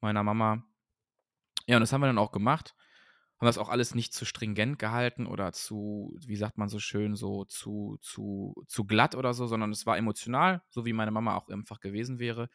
meiner 0.00 0.24
Mama. 0.24 0.64
Ja, 1.68 1.76
und 1.76 1.80
das 1.80 1.92
haben 1.92 2.00
wir 2.00 2.06
dann 2.08 2.18
auch 2.18 2.32
gemacht. 2.32 2.74
Haben 3.38 3.46
das 3.46 3.58
auch 3.58 3.68
alles 3.68 3.94
nicht 3.94 4.12
zu 4.12 4.24
stringent 4.24 4.78
gehalten 4.78 5.26
oder 5.26 5.52
zu, 5.52 6.16
wie 6.26 6.36
sagt 6.36 6.58
man 6.58 6.68
so 6.68 6.80
schön, 6.80 7.14
so 7.14 7.44
zu, 7.44 7.98
zu, 8.00 8.54
zu 8.66 8.84
glatt 8.84 9.14
oder 9.14 9.32
so, 9.32 9.46
sondern 9.46 9.70
es 9.70 9.86
war 9.86 9.96
emotional, 9.96 10.62
so 10.70 10.84
wie 10.84 10.92
meine 10.92 11.12
Mama 11.12 11.36
auch 11.36 11.48
einfach 11.48 11.80
gewesen 11.80 12.18
wäre 12.18 12.48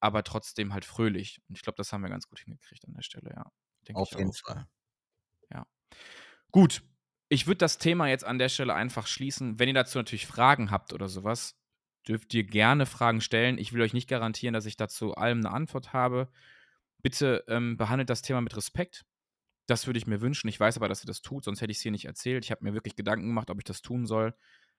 aber 0.00 0.22
trotzdem 0.24 0.72
halt 0.72 0.84
fröhlich. 0.84 1.40
Und 1.48 1.56
ich 1.56 1.62
glaube, 1.62 1.76
das 1.76 1.92
haben 1.92 2.02
wir 2.02 2.10
ganz 2.10 2.28
gut 2.28 2.40
hingekriegt 2.40 2.86
an 2.86 2.94
der 2.94 3.02
Stelle, 3.02 3.30
ja. 3.34 3.50
Denk 3.86 3.98
Auf 3.98 4.10
jeden. 4.12 4.32
Fall. 4.32 4.66
Ja. 5.50 5.66
Gut. 6.50 6.82
Ich 7.30 7.46
würde 7.46 7.58
das 7.58 7.78
Thema 7.78 8.08
jetzt 8.08 8.24
an 8.24 8.38
der 8.38 8.48
Stelle 8.48 8.74
einfach 8.74 9.06
schließen. 9.06 9.58
Wenn 9.58 9.68
ihr 9.68 9.74
dazu 9.74 9.98
natürlich 9.98 10.26
Fragen 10.26 10.70
habt 10.70 10.92
oder 10.94 11.08
sowas, 11.08 11.60
dürft 12.06 12.32
ihr 12.32 12.44
gerne 12.44 12.86
Fragen 12.86 13.20
stellen. 13.20 13.58
Ich 13.58 13.72
will 13.72 13.82
euch 13.82 13.92
nicht 13.92 14.08
garantieren, 14.08 14.54
dass 14.54 14.64
ich 14.64 14.76
dazu 14.76 15.14
allem 15.14 15.40
eine 15.40 15.50
Antwort 15.50 15.92
habe. 15.92 16.28
Bitte 17.02 17.44
ähm, 17.48 17.76
behandelt 17.76 18.08
das 18.08 18.22
Thema 18.22 18.40
mit 18.40 18.56
Respekt. 18.56 19.04
Das 19.68 19.86
würde 19.86 19.98
ich 19.98 20.06
mir 20.06 20.20
wünschen. 20.20 20.48
Ich 20.48 20.58
weiß 20.58 20.78
aber, 20.78 20.88
dass 20.88 21.04
ihr 21.04 21.06
das 21.06 21.22
tut, 21.22 21.44
sonst 21.44 21.60
hätte 21.60 21.70
ich 21.70 21.76
es 21.76 21.82
hier 21.82 21.92
nicht 21.92 22.06
erzählt. 22.06 22.44
Ich 22.44 22.50
habe 22.50 22.64
mir 22.64 22.74
wirklich 22.74 22.96
Gedanken 22.96 23.26
gemacht, 23.26 23.50
ob 23.50 23.58
ich 23.58 23.64
das 23.64 23.82
tun 23.82 24.06
soll. 24.06 24.34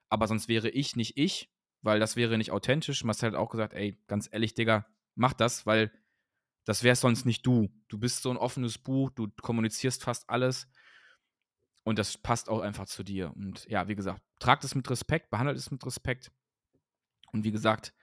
Aber 0.09 0.27
sonst 0.27 0.47
wäre 0.47 0.69
ich 0.69 0.95
nicht 0.95 1.15
ich, 1.15 1.51
weil 1.81 1.99
das 1.99 2.15
wäre 2.15 2.37
nicht 2.37 2.51
authentisch. 2.51 3.03
Marcel 3.03 3.31
hat 3.31 3.37
auch 3.37 3.49
gesagt, 3.49 3.73
ey, 3.73 4.01
ganz 4.07 4.27
ehrlich, 4.31 4.55
Digga, 4.55 4.87
mach 5.15 5.33
das, 5.33 5.67
weil 5.67 5.91
das 6.65 6.81
wäre 6.81 6.95
sonst 6.95 7.25
nicht 7.25 7.45
du. 7.45 7.69
Du 7.87 7.99
bist 7.99 8.23
so 8.23 8.31
ein 8.31 8.37
offenes 8.37 8.79
Buch, 8.79 9.11
du 9.11 9.27
kommunizierst 9.41 10.03
fast 10.03 10.27
alles 10.27 10.67
und 11.83 11.99
das 11.99 12.17
passt 12.17 12.49
auch 12.49 12.61
einfach 12.61 12.87
zu 12.87 13.03
dir. 13.03 13.31
Und 13.35 13.65
ja, 13.69 13.87
wie 13.87 13.95
gesagt, 13.95 14.23
tragt 14.39 14.63
es 14.63 14.73
mit 14.73 14.89
Respekt, 14.89 15.29
behandelt 15.29 15.57
es 15.57 15.69
mit 15.69 15.85
Respekt. 15.85 16.31
Und 17.31 17.43
wie 17.43 17.51
gesagt, 17.51 17.93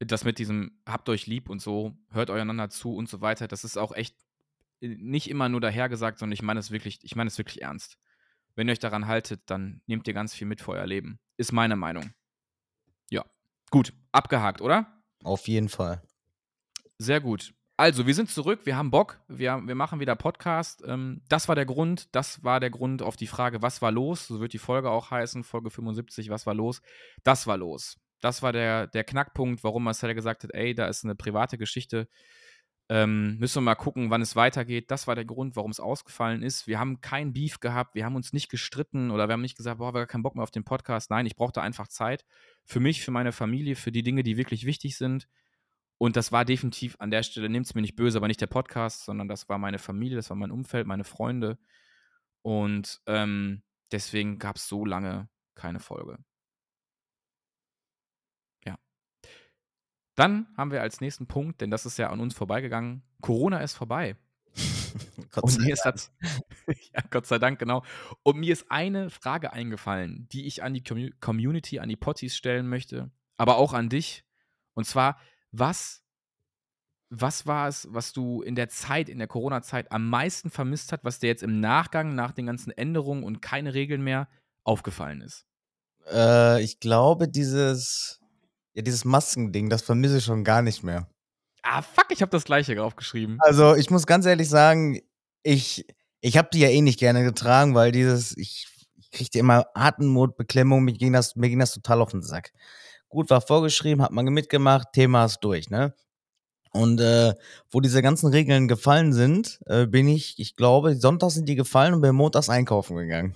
das 0.00 0.24
mit 0.24 0.38
diesem 0.38 0.82
habt 0.84 1.08
euch 1.08 1.26
lieb 1.26 1.48
und 1.48 1.60
so, 1.60 1.96
hört 2.10 2.30
eueinander 2.30 2.70
zu 2.70 2.94
und 2.94 3.08
so 3.08 3.20
weiter, 3.20 3.48
das 3.48 3.64
ist 3.64 3.76
auch 3.76 3.94
echt 3.94 4.16
nicht 4.88 5.30
immer 5.30 5.48
nur 5.48 5.60
dahergesagt, 5.60 6.18
sondern 6.18 6.32
ich 6.32 6.42
meine 6.42 6.60
es 6.60 6.70
wirklich, 6.70 6.98
ich 7.02 7.16
meine 7.16 7.28
es 7.28 7.38
wirklich 7.38 7.62
ernst. 7.62 7.98
Wenn 8.54 8.68
ihr 8.68 8.72
euch 8.72 8.78
daran 8.78 9.06
haltet, 9.06 9.42
dann 9.46 9.82
nehmt 9.86 10.06
ihr 10.06 10.14
ganz 10.14 10.34
viel 10.34 10.46
mit 10.46 10.60
für 10.60 10.72
euer 10.72 10.86
Leben. 10.86 11.18
Ist 11.36 11.52
meine 11.52 11.76
Meinung. 11.76 12.12
Ja. 13.10 13.24
Gut, 13.70 13.92
abgehakt, 14.12 14.60
oder? 14.60 15.02
Auf 15.22 15.48
jeden 15.48 15.68
Fall. 15.68 16.02
Sehr 16.98 17.20
gut. 17.20 17.54
Also, 17.76 18.06
wir 18.06 18.14
sind 18.14 18.30
zurück, 18.30 18.66
wir 18.66 18.76
haben 18.76 18.92
Bock, 18.92 19.20
wir, 19.26 19.60
wir 19.64 19.74
machen 19.74 19.98
wieder 19.98 20.14
Podcast. 20.14 20.84
Ähm, 20.86 21.22
das 21.28 21.48
war 21.48 21.56
der 21.56 21.66
Grund, 21.66 22.14
das 22.14 22.44
war 22.44 22.60
der 22.60 22.70
Grund 22.70 23.02
auf 23.02 23.16
die 23.16 23.26
Frage, 23.26 23.62
was 23.62 23.82
war 23.82 23.90
los? 23.90 24.28
So 24.28 24.38
wird 24.38 24.52
die 24.52 24.58
Folge 24.58 24.90
auch 24.90 25.10
heißen, 25.10 25.42
Folge 25.42 25.70
75, 25.70 26.30
was 26.30 26.46
war 26.46 26.54
los? 26.54 26.82
Das 27.24 27.48
war 27.48 27.56
los. 27.56 27.96
Das 28.20 28.42
war 28.42 28.52
der, 28.52 28.86
der 28.86 29.02
Knackpunkt, 29.02 29.64
warum 29.64 29.82
Marcel 29.84 30.14
gesagt 30.14 30.44
hat, 30.44 30.54
ey, 30.54 30.72
da 30.72 30.86
ist 30.86 31.04
eine 31.04 31.16
private 31.16 31.58
Geschichte. 31.58 32.08
Ähm, 32.90 33.38
müssen 33.38 33.56
wir 33.56 33.60
mal 33.62 33.74
gucken, 33.76 34.10
wann 34.10 34.20
es 34.20 34.36
weitergeht. 34.36 34.90
Das 34.90 35.06
war 35.06 35.14
der 35.14 35.24
Grund, 35.24 35.56
warum 35.56 35.70
es 35.70 35.80
ausgefallen 35.80 36.42
ist. 36.42 36.66
Wir 36.66 36.78
haben 36.78 37.00
kein 37.00 37.32
Beef 37.32 37.60
gehabt, 37.60 37.94
wir 37.94 38.04
haben 38.04 38.16
uns 38.16 38.32
nicht 38.34 38.50
gestritten 38.50 39.10
oder 39.10 39.28
wir 39.28 39.32
haben 39.32 39.40
nicht 39.40 39.56
gesagt, 39.56 39.78
boah, 39.78 39.94
wir 39.94 40.02
haben 40.02 40.08
keinen 40.08 40.22
Bock 40.22 40.34
mehr 40.34 40.42
auf 40.42 40.50
den 40.50 40.64
Podcast. 40.64 41.10
Nein, 41.10 41.26
ich 41.26 41.36
brauchte 41.36 41.62
einfach 41.62 41.88
Zeit 41.88 42.24
für 42.64 42.80
mich, 42.80 43.02
für 43.02 43.10
meine 43.10 43.32
Familie, 43.32 43.74
für 43.76 43.92
die 43.92 44.02
Dinge, 44.02 44.22
die 44.22 44.36
wirklich 44.36 44.66
wichtig 44.66 44.96
sind. 44.96 45.28
Und 45.98 46.16
das 46.16 46.32
war 46.32 46.44
definitiv 46.44 46.96
an 46.98 47.10
der 47.10 47.22
Stelle, 47.22 47.48
nimmt 47.48 47.66
es 47.66 47.74
mir 47.74 47.80
nicht 47.80 47.96
böse, 47.96 48.18
aber 48.18 48.28
nicht 48.28 48.40
der 48.40 48.46
Podcast, 48.48 49.04
sondern 49.04 49.28
das 49.28 49.48
war 49.48 49.58
meine 49.58 49.78
Familie, 49.78 50.16
das 50.16 50.30
war 50.30 50.36
mein 50.36 50.50
Umfeld, 50.50 50.86
meine 50.86 51.04
Freunde. 51.04 51.58
Und 52.42 53.00
ähm, 53.06 53.62
deswegen 53.92 54.38
gab 54.38 54.56
es 54.56 54.68
so 54.68 54.84
lange 54.84 55.28
keine 55.54 55.80
Folge. 55.80 56.18
Ja. 58.66 58.76
Dann 60.14 60.46
haben 60.56 60.70
wir 60.70 60.82
als 60.82 61.00
nächsten 61.00 61.26
Punkt, 61.26 61.60
denn 61.60 61.70
das 61.70 61.86
ist 61.86 61.98
ja 61.98 62.10
an 62.10 62.20
uns 62.20 62.34
vorbeigegangen, 62.34 63.02
Corona 63.20 63.58
ist 63.58 63.74
vorbei. 63.74 64.16
Gott 65.32 65.50
sei 65.50 65.58
Und 65.58 65.64
mir 65.64 65.72
ist 65.72 65.84
das, 65.84 66.12
ja, 66.92 67.02
Gott 67.10 67.26
sei 67.26 67.38
Dank, 67.38 67.58
genau. 67.58 67.82
Und 68.22 68.38
mir 68.38 68.52
ist 68.52 68.70
eine 68.70 69.10
Frage 69.10 69.52
eingefallen, 69.52 70.28
die 70.30 70.46
ich 70.46 70.62
an 70.62 70.74
die 70.74 70.82
Community, 71.20 71.80
an 71.80 71.88
die 71.88 71.96
Potties 71.96 72.36
stellen 72.36 72.68
möchte, 72.68 73.10
aber 73.36 73.56
auch 73.56 73.72
an 73.72 73.88
dich. 73.88 74.24
Und 74.74 74.84
zwar, 74.84 75.18
was, 75.50 76.04
was 77.10 77.46
war 77.46 77.68
es, 77.68 77.88
was 77.90 78.12
du 78.12 78.42
in 78.42 78.54
der 78.54 78.68
Zeit, 78.68 79.08
in 79.08 79.18
der 79.18 79.28
Corona-Zeit 79.28 79.90
am 79.90 80.08
meisten 80.08 80.50
vermisst 80.50 80.92
hast, 80.92 81.04
was 81.04 81.18
dir 81.18 81.28
jetzt 81.28 81.42
im 81.42 81.58
Nachgang, 81.58 82.14
nach 82.14 82.32
den 82.32 82.46
ganzen 82.46 82.70
Änderungen 82.70 83.24
und 83.24 83.42
keine 83.42 83.74
Regeln 83.74 84.02
mehr 84.02 84.28
aufgefallen 84.62 85.20
ist? 85.20 85.44
Äh, 86.10 86.62
ich 86.62 86.78
glaube, 86.78 87.28
dieses, 87.28 88.20
ja, 88.74 88.82
dieses 88.82 89.04
Maskending, 89.04 89.70
das 89.70 89.82
vermisse 89.82 90.18
ich 90.18 90.24
schon 90.24 90.44
gar 90.44 90.62
nicht 90.62 90.82
mehr. 90.82 91.08
Ah, 91.62 91.82
fuck, 91.82 92.06
ich 92.10 92.20
habe 92.20 92.30
das 92.30 92.44
gleiche 92.44 92.74
draufgeschrieben. 92.74 93.38
Also, 93.40 93.74
ich 93.74 93.90
muss 93.90 94.06
ganz 94.06 94.26
ehrlich 94.26 94.48
sagen, 94.48 95.00
ich, 95.42 95.86
ich 96.20 96.36
habe 96.36 96.48
die 96.52 96.60
ja 96.60 96.68
eh 96.68 96.82
nicht 96.82 96.98
gerne 96.98 97.24
getragen, 97.24 97.74
weil 97.74 97.92
dieses, 97.92 98.36
ich, 98.36 98.68
ich 98.96 99.10
kriegte 99.10 99.38
immer 99.38 99.66
Atemnotbeklemmung, 99.74 100.84
mir 100.84 100.92
ging 100.92 101.12
das, 101.12 101.36
mir 101.36 101.48
ging 101.48 101.58
das 101.58 101.72
total 101.72 102.02
auf 102.02 102.10
den 102.10 102.22
Sack 102.22 102.52
gut, 103.14 103.30
war 103.30 103.40
vorgeschrieben, 103.40 104.02
hat 104.02 104.10
man 104.10 104.26
mitgemacht, 104.26 104.92
Thema 104.92 105.24
ist 105.24 105.38
durch, 105.40 105.70
ne? 105.70 105.94
Und 106.72 107.00
äh, 107.00 107.34
wo 107.70 107.80
diese 107.80 108.02
ganzen 108.02 108.26
Regeln 108.30 108.66
gefallen 108.66 109.12
sind, 109.12 109.60
äh, 109.66 109.86
bin 109.86 110.08
ich, 110.08 110.38
ich 110.38 110.56
glaube, 110.56 110.96
Sonntag 110.96 111.30
sind 111.30 111.48
die 111.48 111.54
gefallen 111.54 111.94
und 111.94 112.00
bin 112.00 112.16
montags 112.16 112.50
einkaufen 112.50 112.96
gegangen. 112.96 113.34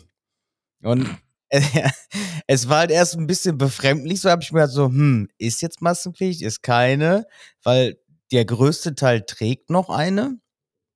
Und 0.82 1.06
es 2.46 2.68
war 2.68 2.78
halt 2.78 2.90
erst 2.90 3.16
ein 3.16 3.26
bisschen 3.26 3.58
befremdlich, 3.58 4.20
so 4.20 4.30
habe 4.30 4.42
ich 4.42 4.52
mir 4.52 4.60
halt 4.60 4.70
so, 4.70 4.86
hm, 4.86 5.28
ist 5.38 5.62
jetzt 5.62 5.80
Maskenpflicht, 5.80 6.42
ist 6.42 6.62
keine, 6.62 7.26
weil 7.62 7.98
der 8.32 8.44
größte 8.44 8.94
Teil 8.94 9.22
trägt 9.22 9.70
noch 9.70 9.88
eine. 9.88 10.38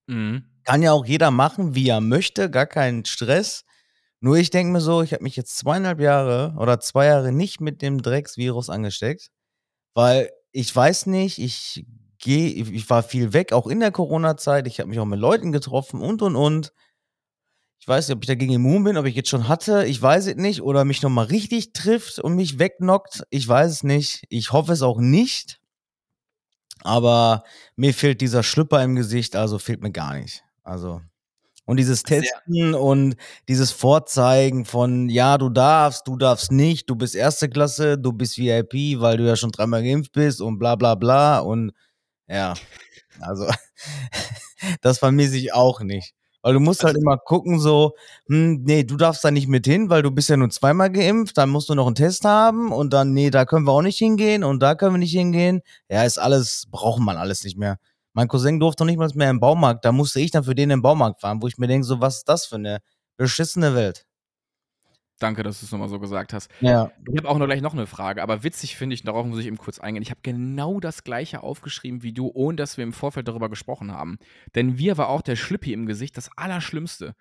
Mhm. 0.07 0.45
Kann 0.65 0.83
ja 0.83 0.93
auch 0.93 1.07
jeder 1.07 1.31
machen, 1.31 1.75
wie 1.75 1.89
er 1.89 2.01
möchte, 2.01 2.51
gar 2.51 2.67
keinen 2.67 3.05
Stress. 3.05 3.65
Nur 4.21 4.37
ich 4.37 4.51
denke 4.51 4.73
mir 4.73 4.81
so, 4.81 5.03
ich 5.03 5.13
habe 5.13 5.25
mich 5.25 5.37
jetzt 5.37 5.57
zweieinhalb 5.59 6.01
Jahre 6.01 6.55
oder 6.59 6.79
zwei 6.79 7.07
Jahre 7.07 7.33
nicht 7.33 7.61
mit 7.61 7.83
dem 7.83 8.03
Drecksvirus 8.03 8.71
angesteckt, 8.71 9.31
weil 9.95 10.31
ich 10.53 10.75
weiß 10.75 11.07
nicht, 11.07 11.39
ich 11.39 11.85
gehe, 12.19 12.51
ich 12.51 12.89
war 12.89 13.03
viel 13.03 13.33
weg, 13.33 13.53
auch 13.53 13.67
in 13.67 13.81
der 13.81 13.91
Corona-Zeit. 13.91 14.67
Ich 14.67 14.79
habe 14.79 14.89
mich 14.91 15.01
auch 15.01 15.07
mit 15.07 15.19
Leuten 15.19 15.51
getroffen 15.53 16.01
und 16.01 16.23
und 16.23 16.37
und. 16.37 16.73
Ich 17.83 17.89
weiß 17.89 18.07
nicht, 18.07 18.17
ob 18.17 18.23
ich 18.23 18.29
dagegen 18.29 18.53
immun 18.53 18.85
bin, 18.85 18.97
ob 18.97 19.07
ich 19.07 19.17
jetzt 19.17 19.29
schon 19.29 19.49
hatte. 19.49 19.85
Ich 19.87 20.01
weiß 20.01 20.29
es 20.29 20.37
nicht. 20.37 20.63
Oder 20.63 20.85
mich 20.85 21.03
nochmal 21.03 21.25
richtig 21.25 21.73
trifft 21.73 22.21
und 22.21 22.37
mich 22.37 22.61
wegknockt. 22.61 23.25
Ich 23.31 23.49
weiß 23.49 23.73
es 23.73 23.83
nicht. 23.83 24.23
Ich 24.29 24.53
hoffe 24.53 24.73
es 24.73 24.83
auch 24.83 25.01
nicht. 25.01 25.59
Aber 26.83 27.43
mir 27.75 27.93
fehlt 27.93 28.21
dieser 28.21 28.45
Schlüpper 28.45 28.85
im 28.85 28.95
Gesicht, 28.95 29.35
also 29.35 29.59
fehlt 29.59 29.83
mir 29.83 29.91
gar 29.91 30.15
nicht. 30.15 30.45
Also. 30.63 31.01
Und 31.65 31.77
dieses 31.79 32.05
Testen 32.05 32.75
und 32.75 33.17
dieses 33.49 33.73
Vorzeigen 33.73 34.65
von, 34.65 35.09
ja, 35.09 35.37
du 35.37 35.49
darfst, 35.49 36.07
du 36.07 36.17
darfst 36.17 36.53
nicht, 36.53 36.89
du 36.89 36.95
bist 36.95 37.17
erste 37.17 37.49
Klasse, 37.49 37.99
du 37.99 38.13
bist 38.13 38.39
VIP, 38.39 39.01
weil 39.01 39.17
du 39.17 39.27
ja 39.27 39.35
schon 39.35 39.51
dreimal 39.51 39.83
geimpft 39.83 40.13
bist 40.13 40.41
und 40.41 40.61
bla 40.61 40.77
bla 40.77 40.95
bla. 40.95 41.41
Und 41.41 41.73
ja, 42.29 42.55
also 43.19 43.51
das 44.83 45.01
vermisse 45.01 45.37
ich 45.37 45.53
auch 45.53 45.81
nicht. 45.81 46.15
Weil 46.43 46.55
du 46.55 46.61
musst 46.61 46.83
halt 46.85 46.97
immer 46.97 47.19
gucken, 47.19 47.61
so, 47.61 47.93
hm, 48.27 48.63
nee, 48.65 48.83
du 48.85 48.97
darfst 48.97 49.25
da 49.25 49.31
nicht 49.31 49.49
mit 49.49 49.67
hin, 49.67 49.91
weil 49.91 50.03
du 50.03 50.11
bist 50.11 50.29
ja 50.29 50.37
nur 50.37 50.51
zweimal 50.51 50.91
geimpft, 50.91 51.39
dann 51.39 51.51
musst 51.51 51.69
du 51.69 51.75
noch 51.75 51.87
einen 51.87 51.95
Test 51.95 52.25
haben 52.25 52.73
und 52.73 52.93
dann, 52.93 53.13
nee, 53.13 53.31
da 53.31 53.45
können 53.45 53.67
wir 53.67 53.73
auch 53.73 53.83
nicht 53.83 53.99
hingehen 53.99 54.43
und 54.45 54.61
da 54.61 54.75
können 54.75 54.95
wir 54.95 54.99
nicht 54.99 55.13
hingehen. 55.13 55.63
Ja, 55.89 56.03
ist 56.05 56.19
alles, 56.19 56.67
braucht 56.71 57.01
man 57.01 57.17
alles 57.17 57.45
nicht 57.45 57.57
mehr. 57.57 57.79
Mein 58.15 58.29
Cousin 58.29 58.61
durfte 58.61 58.83
noch 58.85 58.91
nicht 58.91 58.99
mal 58.99 59.09
mehr 59.15 59.31
im 59.31 59.41
Baumarkt, 59.41 59.85
da 59.85 59.93
musste 59.93 60.21
ich 60.21 60.31
dann 60.33 60.45
für 60.45 60.55
den 60.55 60.71
im 60.71 60.83
Baumarkt 60.83 61.21
fahren, 61.21 61.41
wo 61.43 61.47
ich 61.47 61.59
mir 61.59 61.69
denke, 61.69 61.87
so, 61.87 62.01
was 62.01 62.19
ist 62.19 62.29
das 62.29 62.45
für 62.47 62.57
eine 62.57 62.79
beschissene 63.17 63.75
Welt? 63.75 64.05
Danke, 65.23 65.43
dass 65.43 65.61
du 65.61 65.67
es 65.67 65.73
nochmal 65.73 65.89
so 65.89 66.01
gesagt 66.01 66.33
hast. 66.33 66.51
Ja. 66.61 66.91
Ich 67.11 67.17
habe 67.17 67.29
auch 67.29 67.39
noch 67.39 67.47
gleich 67.47 67.63
noch 67.63 67.75
eine 67.75 67.87
Frage, 67.87 68.23
aber 68.23 68.43
witzig 68.43 68.77
finde 68.77 68.95
ich, 68.95 69.05
darauf 69.05 69.25
muss 69.25 69.39
ich 69.39 69.47
eben 69.47 69.59
kurz 69.59 69.79
eingehen. 69.79 70.03
Ich 70.03 70.11
habe 70.11 70.21
genau 70.23 70.81
das 70.81 71.05
gleiche 71.05 71.43
aufgeschrieben 71.43 72.03
wie 72.03 72.13
du, 72.13 72.31
ohne 72.35 72.57
dass 72.57 72.77
wir 72.77 72.85
im 72.85 72.93
Vorfeld 72.93 73.29
darüber 73.29 73.49
gesprochen 73.49 73.93
haben. 73.93 74.19
Denn 74.55 74.75
mir 74.75 74.99
war 74.99 75.09
auch 75.09 75.23
der 75.23 75.37
Schlippi 75.37 75.73
im 75.73 75.87
Gesicht 75.87 76.17
das 76.17 76.31
Allerschlimmste. 76.37 77.15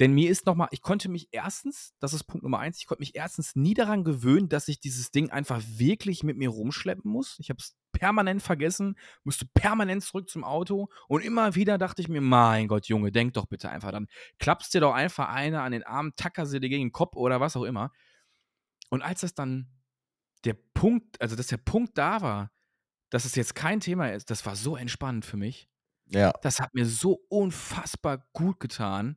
Denn 0.00 0.12
mir 0.12 0.30
ist 0.30 0.46
nochmal, 0.46 0.68
ich 0.72 0.82
konnte 0.82 1.08
mich 1.08 1.28
erstens, 1.30 1.94
das 2.00 2.12
ist 2.12 2.24
Punkt 2.24 2.42
Nummer 2.42 2.58
eins, 2.58 2.78
ich 2.78 2.86
konnte 2.86 3.02
mich 3.02 3.14
erstens 3.14 3.54
nie 3.54 3.74
daran 3.74 4.04
gewöhnen, 4.04 4.48
dass 4.48 4.68
ich 4.68 4.80
dieses 4.80 5.10
Ding 5.10 5.30
einfach 5.30 5.62
wirklich 5.66 6.24
mit 6.24 6.36
mir 6.36 6.48
rumschleppen 6.48 7.10
muss. 7.10 7.36
Ich 7.38 7.50
habe 7.50 7.58
es 7.60 7.76
permanent 7.92 8.42
vergessen, 8.42 8.96
musste 9.22 9.46
permanent 9.46 10.02
zurück 10.02 10.28
zum 10.28 10.44
Auto 10.44 10.88
und 11.08 11.24
immer 11.24 11.54
wieder 11.54 11.78
dachte 11.78 12.02
ich 12.02 12.08
mir, 12.08 12.20
mein 12.20 12.66
Gott, 12.66 12.86
Junge, 12.86 13.12
denk 13.12 13.34
doch 13.34 13.46
bitte 13.46 13.70
einfach, 13.70 13.92
dann 13.92 14.08
klappst 14.38 14.74
dir 14.74 14.80
doch 14.80 14.92
einfach 14.92 15.28
eine 15.28 15.62
an 15.62 15.72
den 15.72 15.84
Arm, 15.84 16.12
tacker 16.16 16.44
sie 16.44 16.60
dir 16.60 16.68
gegen 16.68 16.86
den 16.86 16.92
Kopf 16.92 17.16
oder 17.16 17.40
was 17.40 17.56
auch 17.56 17.64
immer. 17.64 17.92
Und 18.90 19.02
als 19.02 19.20
das 19.20 19.34
dann 19.34 19.68
der 20.44 20.54
Punkt, 20.74 21.20
also 21.20 21.36
dass 21.36 21.46
der 21.46 21.56
Punkt 21.56 21.96
da 21.96 22.20
war, 22.20 22.50
dass 23.10 23.24
es 23.24 23.36
jetzt 23.36 23.54
kein 23.54 23.80
Thema 23.80 24.08
ist, 24.08 24.30
das 24.30 24.44
war 24.44 24.56
so 24.56 24.76
entspannt 24.76 25.24
für 25.24 25.36
mich. 25.36 25.68
Ja. 26.06 26.32
Das 26.42 26.60
hat 26.60 26.74
mir 26.74 26.86
so 26.86 27.24
unfassbar 27.28 28.26
gut 28.32 28.60
getan. 28.60 29.16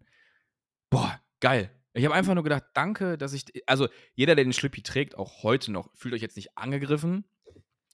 Boah, 0.90 1.20
geil. 1.40 1.72
Ich 1.94 2.06
habe 2.06 2.14
einfach 2.14 2.36
nur 2.36 2.44
gedacht, 2.44 2.64
danke, 2.74 3.18
dass 3.18 3.34
ich, 3.34 3.46
also 3.66 3.88
jeder, 4.14 4.36
der 4.36 4.46
den 4.46 4.54
Schlippi 4.54 4.84
trägt, 4.84 5.18
auch 5.18 5.44
heute 5.44 5.72
noch, 5.72 5.90
fühlt 5.96 6.14
euch 6.14 6.22
jetzt 6.22 6.36
nicht 6.36 6.56
angegriffen, 6.56 7.26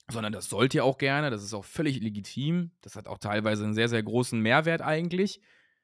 sondern 0.09 0.33
das 0.33 0.49
sollt 0.49 0.73
ihr 0.73 0.83
auch 0.83 0.97
gerne. 0.97 1.29
Das 1.29 1.41
ist 1.41 1.53
auch 1.53 1.63
völlig 1.63 2.01
legitim. 2.01 2.71
Das 2.81 2.95
hat 2.95 3.07
auch 3.07 3.17
teilweise 3.17 3.63
einen 3.63 3.73
sehr, 3.73 3.87
sehr 3.87 4.03
großen 4.03 4.39
Mehrwert 4.39 4.81
eigentlich. 4.81 5.41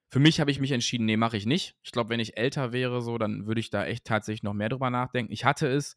Für 0.09 0.19
mich 0.19 0.41
habe 0.41 0.51
ich 0.51 0.59
mich 0.59 0.71
entschieden, 0.71 1.05
nee, 1.05 1.17
mache 1.17 1.37
ich 1.37 1.45
nicht. 1.45 1.77
Ich 1.81 1.91
glaube, 1.91 2.09
wenn 2.09 2.19
ich 2.19 2.35
älter 2.35 2.73
wäre, 2.73 3.01
so, 3.01 3.17
dann 3.17 3.45
würde 3.47 3.61
ich 3.61 3.69
da 3.69 3.85
echt 3.85 4.05
tatsächlich 4.05 4.43
noch 4.43 4.53
mehr 4.53 4.69
drüber 4.69 4.89
nachdenken. 4.89 5.31
Ich 5.31 5.45
hatte 5.45 5.67
es. 5.67 5.95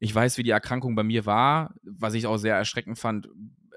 Ich 0.00 0.14
weiß, 0.14 0.36
wie 0.36 0.42
die 0.42 0.50
Erkrankung 0.50 0.94
bei 0.96 1.04
mir 1.04 1.24
war, 1.24 1.74
was 1.82 2.14
ich 2.14 2.26
auch 2.26 2.36
sehr 2.36 2.56
erschreckend 2.56 2.98
fand, 2.98 3.28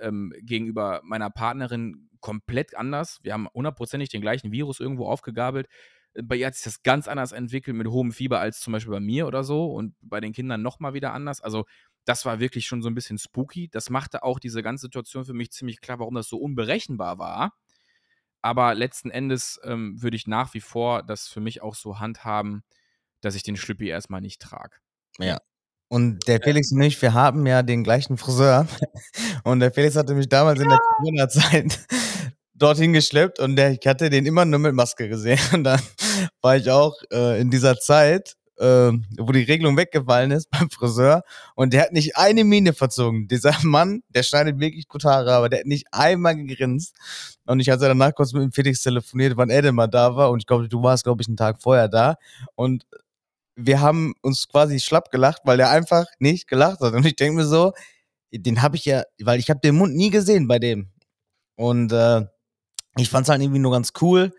ähm, 0.02 0.34
gegenüber 0.42 1.00
meiner 1.04 1.30
Partnerin 1.30 2.10
komplett 2.20 2.76
anders. 2.76 3.20
Wir 3.22 3.34
haben 3.34 3.48
hundertprozentig 3.54 4.10
den 4.10 4.22
gleichen 4.22 4.52
Virus 4.52 4.80
irgendwo 4.80 5.08
aufgegabelt 5.08 5.70
bei 6.24 6.36
ihr 6.36 6.48
hat 6.48 6.56
sich 6.56 6.64
das 6.64 6.84
ganz 6.84 7.08
anders 7.08 7.32
entwickelt 7.32 7.76
mit 7.76 7.88
hohem 7.88 8.12
Fieber 8.12 8.40
als 8.40 8.60
zum 8.60 8.74
Beispiel 8.74 8.94
bei 8.94 9.00
mir 9.00 9.28
oder 9.28 9.44
so 9.44 9.72
und 9.72 9.96
bei 10.02 10.20
den 10.20 10.34
Kindern 10.34 10.62
nochmal 10.62 10.94
wieder 10.94 11.14
anders. 11.14 11.42
Also 11.42 11.66
das 12.06 12.26
war 12.26 12.40
wirklich 12.40 12.66
schon 12.66 12.82
so 12.82 12.90
ein 12.90 12.96
bisschen 12.96 13.18
spooky. 13.18 13.70
Das 13.70 13.90
machte 13.90 14.24
auch 14.24 14.40
diese 14.40 14.64
ganze 14.64 14.84
Situation 14.84 15.26
für 15.26 15.34
mich 15.34 15.52
ziemlich 15.52 15.82
klar, 15.82 16.00
warum 16.00 16.16
das 16.16 16.28
so 16.28 16.38
unberechenbar 16.38 17.20
war. 17.20 17.54
Aber 18.42 18.76
letzten 18.76 19.10
Endes 19.10 19.60
ähm, 19.64 20.02
würde 20.02 20.16
ich 20.16 20.28
nach 20.28 20.54
wie 20.54 20.62
vor 20.62 21.04
das 21.04 21.28
für 21.28 21.42
mich 21.42 21.62
auch 21.62 21.76
so 21.76 22.00
handhaben, 22.00 22.64
dass 23.22 23.36
ich 23.36 23.44
den 23.44 23.58
Schlüppi 23.58 23.90
erstmal 23.90 24.22
nicht 24.22 24.42
trage. 24.42 24.78
Ja. 25.20 25.40
Und 25.90 26.28
der 26.28 26.42
Felix 26.42 26.72
und 26.72 26.82
ich, 26.82 27.02
wir 27.02 27.14
haben 27.14 27.46
ja 27.46 27.64
den 27.64 27.84
gleichen 27.84 28.18
Friseur. 28.18 28.68
Und 29.46 29.62
der 29.62 29.72
Felix 29.72 29.96
hatte 29.96 30.16
mich 30.16 30.28
damals 30.28 30.60
ja. 30.60 30.64
in 30.64 30.70
der 30.70 30.80
Corona-Zeit 30.80 31.80
dorthin 32.58 32.94
geschleppt 32.94 33.40
und 33.40 33.56
der, 33.56 33.72
ich 33.72 33.86
hatte 33.86 34.10
den 34.10 34.26
immer 34.26 34.46
nur 34.46 34.60
mit 34.60 34.74
Maske 34.74 35.08
gesehen. 35.08 35.40
Und 35.54 35.64
dann 35.64 35.82
war 36.42 36.58
ich 36.58 36.70
auch 36.70 36.96
äh, 37.12 37.40
in 37.40 37.50
dieser 37.52 37.78
Zeit, 37.78 38.36
äh, 38.58 38.92
wo 39.18 39.32
die 39.32 39.44
Regelung 39.44 39.78
weggefallen 39.78 40.32
ist 40.32 40.50
beim 40.52 40.70
Friseur 40.70 41.22
und 41.56 41.74
der 41.74 41.84
hat 41.84 41.94
nicht 41.94 42.18
eine 42.18 42.44
Miene 42.44 42.74
verzogen. 42.74 43.28
Dieser 43.28 43.56
Mann, 43.64 44.02
der 44.10 44.24
schneidet 44.24 44.60
wirklich 44.60 44.88
gut 44.88 45.06
Haare, 45.06 45.34
aber 45.34 45.50
der 45.50 45.60
hat 45.60 45.66
nicht 45.68 45.86
einmal 45.92 46.36
gegrinst. 46.36 46.96
Und 47.46 47.60
ich 47.60 47.70
hatte 47.70 47.86
danach 47.86 48.14
kurz 48.16 48.34
mit 48.34 48.44
dem 48.44 48.52
Felix 48.52 48.82
telefoniert, 48.82 49.38
wann 49.38 49.50
er 49.50 49.62
denn 49.62 49.76
mal 49.76 49.88
da 49.88 50.16
war 50.16 50.32
und 50.32 50.40
ich 50.40 50.48
glaube, 50.48 50.68
du 50.68 50.82
warst, 50.82 51.04
glaube 51.04 51.22
ich, 51.22 51.28
einen 51.28 51.38
Tag 51.38 51.62
vorher 51.62 51.88
da 51.88 52.16
und 52.56 52.86
wir 53.56 53.82
haben 53.82 54.14
uns 54.22 54.48
quasi 54.48 54.80
schlapp 54.80 55.12
gelacht, 55.12 55.42
weil 55.46 55.60
er 55.60 55.72
einfach 55.72 56.06
nicht 56.20 56.48
gelacht 56.48 56.80
hat. 56.80 56.94
Und 56.94 57.06
ich 57.06 57.16
denke 57.16 57.38
mir 57.38 57.46
so, 57.46 57.74
den 58.32 58.62
habe 58.62 58.76
ich 58.76 58.86
ja, 58.86 59.04
weil 59.24 59.40
ich 59.40 59.50
habe 59.50 59.60
den 59.60 59.76
Mund 59.76 59.96
nie 59.96 60.12
gesehen 60.12 60.48
bei 60.48 60.60
dem. 60.60 60.92
Und 61.56 61.92
äh, 61.92 62.26
ich 62.98 63.10
fand 63.10 63.26
es 63.26 63.30
halt 63.30 63.42
irgendwie 63.42 63.60
nur 63.60 63.72
ganz 63.72 63.94
cool, 64.02 64.34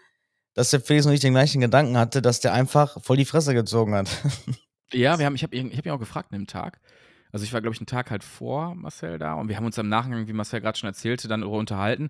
dass 0.54 0.70
der 0.70 0.80
Felix 0.80 1.06
noch 1.06 1.12
nicht 1.12 1.22
den 1.22 1.34
gleichen 1.34 1.60
Gedanken 1.60 1.96
hatte, 1.96 2.22
dass 2.22 2.40
der 2.40 2.52
einfach 2.52 3.02
voll 3.02 3.16
die 3.16 3.24
Fresse 3.24 3.54
gezogen 3.54 3.94
hat. 3.94 4.08
Ja, 4.90 5.18
wir 5.18 5.26
haben, 5.26 5.34
ich 5.34 5.42
habe 5.42 5.54
ich 5.54 5.76
hab 5.76 5.84
ihn 5.84 5.92
auch 5.92 5.98
gefragt 5.98 6.32
an 6.32 6.38
dem 6.38 6.46
Tag. 6.46 6.80
Also 7.30 7.44
ich 7.44 7.52
war, 7.52 7.60
glaube 7.60 7.74
ich, 7.74 7.80
einen 7.80 7.86
Tag 7.86 8.10
halt 8.10 8.24
vor 8.24 8.74
Marcel 8.74 9.18
da 9.18 9.34
und 9.34 9.48
wir 9.48 9.56
haben 9.58 9.66
uns 9.66 9.78
am 9.78 9.88
Nachgang, 9.90 10.26
wie 10.26 10.32
Marcel 10.32 10.62
gerade 10.62 10.78
schon 10.78 10.88
erzählte, 10.88 11.28
dann 11.28 11.42
unterhalten. 11.42 12.08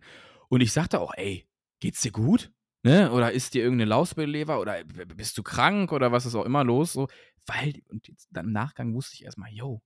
Und 0.48 0.60
ich 0.60 0.72
sagte 0.72 1.00
auch, 1.00 1.12
ey, 1.16 1.48
geht's 1.80 2.02
dir 2.02 2.12
gut? 2.12 2.52
Ne? 2.84 3.10
Oder 3.10 3.32
ist 3.32 3.54
dir 3.54 3.62
irgendeine 3.62 3.88
Lausbeleber 3.88 4.60
oder 4.60 4.84
bist 4.84 5.36
du 5.36 5.42
krank 5.42 5.90
oder 5.90 6.12
was 6.12 6.24
ist 6.24 6.36
auch 6.36 6.44
immer 6.44 6.62
los? 6.62 6.92
So, 6.92 7.08
weil, 7.46 7.82
und 7.88 8.08
dann 8.30 8.46
im 8.46 8.52
Nachgang 8.52 8.94
wusste 8.94 9.16
ich 9.16 9.24
erstmal, 9.24 9.50
yo, 9.50 9.82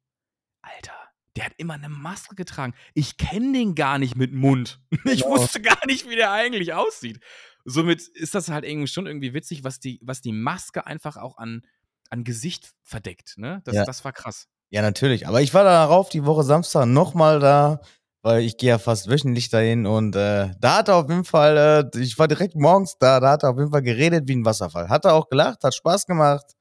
Alter, 0.61 0.92
der 1.37 1.47
hat 1.47 1.53
immer 1.57 1.75
eine 1.75 1.88
Maske 1.88 2.35
getragen. 2.35 2.74
Ich 2.95 3.16
kenne 3.16 3.53
den 3.53 3.74
gar 3.74 3.99
nicht 3.99 4.16
mit 4.16 4.33
Mund. 4.33 4.80
Ich 5.05 5.22
genau. 5.22 5.37
wusste 5.37 5.61
gar 5.61 5.87
nicht, 5.87 6.09
wie 6.09 6.16
der 6.16 6.33
eigentlich 6.33 6.74
aussieht. 6.74 7.20
Somit 7.64 8.03
ist 8.09 8.35
das 8.35 8.49
halt 8.49 8.64
irgendwie 8.64 8.89
schon 8.89 9.07
irgendwie 9.07 9.35
witzig, 9.35 9.64
was 9.64 9.80
die, 9.80 10.01
was 10.03 10.20
die 10.20 10.33
Maske 10.33 10.87
einfach 10.87 11.16
auch 11.16 11.39
an, 11.39 11.62
an 12.11 12.24
Gesicht 12.24 12.72
verdeckt. 12.83 13.39
Ne? 13.39 13.62
Das, 13.64 13.74
ja. 13.74 13.85
das 13.85 14.05
war 14.05 14.12
krass. 14.12 14.49
Ja, 14.70 14.83
natürlich. 14.83 15.26
Aber 15.26 15.43
ich 15.43 15.55
war 15.55 15.64
darauf 15.64 16.09
die 16.09 16.24
Woche 16.24 16.43
Samstag 16.43 16.87
nochmal 16.87 17.41
da, 17.41 17.80
weil 18.22 18.43
ich 18.43 18.57
gehe 18.57 18.70
ja 18.70 18.78
fast 18.78 19.09
wöchentlich 19.09 19.51
dahin 19.51 19.87
und 19.87 20.14
äh, 20.16 20.51
da 20.61 20.78
hat 20.78 20.89
er 20.89 20.97
auf 20.97 21.09
jeden 21.09 21.24
Fall, 21.24 21.91
äh, 21.95 21.99
ich 22.01 22.18
war 22.18 22.28
direkt 22.28 22.55
morgens 22.55 22.97
da, 22.99 23.20
da 23.20 23.33
hat 23.33 23.43
er 23.43 23.51
auf 23.51 23.59
jeden 23.59 23.70
Fall 23.70 23.83
geredet 23.83 24.28
wie 24.28 24.37
ein 24.37 24.45
Wasserfall. 24.45 24.89
Hat 24.89 25.05
er 25.05 25.14
auch 25.14 25.28
gelacht, 25.28 25.64
hat 25.64 25.74
Spaß 25.74 26.07
gemacht. 26.07 26.55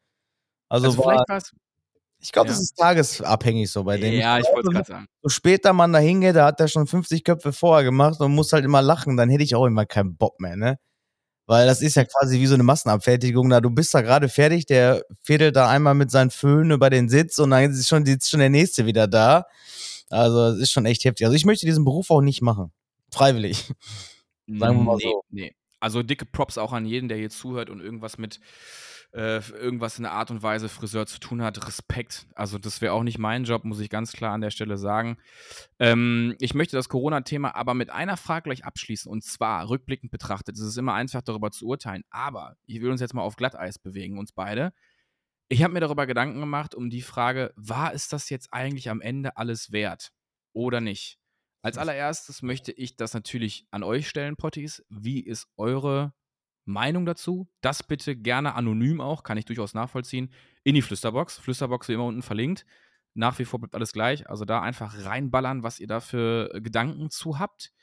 Also, 0.70 0.88
also 0.88 1.02
vielleicht 1.04 1.30
war 1.30 1.38
es 1.38 1.52
ich 2.22 2.32
glaube, 2.32 2.50
ja. 2.50 2.54
das 2.54 2.62
ist 2.62 2.78
tagesabhängig 2.78 3.72
so 3.72 3.84
bei 3.84 3.98
dem. 3.98 4.14
Ja, 4.14 4.38
ich, 4.38 4.46
ich 4.46 4.54
wollte 4.54 4.70
es 4.70 4.74
gerade 4.74 4.88
sagen. 4.88 5.08
So 5.24 5.30
später 5.30 5.74
man 5.74 5.92
da 5.92 6.00
hingeht, 6.00 6.36
da 6.36 6.46
hat 6.46 6.60
er 6.60 6.68
schon 6.68 6.86
50 6.86 7.24
Köpfe 7.24 7.52
vorher 7.52 7.84
gemacht 7.84 8.20
und 8.20 8.34
muss 8.34 8.54
halt 8.54 8.64
immer 8.64 8.82
lachen, 8.82 9.18
dann 9.18 9.30
hätte 9.30 9.44
ich 9.44 9.56
auch 9.56 9.66
immer 9.66 9.86
keinen 9.86 10.16
Bock 10.16 10.40
mehr, 10.40 10.56
ne? 10.56 10.78
Weil 11.48 11.66
das 11.66 11.82
ist 11.82 11.96
ja 11.96 12.06
quasi 12.06 12.40
wie 12.40 12.46
so 12.48 12.54
eine 12.54 12.64
Massenabfertigung. 12.64 13.50
Da 13.50 13.60
du 13.60 13.70
bist 13.70 13.94
da 13.94 14.02
gerade 14.02 14.30
fertig, 14.30 14.68
der 14.68 15.04
fädelt 15.22 15.56
da 15.56 15.70
einmal 15.70 15.96
mit 15.96 16.12
seinen 16.12 16.30
Föhn 16.30 16.72
über 16.72 16.90
den 16.90 17.10
Sitz 17.10 17.40
und 17.40 17.50
dann 17.50 17.72
ist 17.72 17.90
schon, 17.90 18.06
ist 18.06 18.30
schon 18.30 18.40
der 18.40 18.50
nächste 18.50 18.86
wieder 18.86 19.08
da. 19.08 19.46
Also, 20.10 20.46
es 20.48 20.60
ist 20.60 20.72
schon 20.72 20.86
echt 20.86 21.04
heftig. 21.04 21.26
Also, 21.26 21.36
ich 21.36 21.46
möchte 21.46 21.66
diesen 21.66 21.84
Beruf 21.84 22.12
auch 22.12 22.22
nicht 22.22 22.42
machen. 22.42 22.72
Freiwillig. 23.12 23.66
Sagen 24.48 24.78
wir 24.78 24.84
mal 24.84 24.98
nee, 24.98 25.04
so. 25.04 25.24
Nee. 25.30 25.56
Also, 25.80 26.04
dicke 26.04 26.26
Props 26.26 26.58
auch 26.58 26.74
an 26.74 26.86
jeden, 26.86 27.10
der 27.10 27.18
hier 27.18 27.30
zuhört 27.30 27.70
und 27.70 27.82
irgendwas 27.82 28.18
mit 28.18 28.40
äh, 29.14 29.42
irgendwas 29.52 29.98
in 29.98 30.04
der 30.04 30.14
Art 30.14 30.32
und 30.32 30.42
Weise 30.42 30.70
Friseur 30.70 31.06
zu 31.06 31.20
tun 31.20 31.42
hat, 31.42 31.68
Respekt. 31.68 32.28
Also 32.34 32.58
das 32.58 32.82
wäre 32.82 32.94
auch 32.94 33.04
nicht 33.04 33.18
mein 33.18 33.44
Job, 33.44 33.66
muss 33.66 33.80
ich 33.80 33.90
ganz 33.90 34.14
klar 34.14 34.34
an 34.34 34.42
der 34.42 34.52
Stelle 34.52 34.78
sagen. 34.78 35.18
Ähm, 35.80 36.36
ich 36.40 36.54
möchte 36.54 36.78
das 36.78 36.90
Corona-Thema 36.90 37.56
aber 37.56 37.74
mit 37.74 37.90
einer 37.90 38.18
Frage 38.18 38.44
gleich 38.44 38.64
abschließen 38.66 39.12
und 39.12 39.24
zwar 39.24 39.70
rückblickend 39.70 40.12
betrachtet. 40.12 40.58
Es 40.58 40.64
ist 40.64 40.78
immer 40.78 40.94
einfach 40.94 41.22
darüber 41.22 41.52
zu 41.52 41.68
urteilen, 41.68 42.04
aber 42.10 42.56
ich 42.66 42.82
will 42.82 42.92
uns 42.92 43.02
jetzt 43.02 43.14
mal 43.14 43.22
auf 43.22 43.36
Glatteis 43.36 43.80
bewegen, 43.80 44.18
uns 44.18 44.32
beide. 44.32 44.74
Ich 45.50 45.64
habe 45.64 45.74
mir 45.74 45.82
darüber 45.82 46.08
Gedanken 46.08 46.40
gemacht, 46.40 46.74
um 46.74 46.90
die 46.90 47.02
Frage, 47.02 47.52
war 47.58 47.94
es 47.94 48.08
das 48.08 48.30
jetzt 48.30 48.54
eigentlich 48.54 48.90
am 48.90 49.02
Ende 49.02 49.36
alles 49.36 49.74
wert 49.74 50.14
oder 50.54 50.80
nicht? 50.80 51.20
Als 51.62 51.78
allererstes 51.78 52.42
möchte 52.42 52.72
ich 52.72 52.96
das 52.96 53.14
natürlich 53.14 53.68
an 53.70 53.84
euch 53.84 54.08
stellen, 54.08 54.38
Potties. 54.38 54.84
Wie 54.90 55.20
ist 55.20 55.48
eure 55.58 56.14
Meinung 56.66 57.06
dazu? 57.06 57.50
Das 57.62 57.84
bitte 57.84 58.16
gerne 58.16 58.56
anonym 58.56 59.02
auch, 59.02 59.24
kann 59.24 59.38
ich 59.38 59.46
durchaus 59.46 59.74
nachvollziehen, 59.74 60.32
in 60.64 60.76
die 60.76 60.82
Flüsterbox. 60.82 61.40
Flüsterbox 61.40 61.88
wie 61.88 61.94
immer 61.94 62.06
unten 62.06 62.22
verlinkt. 62.22 62.66
Nach 63.14 63.38
wie 63.40 63.46
vor 63.46 63.60
bleibt 63.60 63.76
alles 63.76 63.94
gleich. 63.94 64.30
Also 64.30 64.46
da 64.46 64.62
einfach 64.62 65.06
reinballern, 65.06 65.64
was 65.64 65.80
ihr 65.80 65.88
da 65.88 66.00
für 66.00 66.54
äh, 66.54 66.62
Gedanken 66.62 67.10
zu 67.10 67.40
habt. 67.40 67.74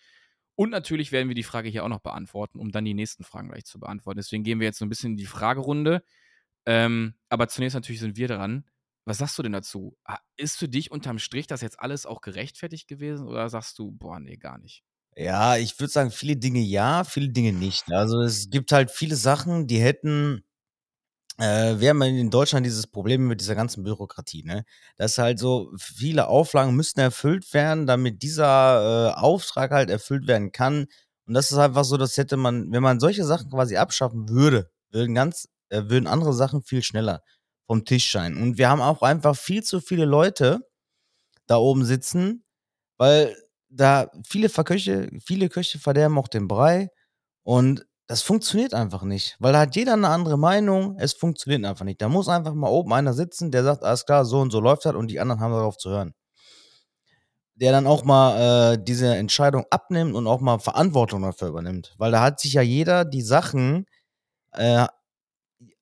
Und 0.55 0.71
natürlich 0.71 1.13
werden 1.13 1.29
wir 1.29 1.35
die 1.35 1.43
Frage 1.43 1.69
hier 1.69 1.85
auch 1.85 1.89
noch 1.89 2.01
beantworten, 2.01 2.59
um 2.59 2.73
dann 2.73 2.85
die 2.85 2.95
nächsten 2.95 3.25
Fragen 3.25 3.49
gleich 3.49 3.65
zu 3.65 3.79
beantworten. 3.79 4.19
Deswegen 4.19 4.43
gehen 4.43 4.59
wir 4.59 4.67
jetzt 4.67 4.79
so 4.79 4.85
ein 4.85 4.89
bisschen 4.89 5.13
in 5.13 5.17
die 5.17 5.27
Fragerunde. 5.27 6.03
Ähm, 6.67 7.15
aber 7.29 7.49
zunächst 7.49 7.75
natürlich 7.75 8.01
sind 8.01 8.17
wir 8.17 8.29
dran. 8.29 8.65
Was 9.05 9.19
sagst 9.19 9.39
du 9.39 9.43
denn 9.43 9.53
dazu? 9.53 9.97
Ist 10.37 10.59
für 10.59 10.69
dich 10.69 10.91
unterm 10.91 11.19
Strich 11.19 11.47
das 11.47 11.63
jetzt 11.63 11.81
alles 11.81 12.07
auch 12.07 12.21
gerechtfertigt 12.21 12.89
gewesen 12.89 13.27
oder 13.27 13.49
sagst 13.49 13.79
du, 13.79 13.91
boah, 13.93 14.21
nee, 14.21 14.37
gar 14.37 14.59
nicht? 14.59 14.85
Ja, 15.19 15.57
ich 15.57 15.79
würde 15.81 15.91
sagen, 15.93 16.11
viele 16.13 16.37
Dinge 16.37 16.61
ja, 16.61 17.03
viele 17.03 17.29
Dinge 17.31 17.53
nicht. 17.53 17.91
Also 17.93 18.21
es 18.21 18.51
gibt 18.51 18.71
halt 18.71 18.91
viele 18.93 19.17
Sachen, 19.17 19.67
die 19.67 19.81
hätten, 19.81 20.45
äh, 21.39 21.79
wir 21.81 21.91
haben 21.91 22.03
in 22.03 22.31
Deutschland 22.31 22.67
dieses 22.67 22.87
Problem 22.87 23.29
mit 23.29 23.41
dieser 23.41 23.55
ganzen 23.57 23.85
Bürokratie, 23.85 24.45
ne? 24.45 24.65
Das 24.97 25.13
ist 25.13 25.19
halt 25.19 25.39
so, 25.39 25.73
viele 25.79 26.29
Auflagen 26.29 26.77
müssten 26.77 27.01
erfüllt 27.01 27.53
werden, 27.55 27.87
damit 27.87 28.23
dieser 28.23 29.13
äh, 29.17 29.21
Auftrag 29.21 29.73
halt 29.73 29.91
erfüllt 29.91 30.27
werden 30.29 30.53
kann. 30.53 30.87
Und 31.27 31.35
das 31.35 31.53
ist 31.53 31.59
einfach 31.59 31.85
so, 31.85 31.97
das 31.99 32.17
hätte 32.19 32.37
man, 32.37 32.73
wenn 32.73 32.83
man 32.83 33.01
solche 33.01 33.25
Sachen 33.25 33.51
quasi 33.51 33.77
abschaffen 33.77 34.29
würde, 34.31 34.71
würden 34.91 35.15
ganz 35.15 35.49
äh, 35.71 35.83
würden 35.89 36.07
andere 36.09 36.35
Sachen 36.35 36.63
viel 36.63 36.83
schneller 36.83 37.23
vom 37.67 37.85
Tisch 37.85 38.07
scheinen. 38.11 38.43
Und 38.43 38.59
wir 38.59 38.71
haben 38.71 38.81
auch 38.83 39.03
einfach 39.03 39.37
viel 39.37 39.63
zu 39.65 39.81
viele 39.81 40.07
Leute 40.07 40.61
da 41.47 41.57
oben 41.59 41.85
sitzen, 41.85 42.45
weil 42.99 43.37
da 43.71 44.11
viele 44.27 44.49
Verköche, 44.49 45.11
viele 45.25 45.49
Köche 45.49 45.79
verderben 45.79 46.19
auch 46.19 46.29
den 46.29 46.49
Brei 46.49 46.91
und 47.43 47.87
das 48.07 48.23
funktioniert 48.23 48.73
einfach 48.73 49.03
nicht, 49.03 49.37
weil 49.39 49.53
da 49.53 49.61
hat 49.61 49.77
jeder 49.77 49.93
eine 49.93 50.09
andere 50.09 50.39
Meinung, 50.39 50.97
es 50.99 51.13
funktioniert 51.13 51.65
einfach 51.67 51.85
nicht. 51.85 52.01
Da 52.01 52.09
muss 52.09 52.29
einfach 52.29 52.55
mal 52.55 52.71
oben 52.71 52.93
einer 52.95 53.13
sitzen, 53.13 53.51
der 53.51 53.65
sagt, 53.65 53.85
alles 53.85 54.07
klar, 54.07 54.25
so 54.25 54.41
und 54.41 54.51
so 54.51 54.61
läuft 54.61 54.87
das 54.87 54.95
und 54.95 55.09
die 55.11 55.21
anderen 55.21 55.41
haben 55.43 55.53
darauf 55.53 55.77
zu 55.77 55.91
hören. 55.91 56.15
Der 57.55 57.73
dann 57.73 57.87
auch 57.87 58.05
mal 58.05 58.75
äh, 58.75 58.79
diese 58.83 59.15
Entscheidung 59.17 59.67
abnimmt 59.71 60.15
und 60.15 60.27
auch 60.27 60.41
mal 60.41 60.59
Verantwortung 60.59 61.23
dafür 61.23 61.49
übernimmt. 61.49 61.95
Weil 61.99 62.13
da 62.13 62.23
hat 62.23 62.41
sich 62.41 62.55
ja 62.55 62.63
jeder 62.63 63.05
die 63.05 63.23
Sachen 63.23 63.85
äh, 64.53 64.87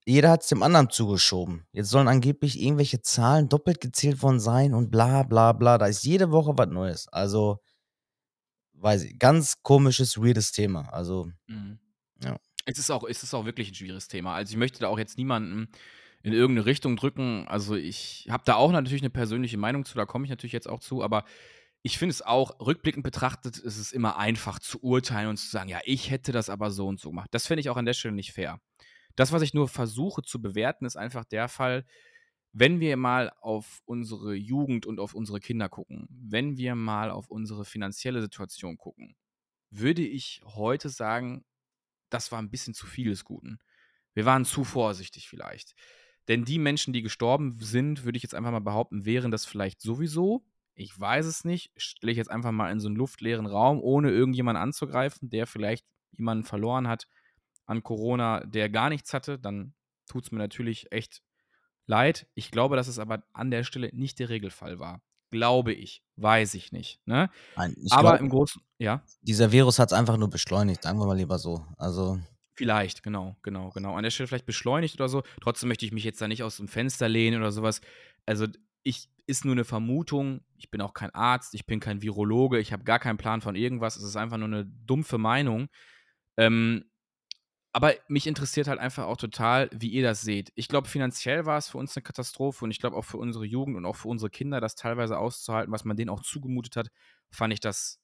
jeder 0.07 0.31
hat 0.31 0.43
es 0.43 0.49
dem 0.49 0.63
anderen 0.63 0.89
zugeschoben. 0.89 1.67
Jetzt 1.73 1.91
sollen 1.91 2.09
angeblich 2.09 2.61
irgendwelche 2.61 3.03
Zahlen 3.03 3.49
doppelt 3.49 3.81
gezählt 3.81 4.23
worden 4.23 4.41
sein 4.41 4.73
und 4.73 4.91
bla 4.91 5.25
bla 5.25 5.53
bla. 5.53 5.79
Da 5.79 5.87
ist 5.87 6.05
jede 6.05 6.31
Woche 6.31 6.53
was 6.57 6.69
Neues. 6.69 7.09
Also, 7.09 7.59
weiß 8.81 9.05
ich, 9.05 9.19
ganz 9.19 9.63
komisches, 9.63 10.19
weirdes 10.19 10.53
Thema. 10.53 10.89
Also, 10.93 11.31
mhm. 11.47 11.79
ja. 12.23 12.39
Es 12.65 12.79
ist, 12.79 12.91
auch, 12.91 13.05
es 13.05 13.23
ist 13.23 13.33
auch 13.33 13.45
wirklich 13.45 13.71
ein 13.71 13.75
schwieriges 13.75 14.09
Thema. 14.09 14.35
Also, 14.35 14.53
ich 14.53 14.57
möchte 14.57 14.81
da 14.81 14.89
auch 14.89 14.99
jetzt 14.99 15.19
niemanden 15.19 15.69
in 16.23 16.33
irgendeine 16.33 16.67
Richtung 16.67 16.97
drücken. 16.97 17.47
Also, 17.49 17.75
ich 17.75 18.27
habe 18.29 18.43
da 18.45 18.57
auch 18.57 18.73
natürlich 18.73 19.03
eine 19.03 19.11
persönliche 19.11 19.57
Meinung 19.57 19.85
zu, 19.85 19.97
da 19.97 20.05
komme 20.05 20.25
ich 20.25 20.31
natürlich 20.31 20.53
jetzt 20.53 20.69
auch 20.69 20.81
zu, 20.81 21.03
aber 21.03 21.25
ich 21.83 21.99
finde 21.99 22.11
es 22.11 22.23
auch, 22.23 22.59
rückblickend 22.59 23.05
betrachtet, 23.05 23.59
ist 23.59 23.79
es 23.79 23.93
immer 23.93 24.19
einfach 24.19 24.59
zu 24.59 24.83
urteilen 24.83 25.29
und 25.29 25.37
zu 25.37 25.49
sagen, 25.49 25.69
ja, 25.69 25.79
ich 25.85 26.11
hätte 26.11 26.33
das 26.33 26.51
aber 26.51 26.73
so 26.73 26.89
und 26.89 26.99
so 26.99 27.11
gemacht. 27.11 27.29
Das 27.31 27.47
finde 27.47 27.61
ich 27.61 27.71
auch 27.71 27.77
an 27.77 27.85
der 27.85 27.95
Stelle 27.95 28.15
nicht 28.15 28.33
fair. 28.33 28.61
Das, 29.15 29.31
was 29.31 29.43
ich 29.43 29.55
nur 29.55 29.69
versuche 29.69 30.23
zu 30.23 30.43
bewerten, 30.43 30.85
ist 30.85 30.97
einfach 30.97 31.25
der 31.25 31.49
Fall, 31.49 31.85
wenn 32.59 32.81
wir 32.81 32.97
mal 32.97 33.31
auf 33.43 33.83
unsere 33.85 34.35
Jugend 34.35 34.87
und 34.87 34.99
auf 34.99 35.13
unsere 35.13 35.41
Kinder 35.41 35.69
gucken, 35.69 36.09
wenn 36.09 36.57
wir 36.57 36.75
mal 36.75 37.11
auf 37.11 37.29
unsere 37.29 37.67
finanzielle 37.67 38.23
Situation 38.23 38.79
gucken, 38.79 39.15
würde 39.69 40.01
ich 40.01 40.41
heute 40.43 40.89
sagen, 40.89 41.45
das 42.09 42.33
war 42.33 42.41
ein 42.41 42.49
bisschen 42.51 42.73
zu 42.73 42.87
viel 42.87 43.11
des 43.11 43.25
Guten. 43.25 43.59
Wir 44.15 44.25
waren 44.25 44.47
zu 44.47 44.65
vorsichtig 44.65 45.29
vielleicht. 45.29 45.75
Denn 46.29 46.47
die 46.47 46.59
Menschen, 46.59 46.95
die 46.95 47.03
gestorben 47.03 47.59
sind, 47.61 48.05
würde 48.07 48.17
ich 48.17 48.23
jetzt 48.23 48.35
einfach 48.35 48.53
mal 48.53 48.61
behaupten, 48.61 49.05
wären 49.05 49.31
das 49.31 49.45
vielleicht 49.45 49.83
sowieso. 49.83 50.47
Ich 50.75 50.99
weiß 50.99 51.27
es 51.27 51.45
nicht. 51.45 51.73
Stelle 51.77 52.13
ich 52.13 52.17
jetzt 52.17 52.31
einfach 52.31 52.53
mal 52.53 52.73
in 52.73 52.81
so 52.81 52.89
einen 52.89 52.97
luftleeren 52.97 53.45
Raum, 53.45 53.81
ohne 53.83 54.11
irgendjemanden 54.11 54.63
anzugreifen, 54.63 55.29
der 55.29 55.47
vielleicht 55.47 55.85
jemanden 56.13 56.45
verloren 56.45 56.89
hat 56.89 57.07
an 57.67 57.83
Corona, 57.83 58.47
der 58.47 58.71
gar 58.71 58.89
nichts 58.89 59.13
hatte, 59.13 59.39
dann 59.39 59.75
tut 60.07 60.25
es 60.25 60.31
mir 60.31 60.39
natürlich 60.39 60.91
echt 60.91 61.23
leid. 61.87 62.27
Ich 62.35 62.51
glaube, 62.51 62.77
dass 62.77 62.89
es 62.89 62.99
aber 62.99 63.23
an 63.33 63.51
der 63.51 63.65
Stelle 63.65 63.91
nicht 63.93 64.19
der 64.19 64.29
Regelfall 64.29 64.79
war. 64.79 65.03
Glaube 65.31 65.73
ich. 65.73 66.03
Weiß 66.17 66.55
ich 66.55 66.73
nicht. 66.73 67.01
Ne? 67.07 67.31
Nein, 67.57 67.75
ich 67.79 67.93
aber 67.93 68.11
glaub, 68.11 68.21
im 68.21 68.29
Großen, 68.29 68.63
ja. 68.79 69.03
Dieser 69.23 69.53
Virus 69.53 69.79
hat 69.79 69.91
es 69.91 69.99
einfach 69.99 70.17
nur 70.17 70.31
beschleunigt, 70.31 70.83
sagen 70.83 70.99
wir 70.99 71.07
mal 71.07 71.17
lieber 71.17 71.39
so. 71.39 71.65
Also. 71.77 72.21
Vielleicht, 72.55 73.03
genau, 73.03 73.37
genau, 73.43 73.71
genau. 73.71 73.97
An 73.97 74.03
der 74.03 74.11
Stelle 74.11 74.29
vielleicht 74.29 74.47
beschleunigt 74.47 74.95
oder 74.97 75.09
so. 75.09 75.23
Trotzdem 75.43 75.69
möchte 75.69 75.85
ich 75.85 75.93
mich 75.93 76.05
jetzt 76.05 76.21
da 76.21 76.29
nicht 76.29 76.43
aus 76.43 76.57
dem 76.57 76.69
Fenster 76.69 77.09
lehnen 77.09 77.41
oder 77.41 77.53
sowas. 77.53 77.81
Also, 78.25 78.47
ich 78.83 79.11
ist 79.27 79.45
nur 79.45 79.53
eine 79.53 79.65
Vermutung. 79.65 80.41
Ich 80.57 80.71
bin 80.71 80.81
auch 80.81 80.95
kein 80.95 81.11
Arzt, 81.11 81.55
ich 81.55 81.67
bin 81.67 81.81
kein 81.81 82.01
Virologe, 82.01 82.61
ich 82.61 82.73
habe 82.73 82.85
gar 82.85 82.99
keinen 82.99 83.19
Plan 83.19 83.41
von 83.41 83.57
irgendwas. 83.57 83.97
Es 83.97 84.05
ist 84.05 84.17
einfach 84.17 84.39
nur 84.39 84.47
eine 84.47 84.65
dumpfe 84.65 85.19
Meinung. 85.19 85.69
Ähm, 86.37 86.85
aber 87.77 87.95
mich 88.09 88.27
interessiert 88.27 88.69
halt 88.69 88.81
einfach 88.81 89.05
auch 89.05 89.19
total, 89.19 89.69
wie 89.71 89.91
ihr 89.91 90.03
das 90.03 90.23
seht. 90.23 90.51
Ich 90.55 90.69
glaube, 90.69 90.89
finanziell 90.89 91.45
war 91.45 91.59
es 91.59 91.69
für 91.69 91.77
uns 91.77 91.95
eine 91.95 92.05
Katastrophe 92.05 92.65
und 92.65 92.71
ich 92.71 92.81
glaube 92.81 92.97
auch 92.97 93.05
für 93.05 93.19
unsere 93.19 93.45
Jugend 93.45 93.77
und 93.77 93.85
auch 93.85 93.97
für 93.97 94.09
unsere 94.09 94.31
Kinder, 94.31 94.63
das 94.63 94.77
teilweise 94.77 95.19
auszuhalten, 95.19 95.71
was 95.71 95.85
man 95.85 95.95
denen 95.95 96.09
auch 96.09 96.23
zugemutet 96.23 96.75
hat, 96.77 96.91
fand 97.31 97.53
ich 97.53 97.61
das, 97.61 98.01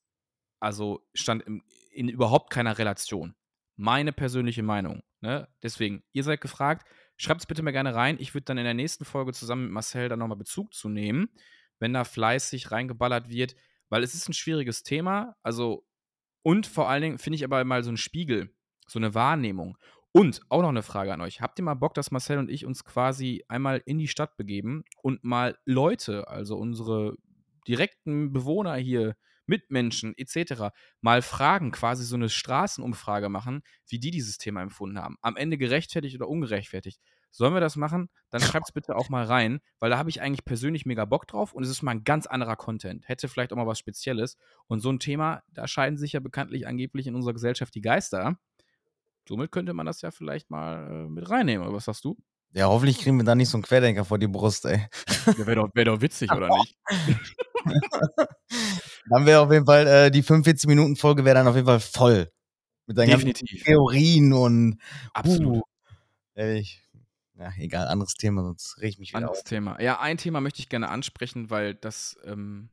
also 0.61 1.09
stand 1.15 1.45
in, 1.45 1.63
in 1.91 2.11
überhaupt 2.11 2.51
keiner 2.51 2.77
Relation. 2.77 3.35
Meine 3.77 4.13
persönliche 4.13 4.63
Meinung. 4.63 5.03
Ne? 5.23 5.49
Deswegen, 5.63 6.03
ihr 6.13 6.23
seid 6.23 6.43
gefragt, 6.43 6.87
schreibt 7.17 7.41
es 7.41 7.47
bitte 7.47 7.63
mal 7.63 7.71
gerne 7.71 7.95
rein. 7.95 8.19
Ich 8.21 8.35
würde 8.35 8.45
dann 8.45 8.59
in 8.59 8.65
der 8.65 8.75
nächsten 8.75 9.07
Folge 9.07 9.33
zusammen 9.33 9.63
mit 9.65 9.73
Marcel 9.73 10.11
dann 10.11 10.19
nochmal 10.19 10.37
Bezug 10.37 10.75
zu 10.75 10.91
nehmen, 10.91 11.31
wenn 11.79 11.95
da 11.95 12.05
fleißig 12.05 12.73
reingeballert 12.73 13.31
wird, 13.31 13.57
weil 13.89 14.03
es 14.03 14.13
ist 14.13 14.29
ein 14.29 14.35
schwieriges 14.35 14.83
Thema. 14.83 15.35
Also, 15.43 15.89
und 16.43 16.67
vor 16.67 16.91
allen 16.91 17.01
Dingen 17.01 17.19
finde 17.19 17.37
ich 17.37 17.45
aber 17.45 17.65
mal 17.65 17.83
so 17.83 17.91
ein 17.91 17.97
Spiegel 17.97 18.55
so 18.93 18.99
eine 18.99 19.15
Wahrnehmung. 19.15 19.77
Und 20.15 20.43
auch 20.51 20.61
noch 20.61 20.69
eine 20.69 20.83
Frage 20.83 21.13
an 21.15 21.23
euch. 21.23 21.41
Habt 21.41 21.59
ihr 21.59 21.65
mal 21.65 21.75
Bock, 21.75 21.95
dass 21.95 22.11
Marcel 22.11 22.39
und 22.39 22.51
ich 22.51 22.67
uns 22.67 22.85
quasi 22.85 23.45
einmal 23.49 23.83
in 23.87 23.97
die 23.99 24.09
Stadt 24.09 24.37
begeben 24.37 24.85
und 25.03 25.25
mal 25.25 25.57
Leute, 25.65 26.29
also 26.29 26.59
unsere 26.59 27.17
direkten 27.67 28.31
Bewohner 28.33 28.75
hier, 28.77 29.17
Mitmenschen 29.47 30.15
etc. 30.17 30.75
mal 31.01 31.23
fragen, 31.23 31.73
quasi 31.73 32.05
so 32.05 32.17
eine 32.17 32.29
Straßenumfrage 32.29 33.29
machen, 33.29 33.63
wie 33.89 33.99
die 33.99 34.11
dieses 34.11 34.39
Thema 34.39 34.63
empfunden 34.63 34.99
haben. 34.99 35.17
Am 35.21 35.37
Ende 35.37 35.59
gerechtfertigt 35.59 36.17
oder 36.17 36.29
ungerechtfertigt. 36.29 37.01
Sollen 37.31 37.55
wir 37.55 37.61
das 37.61 37.77
machen? 37.77 38.09
Dann 38.31 38.43
schreibt 38.43 38.69
es 38.69 38.73
bitte 38.75 38.95
auch 38.95 39.09
mal 39.09 39.25
rein, 39.25 39.61
weil 39.79 39.91
da 39.91 39.99
habe 39.99 40.11
ich 40.11 40.21
eigentlich 40.21 40.45
persönlich 40.45 40.87
mega 40.87 41.05
Bock 41.07 41.27
drauf 41.27 41.55
und 41.55 41.65
es 41.65 41.71
ist 41.71 41.83
mal 41.83 41.93
ein 41.93 42.05
ganz 42.05 42.27
anderer 42.27 42.57
Content. 42.57 43.09
Hätte 43.09 43.29
vielleicht 43.29 43.53
auch 43.53 43.57
mal 43.57 43.67
was 43.67 43.79
Spezielles. 43.79 44.37
Und 44.67 44.81
so 44.81 44.91
ein 44.91 44.99
Thema, 44.99 45.43
da 45.49 45.67
scheiden 45.67 45.99
sich 45.99 46.13
ja 46.13 46.21
bekanntlich 46.21 46.67
angeblich 46.67 47.07
in 47.07 47.15
unserer 47.15 47.33
Gesellschaft 47.33 47.75
die 47.75 47.81
Geister. 47.81 48.39
Somit 49.29 49.53
könnte 49.53 49.73
man 49.73 49.87
das 49.87 50.03
ja 50.03 50.11
vielleicht 50.11 50.51
mal 50.51 50.91
äh, 50.91 51.09
mit 51.09 51.29
reinnehmen. 51.31 51.67
Oder 51.67 51.77
was 51.77 51.85
sagst 51.85 52.05
du? 52.05 52.17
Ja, 52.55 52.67
hoffentlich 52.67 52.99
kriegen 52.99 53.17
wir 53.17 53.25
da 53.25 53.35
nicht 53.35 53.49
so 53.49 53.57
einen 53.57 53.63
Querdenker 53.63 54.05
vor 54.05 54.19
die 54.19 54.27
Brust, 54.27 54.67
ey. 54.67 54.87
Ja, 55.27 55.47
wäre 55.47 55.57
doch, 55.57 55.71
wär 55.73 55.85
doch 55.87 56.01
witzig, 56.01 56.31
oder 56.31 56.49
nicht? 56.59 56.77
dann 59.09 59.25
wäre 59.25 59.41
auf 59.41 59.51
jeden 59.51 59.65
Fall, 59.65 59.87
äh, 59.87 60.11
die 60.11 60.23
45-Minuten-Folge 60.23 61.25
wäre 61.25 61.37
dann 61.37 61.49
auf 61.49 61.55
jeden 61.55 61.67
Fall 61.67 61.81
voll. 61.81 62.31
Mit 62.87 62.99
deinen 62.99 63.11
Definitiv. 63.11 63.49
ganzen 63.49 63.65
Theorien 63.65 64.33
und. 64.33 64.79
Absolut. 65.15 65.63
Uh, 66.37 66.41
ich, 66.41 66.83
ja, 67.39 67.53
egal, 67.59 67.89
anderes 67.89 68.15
Thema, 68.15 68.43
sonst 68.43 68.77
reg 68.79 68.91
ich 68.91 68.99
mich 68.99 69.11
wieder 69.11 69.19
Anderes 69.19 69.39
auf. 69.39 69.45
Thema. 69.45 69.81
Ja, 69.81 70.01
ein 70.01 70.19
Thema 70.19 70.41
möchte 70.41 70.61
ich 70.61 70.69
gerne 70.69 70.89
ansprechen, 70.89 71.49
weil 71.49 71.75
das 71.75 72.19
ähm, 72.25 72.69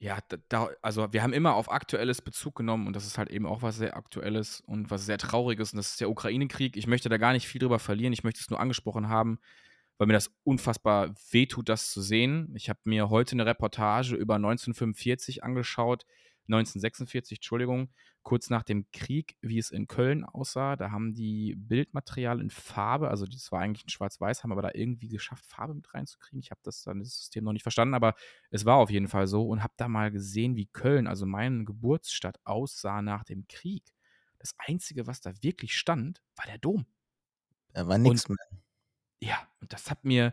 ja, 0.00 0.18
da, 0.48 0.70
also 0.80 1.12
wir 1.12 1.22
haben 1.22 1.32
immer 1.32 1.54
auf 1.54 1.70
Aktuelles 1.70 2.22
Bezug 2.22 2.54
genommen 2.54 2.86
und 2.86 2.94
das 2.94 3.06
ist 3.06 3.18
halt 3.18 3.30
eben 3.30 3.46
auch 3.46 3.62
was 3.62 3.76
sehr 3.76 3.96
Aktuelles 3.96 4.60
und 4.60 4.90
was 4.90 5.06
sehr 5.06 5.18
Trauriges 5.18 5.72
und 5.72 5.78
das 5.78 5.90
ist 5.90 6.00
der 6.00 6.10
Ukraine-Krieg. 6.10 6.76
Ich 6.76 6.86
möchte 6.86 7.08
da 7.08 7.16
gar 7.16 7.32
nicht 7.32 7.48
viel 7.48 7.58
drüber 7.58 7.80
verlieren, 7.80 8.12
ich 8.12 8.22
möchte 8.22 8.40
es 8.40 8.50
nur 8.50 8.60
angesprochen 8.60 9.08
haben, 9.08 9.40
weil 9.96 10.06
mir 10.06 10.12
das 10.12 10.30
unfassbar 10.44 11.14
wehtut, 11.32 11.68
das 11.68 11.90
zu 11.90 12.00
sehen. 12.00 12.52
Ich 12.54 12.68
habe 12.68 12.78
mir 12.84 13.10
heute 13.10 13.32
eine 13.32 13.46
Reportage 13.46 14.14
über 14.14 14.36
1945 14.36 15.42
angeschaut, 15.42 16.06
1946, 16.48 17.38
Entschuldigung, 17.38 17.90
kurz 18.22 18.50
nach 18.50 18.62
dem 18.62 18.90
Krieg, 18.90 19.36
wie 19.40 19.58
es 19.58 19.70
in 19.70 19.86
Köln 19.86 20.24
aussah. 20.24 20.76
Da 20.76 20.90
haben 20.90 21.14
die 21.14 21.54
Bildmaterial 21.56 22.40
in 22.40 22.50
Farbe, 22.50 23.08
also 23.08 23.26
das 23.26 23.50
war 23.52 23.60
eigentlich 23.60 23.86
ein 23.86 23.90
Schwarz-Weiß, 23.90 24.42
haben 24.42 24.52
aber 24.52 24.62
da 24.62 24.70
irgendwie 24.74 25.08
geschafft, 25.08 25.46
Farbe 25.46 25.74
mit 25.74 25.92
reinzukriegen. 25.94 26.40
Ich 26.40 26.50
habe 26.50 26.60
das 26.62 26.82
dann 26.82 26.98
das 27.00 27.16
System 27.16 27.44
noch 27.44 27.52
nicht 27.52 27.62
verstanden, 27.62 27.94
aber 27.94 28.14
es 28.50 28.64
war 28.64 28.76
auf 28.76 28.90
jeden 28.90 29.08
Fall 29.08 29.26
so 29.26 29.46
und 29.46 29.62
habe 29.62 29.74
da 29.76 29.88
mal 29.88 30.10
gesehen, 30.10 30.56
wie 30.56 30.66
Köln, 30.66 31.06
also 31.06 31.26
meine 31.26 31.64
Geburtsstadt, 31.64 32.38
aussah 32.44 33.02
nach 33.02 33.24
dem 33.24 33.46
Krieg. 33.48 33.84
Das 34.38 34.54
Einzige, 34.58 35.06
was 35.06 35.20
da 35.20 35.32
wirklich 35.42 35.76
stand, 35.76 36.22
war 36.36 36.46
der 36.46 36.58
Dom. 36.58 36.86
Da 37.72 37.86
war 37.86 37.98
nichts 37.98 38.28
mehr. 38.28 38.38
Ja, 39.20 39.48
Und 39.60 39.72
das 39.72 39.90
hat 39.90 40.04
mir 40.04 40.32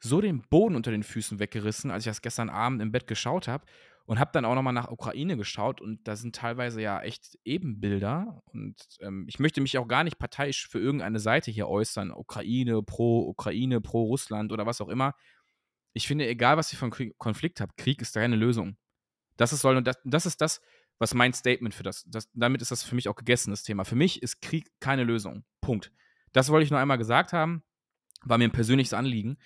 so 0.00 0.20
den 0.20 0.42
Boden 0.42 0.76
unter 0.76 0.90
den 0.90 1.02
Füßen 1.02 1.38
weggerissen, 1.38 1.90
als 1.90 2.04
ich 2.04 2.10
das 2.10 2.22
gestern 2.22 2.50
Abend 2.50 2.82
im 2.82 2.92
Bett 2.92 3.06
geschaut 3.06 3.48
habe. 3.48 3.66
Und 4.08 4.18
habe 4.18 4.30
dann 4.32 4.46
auch 4.46 4.54
nochmal 4.54 4.72
nach 4.72 4.90
Ukraine 4.90 5.36
geschaut 5.36 5.82
und 5.82 6.08
da 6.08 6.16
sind 6.16 6.34
teilweise 6.34 6.80
ja 6.80 6.98
echt 7.02 7.38
Ebenbilder. 7.44 8.40
Und 8.46 8.74
ähm, 9.00 9.26
ich 9.28 9.38
möchte 9.38 9.60
mich 9.60 9.76
auch 9.76 9.86
gar 9.86 10.02
nicht 10.02 10.18
parteiisch 10.18 10.66
für 10.66 10.78
irgendeine 10.78 11.20
Seite 11.20 11.50
hier 11.50 11.68
äußern. 11.68 12.10
Ukraine, 12.10 12.82
pro 12.82 13.28
Ukraine, 13.28 13.82
pro 13.82 14.04
Russland 14.04 14.50
oder 14.50 14.64
was 14.64 14.80
auch 14.80 14.88
immer. 14.88 15.14
Ich 15.92 16.06
finde, 16.06 16.26
egal 16.26 16.56
was 16.56 16.72
ihr 16.72 16.78
von 16.78 16.90
Konflikt 17.18 17.60
habt, 17.60 17.76
Krieg 17.76 18.00
ist 18.00 18.14
keine 18.14 18.36
Lösung. 18.36 18.78
Das 19.36 19.52
ist 19.52 19.60
soll 19.60 19.82
das, 19.82 19.98
das 20.06 20.24
ist 20.24 20.40
das, 20.40 20.62
was 20.98 21.12
mein 21.12 21.34
Statement 21.34 21.74
für 21.74 21.82
das, 21.82 22.04
das. 22.06 22.30
Damit 22.32 22.62
ist 22.62 22.70
das 22.70 22.82
für 22.82 22.94
mich 22.94 23.10
auch 23.10 23.16
gegessen, 23.16 23.50
das 23.50 23.62
Thema. 23.62 23.84
Für 23.84 23.94
mich 23.94 24.22
ist 24.22 24.40
Krieg 24.40 24.70
keine 24.80 25.04
Lösung. 25.04 25.44
Punkt. 25.60 25.92
Das 26.32 26.48
wollte 26.48 26.64
ich 26.64 26.70
nur 26.70 26.80
einmal 26.80 26.96
gesagt 26.96 27.34
haben. 27.34 27.62
War 28.22 28.38
mir 28.38 28.44
ein 28.44 28.52
persönliches 28.52 28.94
Anliegen. 28.94 29.36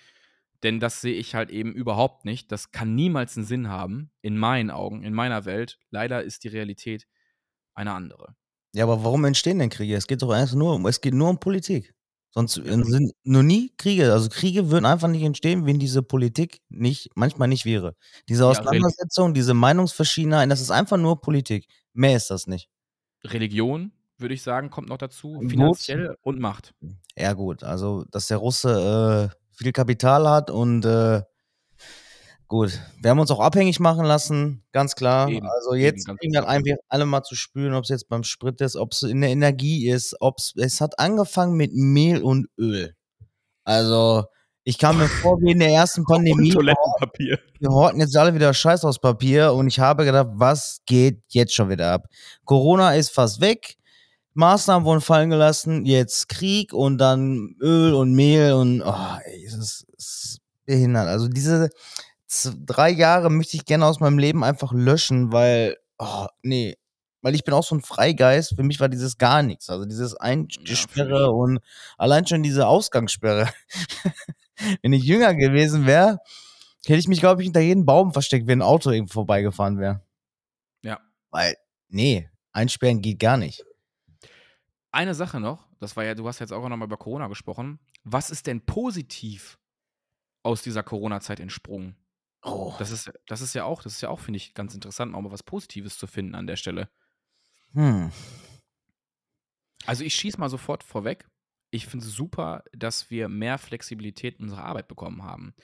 Denn 0.63 0.79
das 0.79 1.01
sehe 1.01 1.13
ich 1.13 1.35
halt 1.35 1.49
eben 1.49 1.73
überhaupt 1.73 2.25
nicht. 2.25 2.51
Das 2.51 2.71
kann 2.71 2.95
niemals 2.95 3.35
einen 3.35 3.45
Sinn 3.45 3.67
haben, 3.69 4.11
in 4.21 4.37
meinen 4.37 4.71
Augen, 4.71 5.03
in 5.03 5.13
meiner 5.13 5.45
Welt. 5.45 5.77
Leider 5.89 6.23
ist 6.23 6.45
die 6.45 6.47
Realität 6.47 7.05
eine 7.75 7.91
andere. 7.91 8.35
Ja, 8.73 8.85
aber 8.85 9.03
warum 9.03 9.25
entstehen 9.25 9.59
denn 9.59 9.69
Kriege? 9.69 9.95
Es 9.95 10.07
geht 10.07 10.21
doch 10.21 10.33
erst 10.33 10.55
nur 10.55 10.73
um, 10.75 10.85
es 10.87 11.01
geht 11.01 11.13
nur 11.13 11.29
um 11.29 11.39
Politik. 11.39 11.93
Sonst 12.31 12.57
ja, 12.57 12.83
sind 12.83 13.11
nur 13.23 13.43
nie 13.43 13.71
Kriege. 13.77 14.11
Also 14.11 14.27
Kriege 14.29 14.71
würden 14.71 14.85
einfach 14.85 15.07
nicht 15.07 15.21
entstehen, 15.21 15.67
wenn 15.67 15.77
diese 15.77 16.01
Politik 16.01 16.61
nicht, 16.69 17.09
manchmal 17.13 17.47
nicht 17.47 17.65
wäre. 17.65 17.95
Diese 18.27 18.47
Auseinandersetzung, 18.47 19.27
ja, 19.29 19.33
diese 19.33 19.53
Meinungsverschiedenheit, 19.53 20.49
das 20.49 20.59
ist 20.59 20.71
einfach 20.71 20.97
nur 20.97 21.21
Politik. 21.21 21.67
Mehr 21.93 22.17
ist 22.17 22.31
das 22.31 22.47
nicht. 22.47 22.69
Religion, 23.23 23.91
würde 24.17 24.33
ich 24.33 24.41
sagen, 24.41 24.71
kommt 24.71 24.89
noch 24.89 24.97
dazu. 24.97 25.39
Finanziell 25.47 26.17
und 26.21 26.39
Macht. 26.39 26.73
Ja, 27.15 27.33
gut. 27.33 27.63
Also, 27.63 28.05
dass 28.09 28.27
der 28.27 28.37
Russe 28.37 29.29
äh, 29.31 29.42
viel 29.53 29.71
Kapital 29.71 30.29
hat 30.29 30.51
und 30.51 30.85
äh, 30.85 31.21
gut, 32.47 32.79
wir 33.01 33.09
haben 33.09 33.19
uns 33.19 33.31
auch 33.31 33.39
abhängig 33.39 33.79
machen 33.79 34.05
lassen, 34.05 34.63
ganz 34.71 34.95
klar. 34.95 35.29
Eben, 35.29 35.47
also 35.47 35.73
jetzt 35.73 36.07
kriegen 36.07 36.33
wir 36.33 36.47
einfach 36.47 36.75
alle 36.89 37.05
mal 37.05 37.23
zu 37.23 37.35
spüren, 37.35 37.73
ob 37.73 37.83
es 37.83 37.89
jetzt 37.89 38.09
beim 38.09 38.23
Sprit 38.23 38.61
ist, 38.61 38.75
ob 38.75 38.91
es 38.91 39.03
in 39.03 39.21
der 39.21 39.29
Energie 39.29 39.89
ist, 39.89 40.15
ob 40.19 40.37
es 40.55 40.81
hat 40.81 40.99
angefangen 40.99 41.55
mit 41.55 41.73
Mehl 41.73 42.21
und 42.21 42.47
Öl. 42.57 42.95
Also 43.63 44.25
ich 44.65 44.77
kam 44.77 44.97
mir 44.97 45.07
vor 45.07 45.39
wie 45.41 45.51
in 45.51 45.59
der 45.59 45.71
ersten 45.71 46.03
Pandemie. 46.05 46.49
Und 46.49 46.53
Toilettenpapier. 46.53 47.39
Wir 47.59 47.69
horten 47.69 47.99
jetzt 47.99 48.15
alle 48.15 48.33
wieder 48.33 48.53
Scheiß 48.53 48.85
aus 48.85 48.99
Papier 48.99 49.53
und 49.53 49.67
ich 49.67 49.79
habe 49.79 50.05
gedacht, 50.05 50.27
was 50.33 50.81
geht 50.85 51.21
jetzt 51.29 51.53
schon 51.53 51.69
wieder 51.69 51.91
ab? 51.91 52.05
Corona 52.45 52.95
ist 52.95 53.09
fast 53.09 53.41
weg. 53.41 53.75
Maßnahmen 54.33 54.85
wurden 54.85 55.01
fallen 55.01 55.29
gelassen, 55.29 55.85
jetzt 55.85 56.29
Krieg 56.29 56.73
und 56.73 56.97
dann 56.97 57.55
Öl 57.61 57.93
und 57.93 58.13
Mehl 58.13 58.53
und 58.53 58.81
oh, 58.81 59.17
ey, 59.23 59.45
es 59.45 59.53
ist, 59.53 59.85
ist 59.97 60.37
behindert. 60.65 61.07
Also 61.07 61.27
diese 61.27 61.69
drei 62.65 62.89
Jahre 62.89 63.29
möchte 63.29 63.57
ich 63.57 63.65
gerne 63.65 63.85
aus 63.85 63.99
meinem 63.99 64.17
Leben 64.17 64.43
einfach 64.43 64.73
löschen, 64.73 65.31
weil, 65.31 65.77
oh, 65.99 66.25
nee, 66.41 66.75
weil 67.21 67.35
ich 67.35 67.43
bin 67.43 67.53
auch 67.53 67.63
so 67.63 67.75
ein 67.75 67.81
Freigeist. 67.81 68.55
Für 68.55 68.63
mich 68.63 68.79
war 68.79 68.89
dieses 68.89 69.17
gar 69.17 69.43
nichts. 69.43 69.69
Also 69.69 69.85
dieses 69.85 70.15
Eingesperre 70.15 71.21
ja, 71.21 71.27
und 71.27 71.59
allein 71.97 72.27
schon 72.27 72.43
diese 72.43 72.67
Ausgangssperre. 72.67 73.49
wenn 74.81 74.93
ich 74.93 75.03
jünger 75.03 75.33
gewesen 75.33 75.85
wäre, 75.85 76.19
hätte 76.85 76.99
ich 76.99 77.07
mich, 77.07 77.21
glaube 77.21 77.41
ich, 77.41 77.45
hinter 77.45 77.61
jedem 77.61 77.85
Baum 77.85 78.11
versteckt, 78.11 78.47
wenn 78.47 78.59
ein 78.59 78.67
Auto 78.67 78.91
irgendwo 78.91 79.13
vorbeigefahren 79.13 79.79
wäre. 79.79 80.01
Ja. 80.83 80.99
Weil, 81.31 81.55
nee, 81.87 82.29
einsperren 82.51 83.01
geht 83.01 83.19
gar 83.19 83.37
nicht. 83.37 83.63
Eine 84.93 85.15
Sache 85.15 85.39
noch, 85.39 85.67
das 85.79 85.97
war 85.97 86.03
ja, 86.03 86.13
du 86.13 86.27
hast 86.27 86.37
jetzt 86.37 86.53
auch 86.53 86.69
nochmal 86.69 86.85
über 86.85 86.97
Corona 86.97 87.27
gesprochen. 87.27 87.79
Was 88.03 88.29
ist 88.29 88.45
denn 88.45 88.63
positiv 88.63 89.57
aus 90.43 90.61
dieser 90.61 90.83
Corona-Zeit 90.83 91.39
entsprungen? 91.39 91.95
Oh. 92.43 92.75
Das 92.77 92.91
ist, 92.91 93.11
das 93.25 93.41
ist 93.41 93.55
ja 93.55 93.63
auch, 93.63 93.81
das 93.81 93.93
ist 93.93 94.01
ja 94.01 94.09
auch, 94.09 94.19
finde 94.19 94.37
ich, 94.37 94.53
ganz 94.53 94.75
interessant, 94.75 95.11
mal 95.11 95.31
was 95.31 95.41
Positives 95.41 95.97
zu 95.97 96.05
finden 96.05 96.35
an 96.35 96.45
der 96.45 96.57
Stelle. 96.57 96.91
Hm. 97.73 98.11
Also 99.87 100.03
ich 100.03 100.13
schieße 100.13 100.39
mal 100.39 100.49
sofort 100.49 100.83
vorweg. 100.83 101.27
Ich 101.71 101.87
finde 101.87 102.05
es 102.05 102.13
super, 102.13 102.63
dass 102.71 103.09
wir 103.09 103.29
mehr 103.29 103.57
Flexibilität 103.57 104.37
in 104.37 104.45
unserer 104.45 104.65
Arbeit 104.65 104.87
bekommen 104.87 105.23
haben. 105.23 105.55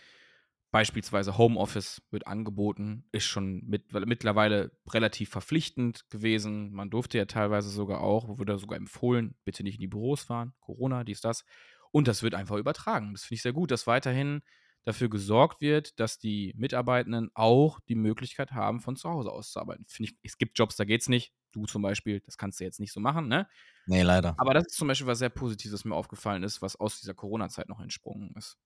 Beispielsweise 0.72 1.38
Homeoffice 1.38 2.04
wird 2.12 2.28
angeboten, 2.28 3.06
ist 3.12 3.26
schon 3.26 3.64
mit, 3.66 3.92
mittlerweile 3.92 4.72
relativ 4.88 5.30
verpflichtend 5.30 6.08
gewesen. 6.12 6.72
Man 6.72 6.92
durfte 6.92 7.18
ja 7.18 7.26
teilweise 7.26 7.70
sogar 7.70 8.02
auch, 8.02 8.38
wurde 8.38 8.58
sogar 8.60 8.78
empfohlen, 8.78 9.36
bitte 9.46 9.64
nicht 9.64 9.76
in 9.76 9.82
die 9.82 9.88
Büros 9.88 10.22
fahren, 10.22 10.54
Corona, 10.60 11.04
dies, 11.04 11.22
das. 11.22 11.44
Und 11.92 12.08
das 12.08 12.22
wird 12.22 12.36
einfach 12.36 12.58
übertragen. 12.58 13.14
Das 13.14 13.24
finde 13.24 13.36
ich 13.36 13.42
sehr 13.42 13.54
gut, 13.54 13.72
dass 13.72 13.88
weiterhin 13.88 14.42
dafür 14.84 15.10
gesorgt 15.10 15.60
wird, 15.60 16.00
dass 16.00 16.20
die 16.20 16.54
Mitarbeitenden 16.56 17.32
auch 17.34 17.80
die 17.90 17.96
Möglichkeit 17.96 18.52
haben, 18.52 18.80
von 18.80 18.96
zu 18.96 19.10
Hause 19.10 19.32
aus 19.32 19.52
zu 19.52 19.60
arbeiten. 19.60 19.86
Finde 19.88 20.12
ich, 20.12 20.18
es 20.24 20.38
gibt 20.38 20.58
Jobs, 20.58 20.76
da 20.76 20.86
geht 20.86 21.02
es 21.02 21.10
nicht. 21.10 21.34
Du 21.52 21.66
zum 21.66 21.82
Beispiel, 21.82 22.22
das 22.22 22.38
kannst 22.38 22.60
du 22.60 22.64
jetzt 22.64 22.80
nicht 22.80 22.94
so 22.94 23.00
machen, 23.00 23.28
ne? 23.28 23.48
Nee, 23.86 24.04
leider. 24.04 24.38
Aber 24.38 24.54
das 24.54 24.66
ist 24.68 24.78
zum 24.78 24.88
Beispiel 24.88 25.08
was 25.08 25.20
sehr 25.20 25.30
Positives, 25.30 25.74
was 25.74 25.86
mir 25.86 25.96
aufgefallen 25.96 26.44
ist, 26.44 26.62
was 26.62 26.76
aus 26.76 27.00
dieser 27.00 27.14
Corona-Zeit 27.14 27.70
noch 27.70 27.80
entsprungen 27.82 28.34
ist. 28.38 28.58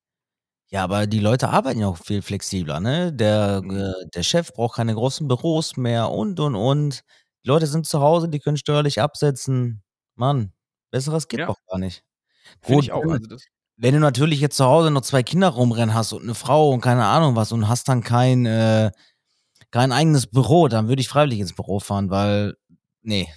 Ja, 0.72 0.84
aber 0.84 1.06
die 1.08 1.20
Leute 1.20 1.50
arbeiten 1.50 1.80
ja 1.80 1.88
auch 1.88 1.98
viel 1.98 2.22
flexibler, 2.22 2.80
ne? 2.80 3.14
Der, 3.14 3.62
mhm. 3.64 3.72
äh, 3.78 3.94
der 4.16 4.24
Chef 4.24 4.52
braucht 4.54 4.76
keine 4.76 4.94
großen 4.96 5.28
Büros 5.28 5.78
mehr 5.78 6.10
und 6.10 6.40
und 6.40 6.56
und. 6.56 7.04
Die 7.44 7.50
Leute 7.50 7.68
sind 7.68 7.86
zu 7.86 8.00
Hause, 8.02 8.30
die 8.30 8.40
können 8.40 8.58
steuerlich 8.58 9.02
absetzen. 9.02 9.84
Mann, 10.16 10.52
besseres 10.92 11.28
geht 11.28 11.42
Ja. 11.42 11.48
doch 11.48 11.58
gar 11.68 11.78
nicht. 11.78 12.04
Finde 12.62 12.76
Gut, 12.78 12.84
ich 12.86 12.92
auch. 12.94 13.04
Also 13.04 13.28
das 13.28 13.46
wenn 13.78 13.94
du 13.96 14.00
natürlich 14.02 14.40
jetzt 14.42 14.58
zu 14.58 14.66
Hause 14.66 14.92
noch 14.92 15.02
zwei 15.02 15.24
Kinder 15.24 15.50
rumrennen 15.50 15.96
hast 15.96 16.14
und 16.14 16.24
eine 16.24 16.36
Frau 16.36 16.70
und 16.72 16.82
keine 16.82 17.06
Ahnung 17.06 17.36
was 17.36 17.52
und 17.52 17.68
hast 17.70 17.90
dann 17.90 18.04
kein, 18.04 18.46
äh, 18.46 18.92
kein 19.72 19.92
eigenes 19.94 20.28
Büro, 20.28 20.68
dann 20.70 20.88
würde 20.90 21.02
ich 21.02 21.10
freiwillig 21.10 21.40
ins 21.42 21.54
Büro 21.56 21.80
fahren, 21.82 22.10
weil, 22.12 22.56
nee, 23.04 23.30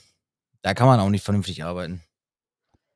da 0.63 0.75
kann 0.75 0.89
man 0.89 1.01
auch 1.01 1.11
nicht 1.11 1.25
vernünftig 1.25 1.65
arbeiten. 1.65 2.03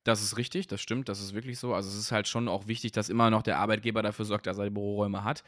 Das 0.05 0.22
ist 0.22 0.36
richtig, 0.38 0.66
das 0.66 0.80
stimmt, 0.80 1.09
das 1.09 1.20
ist 1.20 1.34
wirklich 1.34 1.59
so. 1.59 1.74
Also 1.74 1.90
es 1.90 1.96
ist 1.96 2.12
halt 2.12 2.26
schon 2.26 2.48
auch 2.48 2.66
wichtig, 2.66 2.92
dass 2.92 3.11
immer 3.11 3.30
noch 3.30 3.42
der 3.42 3.59
Arbeitgeber 3.59 4.03
dafür 4.03 4.24
sorgt, 4.24 4.46
dass 4.46 4.59
er 4.59 4.64
die 4.64 4.70
Büroräume 4.70 5.24
hat. 5.24 5.44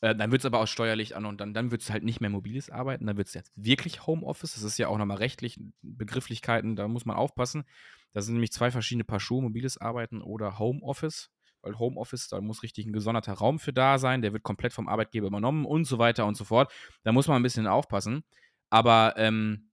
Äh, 0.00 0.14
dann 0.14 0.30
wird 0.30 0.42
es 0.42 0.46
aber 0.46 0.60
auch 0.60 0.66
steuerlich 0.66 1.16
an 1.16 1.24
und 1.24 1.40
dann, 1.40 1.54
dann 1.54 1.70
wird 1.70 1.82
es 1.82 1.90
halt 1.90 2.04
nicht 2.04 2.20
mehr 2.20 2.30
mobiles 2.30 2.70
Arbeiten, 2.70 3.06
dann 3.06 3.16
wird 3.16 3.28
es 3.28 3.34
jetzt 3.34 3.52
wirklich 3.56 4.06
Homeoffice. 4.06 4.54
Das 4.54 4.62
ist 4.62 4.78
ja 4.78 4.88
auch 4.88 4.98
nochmal 4.98 5.16
rechtlich, 5.16 5.58
Begrifflichkeiten, 5.82 6.76
da 6.76 6.86
muss 6.86 7.06
man 7.06 7.16
aufpassen. 7.16 7.64
Da 8.12 8.20
sind 8.20 8.34
nämlich 8.34 8.52
zwei 8.52 8.70
verschiedene 8.70 9.04
Paar 9.04 9.20
Schuhe, 9.20 9.42
mobiles 9.42 9.78
Arbeiten 9.78 10.22
oder 10.22 10.58
Homeoffice. 10.58 11.30
Weil 11.62 11.78
Homeoffice, 11.78 12.28
da 12.28 12.40
muss 12.40 12.62
richtig 12.62 12.86
ein 12.86 12.92
gesonderter 12.92 13.32
Raum 13.32 13.58
für 13.58 13.72
da 13.72 13.98
sein, 13.98 14.22
der 14.22 14.32
wird 14.32 14.44
komplett 14.44 14.72
vom 14.72 14.88
Arbeitgeber 14.88 15.26
übernommen 15.26 15.64
und 15.64 15.84
so 15.86 15.98
weiter 15.98 16.24
und 16.26 16.36
so 16.36 16.44
fort. 16.44 16.72
Da 17.02 17.12
muss 17.12 17.26
man 17.26 17.36
ein 17.36 17.42
bisschen 17.42 17.66
aufpassen. 17.66 18.22
Aber 18.70 19.14
ähm, 19.16 19.67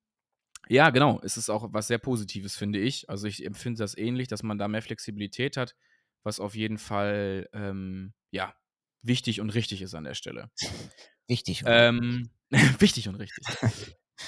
ja, 0.67 0.89
genau. 0.89 1.19
Es 1.23 1.37
ist 1.37 1.49
auch 1.49 1.67
was 1.71 1.87
sehr 1.87 1.97
Positives, 1.97 2.55
finde 2.55 2.79
ich. 2.79 3.09
Also 3.09 3.27
ich 3.27 3.45
empfinde 3.45 3.79
das 3.79 3.97
ähnlich, 3.97 4.27
dass 4.27 4.43
man 4.43 4.57
da 4.57 4.67
mehr 4.67 4.81
Flexibilität 4.81 5.57
hat, 5.57 5.75
was 6.23 6.39
auf 6.39 6.55
jeden 6.55 6.77
Fall 6.77 7.47
ähm, 7.53 8.13
ja 8.31 8.53
wichtig 9.01 9.41
und 9.41 9.51
richtig 9.51 9.81
ist 9.81 9.95
an 9.95 10.03
der 10.03 10.15
Stelle. 10.15 10.49
Wichtig 11.27 11.65
und 11.65 11.71
ähm, 11.71 12.29
wichtig 12.79 13.07
und 13.07 13.15
richtig. 13.15 13.43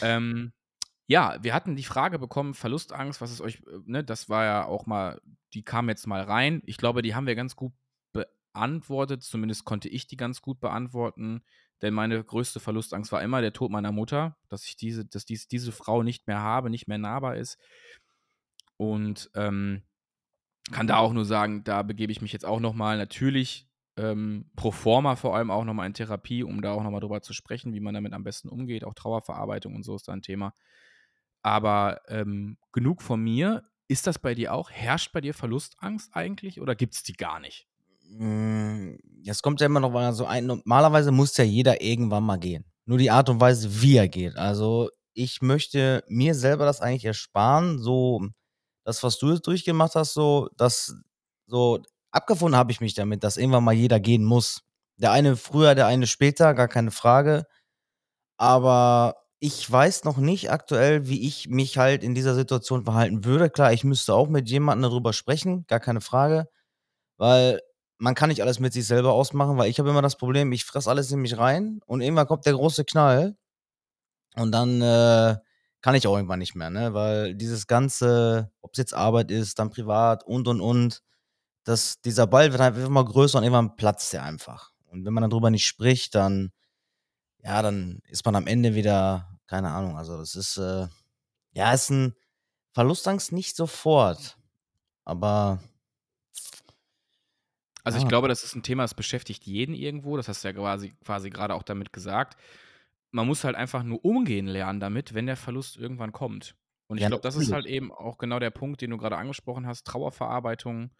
ähm, 0.01 0.51
ja, 1.05 1.37
wir 1.43 1.53
hatten 1.53 1.75
die 1.75 1.83
Frage 1.83 2.17
bekommen, 2.17 2.55
Verlustangst, 2.55 3.21
was 3.21 3.31
ist 3.31 3.39
euch, 3.39 3.61
äh, 3.67 3.79
ne, 3.85 4.03
das 4.03 4.29
war 4.29 4.45
ja 4.45 4.65
auch 4.65 4.87
mal, 4.87 5.21
die 5.53 5.63
kam 5.63 5.89
jetzt 5.89 6.07
mal 6.07 6.23
rein. 6.23 6.63
Ich 6.65 6.77
glaube, 6.77 7.03
die 7.03 7.13
haben 7.13 7.27
wir 7.27 7.35
ganz 7.35 7.55
gut 7.55 7.71
beantwortet, 8.57 9.23
zumindest 9.23 9.65
konnte 9.65 9.87
ich 9.87 10.07
die 10.07 10.17
ganz 10.17 10.41
gut 10.41 10.59
beantworten. 10.59 11.43
Denn 11.83 11.93
meine 11.93 12.23
größte 12.23 12.59
Verlustangst 12.59 13.11
war 13.11 13.21
immer 13.21 13.41
der 13.41 13.53
Tod 13.53 13.69
meiner 13.69 13.91
Mutter, 13.91 14.35
dass 14.49 14.65
ich 14.65 14.75
diese, 14.75 15.05
dass 15.05 15.25
dies, 15.25 15.47
diese 15.47 15.71
Frau 15.71 16.01
nicht 16.01 16.25
mehr 16.25 16.41
habe, 16.41 16.71
nicht 16.71 16.87
mehr 16.87 16.97
nahbar 16.97 17.35
ist. 17.35 17.59
Und 18.77 19.29
ähm, 19.35 19.83
kann 20.71 20.87
da 20.87 20.97
auch 20.97 21.13
nur 21.13 21.25
sagen, 21.25 21.63
da 21.63 21.83
begebe 21.83 22.11
ich 22.11 22.21
mich 22.21 22.33
jetzt 22.33 22.45
auch 22.45 22.59
nochmal 22.59 22.97
natürlich 22.97 23.69
ähm, 23.95 24.49
pro 24.55 24.71
forma 24.71 25.15
vor 25.15 25.35
allem 25.35 25.51
auch 25.51 25.63
nochmal 25.63 25.87
in 25.87 25.93
Therapie, 25.93 26.43
um 26.43 26.61
da 26.61 26.73
auch 26.73 26.83
nochmal 26.83 27.01
drüber 27.01 27.21
zu 27.21 27.33
sprechen, 27.33 27.73
wie 27.73 27.79
man 27.79 27.93
damit 27.93 28.13
am 28.13 28.23
besten 28.23 28.49
umgeht. 28.49 28.83
Auch 28.83 28.95
Trauerverarbeitung 28.95 29.75
und 29.75 29.83
so 29.83 29.95
ist 29.95 30.07
da 30.07 30.13
ein 30.13 30.23
Thema. 30.23 30.53
Aber 31.43 32.01
ähm, 32.07 32.57
genug 32.71 33.01
von 33.03 33.21
mir. 33.21 33.69
Ist 33.89 34.05
das 34.05 34.19
bei 34.19 34.35
dir 34.35 34.53
auch? 34.53 34.69
Herrscht 34.69 35.13
bei 35.13 35.21
dir 35.21 35.33
Verlustangst 35.33 36.13
eigentlich 36.13 36.59
oder 36.59 36.75
gibt 36.75 36.95
es 36.95 37.03
die 37.03 37.13
gar 37.13 37.39
nicht? 37.39 37.69
Hm, 38.09 38.97
es 39.25 39.41
kommt 39.41 39.59
ja 39.59 39.65
immer 39.65 39.79
noch 39.79 39.91
mal 39.91 40.13
so 40.13 40.25
ein 40.25 40.45
normalerweise 40.45 41.11
muss 41.11 41.35
ja 41.37 41.43
jeder 41.43 41.81
irgendwann 41.81 42.23
mal 42.23 42.37
gehen. 42.37 42.65
Nur 42.85 42.97
die 42.97 43.11
Art 43.11 43.29
und 43.29 43.41
Weise, 43.41 43.81
wie 43.81 43.97
er 43.97 44.07
geht. 44.07 44.37
Also, 44.37 44.89
ich 45.13 45.41
möchte 45.41 46.03
mir 46.07 46.35
selber 46.35 46.65
das 46.65 46.79
eigentlich 46.81 47.05
ersparen, 47.05 47.79
so 47.79 48.21
das, 48.85 49.03
was 49.03 49.17
du 49.19 49.31
jetzt 49.31 49.45
durchgemacht 49.47 49.95
hast, 49.95 50.13
so 50.13 50.49
das 50.57 50.95
so 51.47 51.79
abgefunden 52.11 52.57
habe 52.57 52.71
ich 52.71 52.81
mich 52.81 52.93
damit, 52.93 53.23
dass 53.23 53.37
irgendwann 53.37 53.63
mal 53.65 53.73
jeder 53.73 53.99
gehen 53.99 54.23
muss. 54.23 54.61
Der 54.97 55.11
eine 55.11 55.35
früher, 55.35 55.75
der 55.75 55.87
eine 55.87 56.07
später, 56.07 56.53
gar 56.53 56.67
keine 56.67 56.91
Frage. 56.91 57.45
Aber 58.37 59.15
ich 59.39 59.69
weiß 59.71 60.03
noch 60.05 60.17
nicht 60.17 60.51
aktuell, 60.51 61.07
wie 61.07 61.27
ich 61.27 61.47
mich 61.49 61.77
halt 61.77 62.03
in 62.03 62.15
dieser 62.15 62.35
Situation 62.35 62.83
verhalten 62.85 63.25
würde. 63.25 63.49
Klar, 63.49 63.73
ich 63.73 63.83
müsste 63.83 64.13
auch 64.13 64.29
mit 64.29 64.49
jemandem 64.49 64.89
darüber 64.91 65.13
sprechen, 65.13 65.65
gar 65.67 65.79
keine 65.79 66.01
Frage, 66.01 66.47
weil 67.17 67.61
man 67.97 68.15
kann 68.15 68.29
nicht 68.29 68.41
alles 68.41 68.59
mit 68.59 68.73
sich 68.73 68.85
selber 68.85 69.13
ausmachen, 69.13 69.57
weil 69.57 69.69
ich 69.69 69.79
habe 69.79 69.89
immer 69.89 70.01
das 70.01 70.17
Problem, 70.17 70.51
ich 70.51 70.65
fresse 70.65 70.89
alles 70.89 71.11
in 71.11 71.19
mich 71.21 71.37
rein 71.37 71.81
und 71.85 72.01
irgendwann 72.01 72.27
kommt 72.27 72.45
der 72.45 72.53
große 72.53 72.85
Knall 72.85 73.35
und 74.35 74.51
dann 74.51 74.81
äh, 74.81 75.37
kann 75.81 75.95
ich 75.95 76.07
auch 76.07 76.15
irgendwann 76.15 76.39
nicht 76.39 76.55
mehr, 76.55 76.69
ne? 76.69 76.93
Weil 76.93 77.35
dieses 77.35 77.67
ganze, 77.67 78.51
ob 78.61 78.73
es 78.73 78.77
jetzt 78.77 78.93
Arbeit 78.93 79.31
ist, 79.31 79.59
dann 79.59 79.69
privat 79.69 80.23
und 80.25 80.47
und 80.47 80.61
und, 80.61 81.01
das, 81.67 81.99
dieser 82.01 82.27
Ball 82.27 82.51
wird 82.51 82.61
einfach 82.61 82.85
immer 82.85 83.03
größer 83.03 83.37
und 83.37 83.43
irgendwann 83.43 83.75
platzt 83.75 84.13
er 84.13 84.23
einfach. 84.23 84.71
Und 84.85 85.05
wenn 85.05 85.13
man 85.13 85.29
darüber 85.29 85.49
nicht 85.49 85.65
spricht, 85.65 86.15
dann, 86.15 86.51
ja, 87.43 87.61
dann 87.61 87.99
ist 88.07 88.25
man 88.25 88.35
am 88.35 88.47
Ende 88.47 88.73
wieder, 88.73 89.27
keine 89.47 89.69
Ahnung, 89.71 89.97
also 89.97 90.17
das 90.17 90.35
ist, 90.35 90.57
äh, 90.57 90.87
ja, 91.51 91.73
ist 91.73 91.89
ein 91.89 92.15
Verlustangst 92.71 93.33
nicht 93.33 93.55
sofort, 93.55 94.37
aber 95.03 95.59
Also 97.87 97.99
ich 97.99 98.03
ja. 98.03 98.09
glaube, 98.09 98.27
das 98.27 98.43
ist 98.43 98.53
ein 98.55 98.63
Thema, 98.63 98.83
das 98.83 98.95
beschäftigt 98.95 99.45
jeden 99.45 99.73
irgendwo. 99.73 100.17
Das 100.17 100.27
hast 100.27 100.43
du 100.43 100.49
ja 100.49 100.53
quasi, 100.53 100.93
quasi 101.05 101.29
gerade 101.29 101.53
auch 101.55 101.63
damit 101.63 101.93
gesagt. 101.93 102.37
Man 103.11 103.25
muss 103.27 103.45
halt 103.45 103.55
einfach 103.55 103.83
nur 103.83 104.03
umgehen 104.03 104.47
lernen 104.47 104.79
damit, 104.81 105.13
wenn 105.13 105.25
der 105.25 105.37
Verlust 105.37 105.77
irgendwann 105.77 106.11
kommt. 106.11 106.55
Und 106.87 106.97
ich 106.97 107.03
Ja, 107.03 107.07
glaube, 107.07 107.21
das 107.21 107.37
ist 107.37 107.51
halt 107.51 107.65
eben 107.65 107.91
auch 107.93 108.17
genau 108.17 108.39
der 108.39 108.51
Punkt, 108.51 108.81
den 108.81 108.91
du 108.91 108.97
gerade 108.97 109.17
angesprochen 109.17 109.65
hast. 109.67 109.85
Trauerverarbeitung, 109.87 110.91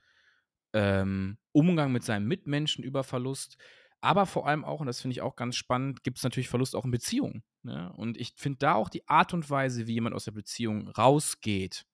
ähm, 0.73 1.37
Umgang 1.53 1.91
mit 1.91 2.03
seinem 2.03 2.27
Mitmenschen 2.27 2.83
über 2.83 3.03
Verlust. 3.03 3.57
Aber 4.01 4.25
vor 4.25 4.47
allem 4.47 4.63
auch, 4.65 4.79
und 4.79 4.87
das 4.87 5.01
finde 5.01 5.13
ich 5.13 5.21
auch 5.21 5.35
ganz 5.35 5.55
spannend, 5.57 6.03
gibt 6.03 6.17
es 6.17 6.23
natürlich 6.23 6.49
Verlust 6.49 6.75
auch 6.75 6.85
in 6.85 6.91
Beziehungen. 6.91 7.43
Ne? 7.63 7.91
Und 7.97 8.17
ich 8.17 8.33
finde 8.37 8.59
da 8.59 8.75
auch 8.75 8.89
die 8.89 9.07
Art 9.07 9.33
und 9.33 9.49
Weise, 9.49 9.87
wie 9.87 9.93
jemand 9.93 10.15
aus 10.15 10.25
der 10.25 10.31
Beziehung 10.33 10.87
rausgeht, 10.89 11.85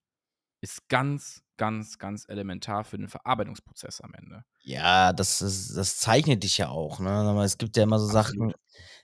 ist 0.64 0.88
ganz, 0.88 1.42
ganz, 1.58 1.98
ganz 1.98 2.28
elementar 2.28 2.84
für 2.84 2.98
den 2.98 3.08
Verarbeitungsprozess 3.08 4.00
am 4.02 4.14
Ende. 4.14 4.44
Ja, 4.66 5.12
das 5.12 5.42
ist 5.42 5.76
das 5.76 5.98
zeichnet 5.98 6.42
dich 6.42 6.56
ja 6.58 6.68
auch, 6.70 6.98
ne? 6.98 7.10
Aber 7.10 7.44
es 7.44 7.58
gibt 7.58 7.76
ja 7.76 7.82
immer 7.82 7.98
so 7.98 8.06
Sachen, 8.06 8.54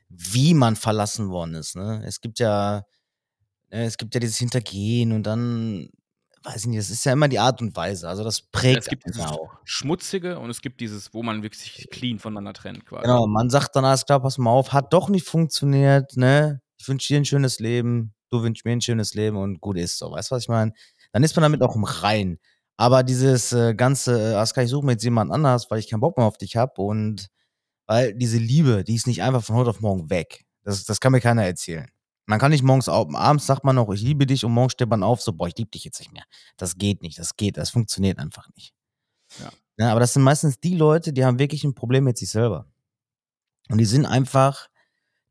wie 0.08 0.54
man 0.54 0.76
verlassen 0.76 1.30
worden 1.30 1.54
ist, 1.54 1.76
ne? 1.76 2.02
Es 2.06 2.20
gibt 2.20 2.38
ja 2.38 2.84
äh, 3.70 3.84
es 3.86 3.98
gibt 3.98 4.14
ja 4.14 4.20
dieses 4.20 4.38
Hintergehen 4.38 5.12
und 5.12 5.24
dann 5.24 5.90
weiß 6.44 6.62
ich 6.62 6.66
nicht, 6.68 6.80
das 6.80 6.90
ist 6.90 7.04
ja 7.06 7.12
immer 7.14 7.28
die 7.28 7.38
Art 7.40 7.62
und 7.62 7.76
Weise. 7.76 8.08
Also, 8.08 8.24
das 8.24 8.42
Ja, 8.68 8.78
prägt 8.78 8.88
es 8.88 8.88
gibt 8.88 9.04
dieses 9.06 9.18
ja 9.18 9.30
auch. 9.32 9.58
Schmutzige 9.64 10.38
und 10.38 10.50
es 10.50 10.60
gibt 10.62 10.80
dieses, 10.80 11.12
wo 11.14 11.22
man 11.22 11.42
wirklich 11.42 11.60
sich 11.62 11.88
clean 11.90 12.18
voneinander 12.18 12.52
trennt 12.52 12.86
quasi. 12.86 13.18
Genau, 13.18 13.26
man 13.26 13.48
sagt 13.50 13.76
dann: 13.76 13.84
„Alles 13.84 14.04
klar, 14.04 14.20
pass 14.20 14.36
mal 14.38 14.50
auf, 14.50 14.72
hat 14.72 14.92
doch 14.92 15.08
nicht 15.08 15.26
funktioniert, 15.26 16.16
ne? 16.16 16.60
Ich 16.78 16.86
wünsche 16.88 17.08
dir 17.08 17.18
'n 17.18 17.24
schönes 17.24 17.58
Leben, 17.58 18.14
du 18.30 18.42
wünschst 18.42 18.64
mir 18.66 18.72
'n 18.72 18.80
schönes 18.82 19.14
Leben 19.14 19.36
und 19.38 19.60
gut 19.60 19.78
ist 19.78 19.98
so.“ 19.98 20.10
Weißt 20.12 20.30
du, 20.30 20.34
was 20.34 20.42
ich 20.42 20.48
meine? 20.48 20.72
Dann 21.14 21.22
ist 21.24 21.34
man 21.36 21.42
damit 21.42 21.62
auch 21.62 21.74
im 21.76 21.84
Reinen. 21.84 22.38
Aber 22.76 23.02
dieses, 23.02 23.52
äh, 23.52 23.74
ganze, 23.74 24.18
äh: 24.32 24.34
„Alles 24.34 24.54
klar, 24.54 24.64
ich 24.64 24.70
suche 24.70 24.86
mir 24.86 24.92
jetzt 24.92 25.04
jemand 25.04 25.30
anders, 25.32 25.70
weil 25.70 25.78
ich 25.80 25.88
keinen 25.90 26.00
Bock 26.00 26.16
mehr 26.16 26.26
auf 26.26 26.38
dich 26.38 26.56
habe“ 26.56 26.80
und 26.82 27.28
weil 27.86 28.14
diese 28.14 28.38
Liebe, 28.38 28.84
die 28.84 28.96
ist 28.96 29.06
nicht 29.08 29.22
einfach 29.22 29.44
von 29.44 29.56
heute 29.56 29.70
auf 29.70 29.80
morgen 29.80 30.10
weg. 30.10 30.44
Das 30.64 30.84
das 30.84 31.00
kann 31.00 31.12
mir 31.12 31.20
keiner 31.20 31.44
erzählen. 31.44 31.88
Man 32.26 32.38
kann 32.40 32.52
nicht 32.52 32.62
morgens 32.64 32.88
abends 32.90 33.46
sagt 33.46 33.64
man 33.64 33.76
noch: 33.76 33.90
„Ich 33.92 34.02
liebe 34.02 34.26
dich“ 34.26 34.44
und 34.44 34.52
morgens 34.52 34.74
steht 34.74 34.90
man 34.90 35.02
auf 35.04 35.22
so: 35.22 35.32
„Boah, 35.34 35.48
ich 35.48 35.56
liebe 35.58 35.70
dich 35.72 35.84
jetzt 35.84 36.00
nicht 36.00 36.12
mehr.“ 36.12 36.24
Das 36.58 36.76
geht 36.78 37.02
nicht, 37.02 37.18
das 37.18 37.36
geht 37.36 37.56
das 37.58 37.70
funktioniert 37.70 38.18
einfach 38.20 38.48
nicht. 38.56 38.72
Ja. 39.40 39.50
Ne, 39.78 39.90
aber 39.92 40.00
das 40.00 40.14
sind 40.14 40.22
meistens 40.22 40.60
die 40.60 40.76
Leute, 40.76 41.12
die 41.14 41.24
haben 41.24 41.38
wirklich 41.40 41.64
'n 41.64 41.74
Problem 41.74 42.04
mit 42.04 42.18
sich 42.18 42.30
selber. 42.30 42.66
Und 43.70 43.78
die 43.78 43.84
sind 43.86 44.06
einfach 44.06 44.68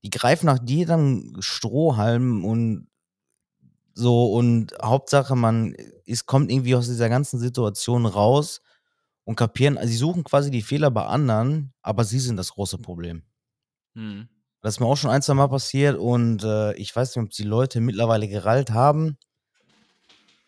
die 0.06 0.12
greifen 0.12 0.48
nach 0.48 0.60
jedem 0.68 1.38
Strohhalm 1.42 2.46
und 2.46 2.88
so 4.00 4.34
und 4.34 4.74
Hauptsache, 4.82 5.36
man 5.36 5.76
ist 6.06 6.26
kommt 6.26 6.52
irgendwie 6.52 6.76
aus 6.76 6.88
dieser 6.88 7.10
ganzen 7.10 7.40
Situation 7.40 8.06
raus 8.06 8.62
und 9.26 9.36
kapieren 9.36 9.78
also, 9.78 9.90
sie 9.92 9.98
suchen 9.98 10.24
quasi 10.24 10.52
die 10.52 10.62
Fehler 10.64 10.92
bei 10.92 11.06
anderen, 11.06 11.74
aber 11.82 12.04
sie 12.06 12.20
sind 12.20 12.38
das 12.38 12.52
große 12.54 12.80
Problem. 12.80 13.24
Mhm. 13.96 14.30
Das 14.62 14.76
ist 14.76 14.80
mir 14.82 14.88
auch 14.88 14.98
schon 14.98 15.12
ein, 15.12 15.22
zweimal 15.22 15.50
passiert 15.50 15.98
und, 15.98 16.44
äh, 16.44 16.74
ich 16.76 16.96
weiß 16.96 17.16
nicht, 17.16 17.24
ob 17.26 17.32
die 17.32 17.44
Leute 17.44 17.82
mittlerweile 17.82 18.28
gerallt 18.28 18.72
haben. 18.72 19.18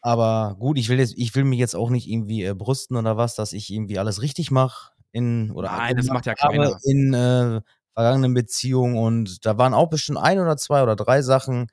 Aber 0.01 0.55
gut, 0.59 0.77
ich 0.79 0.89
will 0.89 0.99
jetzt 0.99 1.13
ich 1.17 1.35
will 1.35 1.43
mich 1.43 1.59
jetzt 1.59 1.75
auch 1.75 1.89
nicht 1.91 2.07
irgendwie, 2.09 2.43
äh, 2.43 2.53
brüsten 2.55 2.97
oder 2.97 3.17
was, 3.17 3.35
dass 3.35 3.53
ich 3.53 3.69
irgendwie 3.71 3.99
alles 3.99 4.21
richtig 4.21 4.49
mache 4.51 4.91
in 5.11 5.51
oder 5.51 5.71
Nein, 5.71 5.97
das 5.97 6.07
macht 6.07 6.25
ja 6.25 6.33
keiner. 6.33 6.77
in, 6.83 7.13
äh, 7.13 7.61
vergangenen 7.93 8.33
Beziehungen 8.33 8.97
und 8.97 9.45
da 9.45 9.57
waren 9.57 9.73
auch 9.73 9.89
bestimmt 9.89 10.17
1 10.17 10.41
oder 10.41 10.57
2 10.57 10.81
oder 10.83 10.95
3 10.95 11.21
Sachen, 11.21 11.67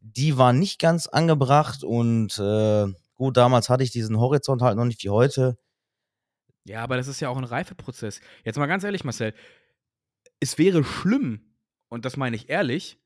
die 0.00 0.38
waren 0.38 0.58
nicht 0.58 0.78
ganz 0.80 1.06
angebracht 1.06 1.84
und, 1.84 2.38
äh, 2.38 2.86
gut, 3.14 3.36
damals 3.36 3.68
hatte 3.68 3.82
ich 3.84 3.90
diesen 3.90 4.18
Horizont 4.20 4.62
halt 4.62 4.76
noch 4.76 4.84
nicht 4.84 5.02
wie 5.04 5.10
heute. 5.10 5.56
Ja, 6.68 6.82
aber 6.82 6.96
das 6.96 7.06
ist 7.06 7.20
ja 7.20 7.28
auch 7.28 7.36
'n 7.38 7.44
Reifeprozess. 7.44 8.20
Jetzt 8.44 8.58
mal 8.58 8.66
ganz 8.66 8.82
ehrlich, 8.82 9.04
Marcel, 9.04 9.34
es 10.40 10.58
wäre 10.58 10.84
schlimm, 10.84 11.54
und 11.88 12.04
das 12.04 12.16
meine 12.16 12.36
ich 12.36 12.48
ehrlich, 12.50 13.00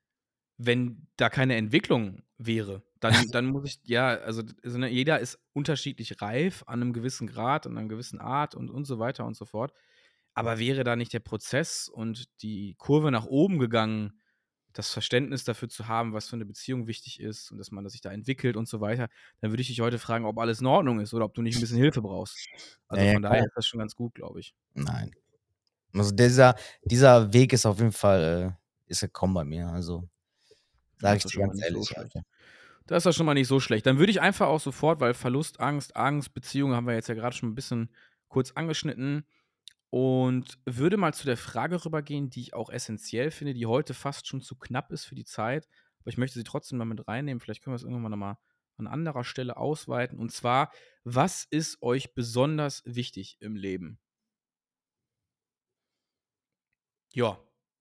wenn 0.59 1.09
da 1.17 1.31
keine 1.31 1.57
Entwicklung 1.57 2.23
wäre. 2.39 2.83
Dann 3.01 3.15
dann 3.33 3.47
muss 3.47 3.67
ich 3.67 3.81
ja, 3.85 4.09
also 4.19 4.43
also, 4.65 4.79
ne, 4.79 4.89
jeder 4.91 5.21
ist 5.21 5.39
unterschiedlich 5.55 6.23
reif 6.23 6.65
an 6.67 6.81
'nem 6.81 6.93
gewissen 6.95 7.29
Grad, 7.29 7.67
an 7.67 7.75
'ner 7.75 7.87
gewissen 7.89 8.21
Art 8.21 8.55
und 8.57 8.71
und 8.71 8.85
so 8.87 8.99
weiter 9.01 9.27
und 9.27 9.37
so 9.37 9.47
fort. 9.47 9.73
Aber 10.35 10.59
wäre 10.61 10.85
da 10.85 10.97
nicht 10.97 11.13
der 11.15 11.21
Prozess 11.21 11.89
und 11.89 12.29
die 12.43 12.77
Kurve 12.79 13.11
nach 13.13 13.27
oben 13.27 13.59
gegangen, 13.61 14.20
das 14.73 14.93
Verständnis 14.93 15.45
dafür 15.45 15.69
zu 15.69 15.89
haben, 15.89 16.13
was 16.15 16.29
für 16.29 16.37
'ne 16.37 16.47
Beziehung 16.47 16.87
wichtig 16.87 17.21
ist 17.21 17.51
und 17.53 17.59
dass 17.59 17.71
man 17.73 17.89
sich 17.89 18.01
da 18.03 18.11
entwickelt 18.13 18.57
und 18.57 18.69
so 18.69 18.81
weiter, 18.81 19.09
dann 19.41 19.51
würde 19.53 19.63
ich 19.63 19.69
dich 19.69 19.81
heute 19.81 19.99
fragen, 19.99 20.25
ob 20.27 20.39
alles 20.39 20.61
in 20.61 20.67
Ordnung 20.67 21.01
ist 21.01 21.15
oder 21.15 21.25
ob 21.27 21.35
du 21.35 21.43
nicht 21.43 21.55
'n 21.57 21.61
bisschen 21.61 21.79
Hilfe 21.79 22.03
brauchst. 22.03 22.43
Also, 22.89 23.05
Ja, 23.05 23.13
ja, 23.13 23.15
von 23.15 23.23
daher 23.23 23.41
klar. 23.41 23.47
ist 23.47 23.57
das 23.57 23.67
schon 23.67 23.81
ganz 23.81 23.97
gut, 23.97 24.15
glaube 24.15 24.41
ich. 24.41 24.53
Nein. 24.75 25.11
Also, 25.95 26.13
dieser 26.13 26.57
dieser 26.85 27.33
Weg 27.33 27.53
ist 27.53 27.67
auf 27.67 27.79
jeden 27.81 27.93
Fall, 27.93 28.57
äh 28.59 28.61
ist 28.91 29.01
gekommen 29.03 29.35
bei 29.35 29.45
mir, 29.45 29.69
also, 29.69 30.09
sage 31.01 31.19
ist 31.19 31.25
ich 31.25 31.27
dir 31.27 31.39
ganz 31.41 31.61
so 31.63 31.63
ehrlich, 31.63 31.97
also. 31.99 32.23
Das 32.87 32.99
ist 32.99 33.07
doch 33.07 33.13
schon 33.17 33.27
mal 33.27 33.35
nicht 33.35 33.49
so 33.49 33.61
schlecht. 33.61 33.87
Dann 33.87 33.99
würde 33.99 34.11
ich 34.13 34.21
einfach 34.21 34.49
auch 34.49 34.61
sofort, 34.61 35.01
weil 35.01 35.15
Verlust, 35.15 35.61
Angst, 35.61 35.97
Angst, 35.97 36.35
Beziehungen 36.35 36.75
haben 36.77 36.87
wir 36.87 36.95
jetzt 36.95 37.09
ja 37.09 37.15
grade 37.15 37.37
schon 37.37 37.51
'n 37.51 37.55
bisschen 37.55 37.91
kurz 38.29 38.53
angeschnitten 38.53 39.27
und 39.91 40.59
würde 40.67 40.97
mal 40.97 41.15
zu 41.15 41.27
der 41.27 41.37
Frage 41.37 41.85
rübergehen, 41.85 42.31
die 42.31 42.41
ich 42.43 42.55
auch 42.55 42.71
essenziell 42.71 43.31
finde, 43.31 43.55
die 43.55 43.67
heute 43.67 43.95
fast 43.95 44.27
schon 44.29 44.41
zu 44.43 44.57
knapp 44.57 44.93
ist 44.93 45.05
für 45.07 45.15
die 45.17 45.25
Zeit, 45.25 45.69
aber 46.01 46.11
ich 46.11 46.19
möchte 46.19 46.39
sie 46.39 46.45
trotzdem 46.45 46.79
mal 46.79 46.85
mit 46.85 47.07
reinnehmen. 47.09 47.41
Vielleicht 47.41 47.63
können 47.63 47.75
wir's 47.75 47.83
irgendwann 47.83 48.03
mal 48.03 48.09
noch 48.11 48.17
mal 48.19 48.39
an 48.79 48.87
anderer 48.87 49.25
Stelle 49.25 49.57
ausweiten. 49.59 50.19
Und 50.19 50.33
zwar: 50.33 50.73
Was 51.05 51.45
ist 51.45 51.83
euch 51.83 52.15
besonders 52.15 52.83
wichtig 52.87 53.37
im 53.41 53.57
Leben? 53.57 53.99
Ja, 57.15 57.39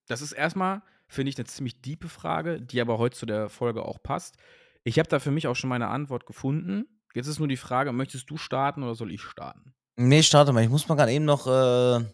das 0.08 0.22
ist 0.22 0.32
erst 0.32 0.56
mal, 0.56 0.82
finde 1.08 1.30
ich, 1.30 1.38
'ne 1.38 1.46
ziemlich 1.46 1.82
diepe 1.82 2.10
Frage, 2.10 2.62
die 2.62 2.82
aber 2.82 2.98
heute 2.98 3.18
zu 3.18 3.26
der 3.26 3.50
Folge 3.50 3.84
auch 3.86 4.02
passt. 4.02 4.38
Ich 4.84 4.98
habe 4.98 5.10
da 5.10 5.20
für 5.20 5.32
mich 5.32 5.48
auch 5.48 5.56
schon 5.56 5.70
meine 5.70 5.88
Antwort 5.88 6.26
gefunden. 6.26 6.86
Jetzt 7.14 7.28
ist 7.28 7.40
nur 7.40 7.48
die 7.48 7.58
Frage, 7.58 7.92
möchtest 7.92 8.30
du 8.30 8.38
starten 8.38 8.82
oder 8.84 8.96
soll 8.96 9.12
ich 9.12 9.22
starten? 9.22 9.74
Ne, 10.02 10.24
starte 10.24 10.54
mal. 10.54 10.64
Ich 10.64 10.70
muss 10.70 10.88
mal 10.88 10.96
grad 10.96 11.10
eben 11.10 11.26
noch, 11.26 11.46
äh, 11.46 12.06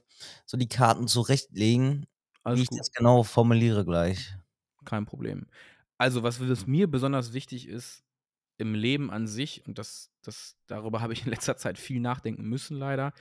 so 0.47 0.57
die 0.57 0.67
Karten 0.67 1.07
zurechtlegen, 1.07 2.07
wie 2.49 2.61
Alles 2.61 2.63
ich 2.63 2.69
gut. 2.69 2.79
das 2.79 2.91
genau 2.91 3.21
formuliere 3.23 3.85
gleich. 3.85 4.35
Kein 4.85 5.05
Problem. 5.05 5.47
Also, 5.97 6.23
was 6.23 6.39
was 6.47 6.67
mir 6.67 6.89
besonders 6.89 7.33
wichtig 7.33 7.67
ist 7.67 8.03
im 8.57 8.73
Leben 8.75 9.11
an 9.11 9.27
sich 9.27 9.65
und 9.67 9.77
das 9.79 10.11
das 10.21 10.57
darüber 10.67 11.01
habe 11.03 11.13
ich 11.13 11.25
in 11.25 11.31
letzter 11.31 11.57
Zeit 11.57 11.77
viel 11.79 11.99
nachdenken 11.99 12.43
müssen 12.45 12.77
leider, 12.77 13.13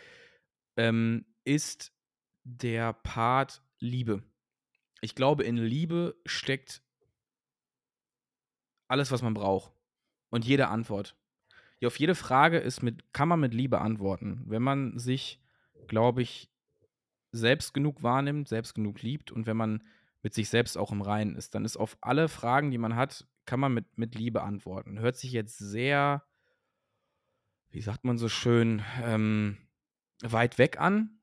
ähm, 0.77 1.27
ist 1.45 1.93
der 2.45 2.93
Part 2.95 3.63
Liebe. 3.81 4.23
Ich 5.03 5.15
glaube, 5.15 5.45
in 5.45 5.57
Liebe 5.59 6.17
steckt 6.27 6.83
alles, 8.89 9.11
was 9.11 9.21
man 9.23 9.35
braucht 9.35 9.73
und 10.31 10.45
jede 10.47 10.69
Antwort. 10.69 11.17
Ja, 11.83 11.89
auf 11.89 11.99
jede 11.99 12.15
Frage 12.15 12.59
ist 12.59 12.83
mit 12.83 13.13
kann 13.13 13.29
man 13.29 13.41
mit 13.41 13.55
Liebe 13.55 13.81
antworten. 13.81 14.43
Wenn 14.47 14.63
man 14.63 14.99
sich, 14.99 15.41
glaube 15.89 16.23
ich, 16.23 16.51
selbst 17.33 17.75
genug 17.75 18.03
wahrnimmt, 18.03 18.49
selbst 18.49 18.75
genug 18.75 19.03
liebt 19.03 19.33
und 19.33 19.47
wenn 19.47 19.57
man 19.57 19.85
mit 20.23 20.35
sich 20.35 20.49
selbst 20.51 20.79
auch 20.79 20.93
im 20.93 21.03
Reinen 21.03 21.37
ist, 21.37 21.55
dann 21.55 21.65
ist 21.65 21.77
auf 21.77 21.99
alle 22.01 22.29
Fragen, 22.29 22.71
die 22.71 22.79
man 22.79 22.97
hat, 22.97 23.27
kann 23.47 23.61
man 23.61 23.75
mit 23.75 23.99
mit 23.99 24.15
Liebe 24.17 24.43
antworten. 24.43 25.01
Hört 25.01 25.17
sich 25.17 25.33
jetzt 25.33 25.59
sehr 25.59 26.25
wie 27.73 27.81
sagt 27.81 28.05
man 28.05 28.19
so 28.19 28.29
schön, 28.29 28.83
ähm, 29.03 29.57
weit 30.23 30.59
weg 30.59 30.81
an. 30.81 31.19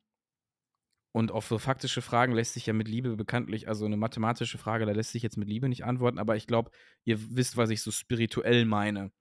Und 1.16 1.32
auf 1.32 1.46
so 1.48 1.58
faktische 1.58 2.02
Fragen 2.02 2.32
lässt 2.34 2.54
sich 2.54 2.66
ja 2.68 2.74
mit 2.74 2.88
Liebe 2.88 3.16
bekanntlich 3.18 3.68
also 3.68 3.86
'ne 3.88 3.98
mathematische 3.98 4.58
Frage, 4.58 4.86
da 4.86 4.94
lässt 4.94 5.12
sich 5.12 5.24
jetzt 5.24 5.38
mit 5.38 5.50
Liebe 5.50 5.68
nicht 5.68 5.84
antworten, 5.84 6.20
aber 6.20 6.38
ich 6.38 6.48
glaube, 6.48 6.72
ihr 7.04 7.18
wisst, 7.36 7.58
was 7.58 7.70
ich 7.70 7.82
so 7.82 7.92
spirituell 7.92 8.66
meine. 8.66 9.12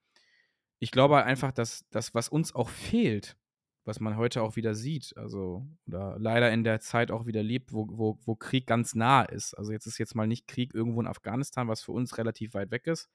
Ich 0.83 0.91
glaube 0.93 1.22
einfach, 1.24 1.53
dass 1.53 1.85
das, 1.91 2.14
was 2.14 2.31
uns 2.31 2.55
auch 2.55 2.70
fehlt, 2.70 3.37
was 3.85 4.01
man 4.01 4.16
heute 4.16 4.41
auch 4.43 4.57
wieder 4.57 4.74
sieht, 4.74 5.14
also 5.16 5.66
oder 5.87 6.16
leider 6.18 6.51
in 6.53 6.64
der 6.64 6.81
Zeit 6.81 7.11
auch 7.11 7.26
wieder 7.26 7.43
lebt, 7.43 7.72
wo 7.74 7.87
wo 7.91 8.18
wo 8.24 8.35
Krieg 8.35 8.66
ganz 8.66 8.95
nah 8.95 9.22
ist. 9.22 9.53
Also, 9.55 9.72
jetzt 9.72 9.87
ist 9.87 9.99
jetzt 9.99 10.14
mal 10.14 10.26
nicht 10.26 10.47
Krieg 10.49 10.74
irgendwo 10.74 11.01
in 11.03 11.07
Afghanistan, 11.07 11.68
was 11.68 11.83
für 11.83 11.93
uns 11.93 12.16
relativ 12.16 12.55
weit 12.55 12.70
weg 12.70 12.87
ist, 12.87 13.11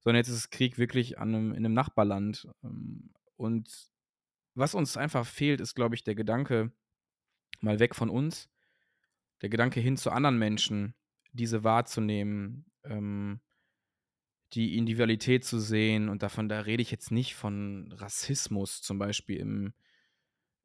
sondern 0.00 0.18
jetzt 0.20 0.28
ist 0.28 0.50
Krieg 0.50 0.78
wirklich 0.78 1.18
an 1.18 1.30
'nem 1.32 1.52
in 1.54 1.62
'nem 1.62 1.72
Nachbarland. 1.74 2.46
Ähm, 2.64 3.10
und 3.36 3.68
was 4.54 4.74
uns 4.76 4.96
einfach 4.96 5.26
fehlt, 5.26 5.60
ist, 5.60 5.74
glaube 5.76 5.94
ich, 5.96 6.04
der 6.04 6.14
Gedanke 6.16 6.72
mal 7.60 7.80
weg 7.80 7.94
von 7.96 8.10
uns. 8.10 8.48
Der 9.42 9.50
Gedanke 9.50 9.80
hin 9.80 9.96
zu 9.98 10.10
anderen 10.12 10.38
Menschen, 10.38 10.94
diese 11.32 11.64
wahrzunehmen, 11.64 12.66
ähm, 12.84 13.40
die 14.54 14.76
Individualität 14.76 15.44
zu 15.44 15.58
sehen 15.60 16.08
und 16.08 16.22
davon, 16.22 16.48
da 16.48 16.60
rede 16.60 16.82
ich 16.82 16.90
jetzt 16.90 17.10
nicht 17.12 17.34
von 17.34 17.92
Rassismus 17.92 18.82
zum 18.82 18.98
Beispiel 18.98 19.38
im, 19.38 19.74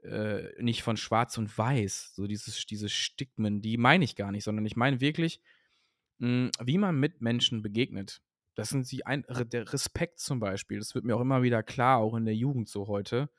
äh, 0.03 0.61
nicht 0.61 0.83
von 0.83 0.97
Schwarz 0.97 1.37
und 1.37 1.55
Weiß, 1.57 2.13
so 2.15 2.27
dieses, 2.27 2.65
diese 2.65 2.89
Stigmen, 2.89 3.61
die 3.61 3.77
meine 3.77 4.05
ich 4.05 4.15
gar 4.15 4.31
nicht, 4.31 4.43
sondern 4.43 4.65
ich 4.65 4.75
meine 4.75 5.01
wirklich, 5.01 5.41
mh, 6.19 6.51
wie 6.63 6.77
man 6.77 6.99
mit 6.99 7.21
Menschen 7.21 7.61
begegnet. 7.61 8.21
Das 8.55 8.69
sind 8.69 8.87
sie, 8.87 9.05
ein, 9.05 9.25
der 9.51 9.73
Respekt 9.73 10.19
zum 10.19 10.39
Beispiel, 10.39 10.79
das 10.79 10.95
wird 10.95 11.05
mir 11.05 11.15
auch 11.15 11.21
immer 11.21 11.43
wieder 11.43 11.63
klar, 11.63 11.99
auch 11.99 12.15
in 12.15 12.25
der 12.25 12.35
Jugend 12.35 12.69
so 12.69 12.87
heute. 12.87 13.29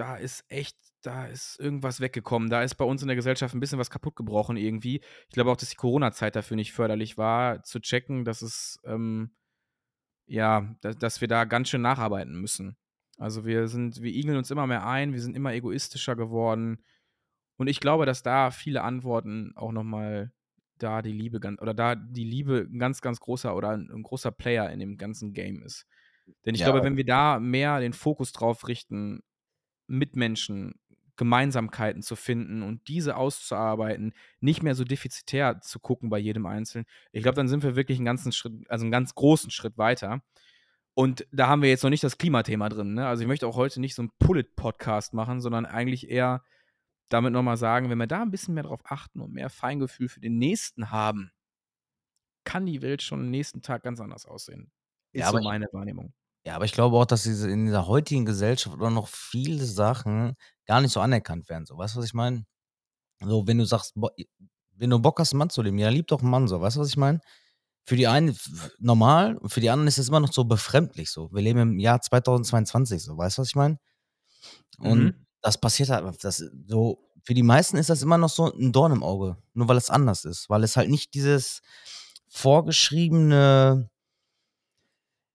Da 0.00 0.16
ist 0.16 0.46
echt, 0.48 0.78
da 1.02 1.26
ist 1.26 1.60
irgendwas 1.60 2.00
weggekommen. 2.00 2.48
Da 2.48 2.62
ist 2.62 2.76
bei 2.76 2.86
uns 2.86 3.02
in 3.02 3.08
der 3.08 3.16
Gesellschaft 3.16 3.54
ein 3.54 3.60
bisschen 3.60 3.78
was 3.78 3.90
kaputt 3.90 4.16
gebrochen 4.16 4.56
irgendwie. 4.56 5.02
Ich 5.28 5.34
glaube 5.34 5.50
auch, 5.50 5.56
dass 5.58 5.68
die 5.68 5.76
Corona-Zeit 5.76 6.36
dafür 6.36 6.56
nicht 6.56 6.72
förderlich 6.72 7.18
war, 7.18 7.62
zu 7.64 7.80
checken, 7.80 8.24
dass 8.24 8.40
es, 8.40 8.80
ähm, 8.86 9.36
ja, 10.26 10.74
dass, 10.80 10.96
dass 10.96 11.20
wir 11.20 11.28
da 11.28 11.44
ganz 11.44 11.68
schön 11.68 11.82
nacharbeiten 11.82 12.40
müssen. 12.40 12.78
Also 13.18 13.44
wir 13.44 13.68
sind, 13.68 14.00
wir 14.00 14.10
igeln 14.10 14.38
uns 14.38 14.50
immer 14.50 14.66
mehr 14.66 14.86
ein, 14.86 15.12
wir 15.12 15.20
sind 15.20 15.36
immer 15.36 15.52
egoistischer 15.52 16.16
geworden. 16.16 16.82
Und 17.58 17.66
ich 17.68 17.78
glaube, 17.80 18.06
dass 18.06 18.22
da 18.22 18.50
viele 18.50 18.80
Antworten 18.82 19.52
auch 19.56 19.72
nochmal 19.72 20.32
da 20.78 21.02
die 21.02 21.12
Liebe 21.12 21.40
ganz, 21.40 21.60
oder 21.60 21.74
da 21.74 21.94
die 21.94 22.24
Liebe 22.24 22.66
ein 22.72 22.78
ganz, 22.78 23.02
ganz 23.02 23.20
großer 23.20 23.54
oder 23.54 23.68
ein, 23.68 23.90
ein 23.90 24.02
großer 24.02 24.30
Player 24.30 24.70
in 24.70 24.78
dem 24.80 24.96
ganzen 24.96 25.34
Game 25.34 25.62
ist. 25.62 25.84
Denn 26.46 26.54
ich 26.54 26.62
Ja. 26.62 26.68
glaube, 26.70 26.82
wenn 26.84 26.96
wir 26.96 27.04
da 27.04 27.38
mehr 27.38 27.80
den 27.80 27.92
Fokus 27.92 28.32
drauf 28.32 28.66
richten, 28.66 29.20
Mitmenschen, 29.90 30.74
Gemeinsamkeiten 31.16 32.00
zu 32.02 32.16
finden 32.16 32.62
und 32.62 32.88
diese 32.88 33.16
auszuarbeiten, 33.16 34.14
nicht 34.40 34.62
mehr 34.62 34.74
so 34.74 34.84
defizitär 34.84 35.60
zu 35.60 35.78
gucken 35.78 36.08
bei 36.08 36.18
jedem 36.18 36.46
Einzelnen, 36.46 36.86
ich 37.12 37.22
glaube, 37.22 37.36
dann 37.36 37.48
sind 37.48 37.62
wir 37.62 37.76
wirklich 37.76 37.98
einen 37.98 38.06
ganzen 38.06 38.32
Schritt, 38.32 38.54
also 38.70 38.84
einen 38.84 38.92
ganz 38.92 39.14
großen 39.14 39.50
Schritt 39.50 39.76
weiter. 39.76 40.22
Und 40.94 41.26
da 41.30 41.46
haben 41.46 41.62
wir 41.62 41.68
jetzt 41.68 41.82
noch 41.82 41.90
nicht 41.90 42.02
das 42.04 42.18
Klimathema 42.18 42.68
drin. 42.68 42.94
Ne? 42.94 43.06
Also 43.06 43.22
ich 43.22 43.28
möchte 43.28 43.46
auch 43.46 43.56
heute 43.56 43.80
nicht 43.80 43.94
so 43.94 44.02
einen 44.02 44.10
Pullet-Podcast 44.18 45.12
machen, 45.14 45.40
sondern 45.40 45.66
eigentlich 45.66 46.08
eher 46.10 46.42
damit 47.10 47.32
nochmal 47.32 47.56
sagen, 47.56 47.90
wenn 47.90 47.98
wir 47.98 48.06
da 48.06 48.22
ein 48.22 48.30
bisschen 48.30 48.54
mehr 48.54 48.64
drauf 48.64 48.80
achten 48.84 49.20
und 49.20 49.32
mehr 49.32 49.50
Feingefühl 49.50 50.08
für 50.08 50.20
den 50.20 50.38
Nächsten 50.38 50.90
haben, 50.90 51.32
kann 52.44 52.66
die 52.66 52.82
Welt 52.82 53.02
schon 53.02 53.20
am 53.20 53.30
nächsten 53.30 53.62
Tag 53.62 53.82
ganz 53.82 54.00
anders 54.00 54.26
aussehen. 54.26 54.70
Ist 55.12 55.20
Ja, 55.20 55.28
aber 55.28 55.38
so 55.38 55.42
ich- 55.42 55.48
meine 55.48 55.68
Wahrnehmung. 55.72 56.12
Ja, 56.46 56.54
aber 56.56 56.64
ich 56.64 56.72
glaube 56.72 56.96
auch, 56.96 57.04
dass 57.04 57.24
diese 57.24 57.50
in 57.50 57.66
dieser 57.66 57.86
heutigen 57.86 58.24
Gesellschaft 58.24 58.80
auch 58.80 58.90
noch 58.90 59.08
viele 59.08 59.64
Sachen 59.66 60.34
gar 60.66 60.80
nicht 60.80 60.92
so 60.92 61.00
anerkannt 61.00 61.48
werden. 61.50 61.66
So, 61.66 61.76
weißt 61.76 61.94
du, 61.96 61.98
was 61.98 62.06
ich 62.06 62.14
meine? 62.14 62.44
So, 63.22 63.46
wenn 63.46 63.58
du 63.58 63.64
sagst, 63.66 63.94
bo 63.96 64.10
wenn 64.76 64.90
du 64.90 64.98
Bock 65.00 65.20
hast, 65.20 65.34
'n 65.34 65.38
Mann 65.38 65.50
zu 65.50 65.62
lieben, 65.62 65.78
ja, 65.78 65.90
lieb 65.90 66.08
doch 66.08 66.20
einen 66.22 66.30
Mann 66.30 66.48
so, 66.48 66.60
weißt 66.60 66.76
du, 66.76 66.80
was 66.80 66.88
ich 66.90 66.96
meine? 66.98 67.20
Für 67.86 67.96
die 67.96 68.08
einen 68.08 68.30
f 68.30 68.70
normal 68.80 69.36
und 69.38 69.50
für 69.50 69.60
die 69.60 69.70
anderen 69.70 69.88
ist 69.88 69.98
es 69.98 70.08
immer 70.10 70.20
noch 70.20 70.32
so 70.32 70.44
befremdlich 70.44 71.10
so. 71.10 71.30
Wir 71.32 71.42
leben 71.42 71.60
im 71.60 71.78
Jahr 71.80 72.00
2022 72.02 73.02
so, 73.04 73.18
weißt 73.18 73.38
du, 73.38 73.42
was 73.42 73.48
ich 73.50 73.56
meine? 73.56 73.78
Und 74.80 75.12
Mhm. 75.12 75.26
das 75.42 75.58
passiert 75.58 75.90
halt 75.90 76.22
das 76.24 76.44
so 76.66 76.98
für 77.22 77.34
die 77.34 77.42
meisten 77.42 77.76
ist 77.76 77.90
das 77.90 78.02
immer 78.02 78.16
noch 78.18 78.30
so 78.30 78.50
ein 78.52 78.72
Dorn 78.72 78.92
im 78.92 79.02
Auge, 79.02 79.36
nur 79.52 79.68
weil 79.68 79.76
es 79.76 79.90
anders 79.90 80.24
ist, 80.24 80.48
weil 80.48 80.64
es 80.64 80.76
halt 80.76 80.88
nicht 80.90 81.12
dieses 81.14 81.60
vorgeschriebene 82.28 83.90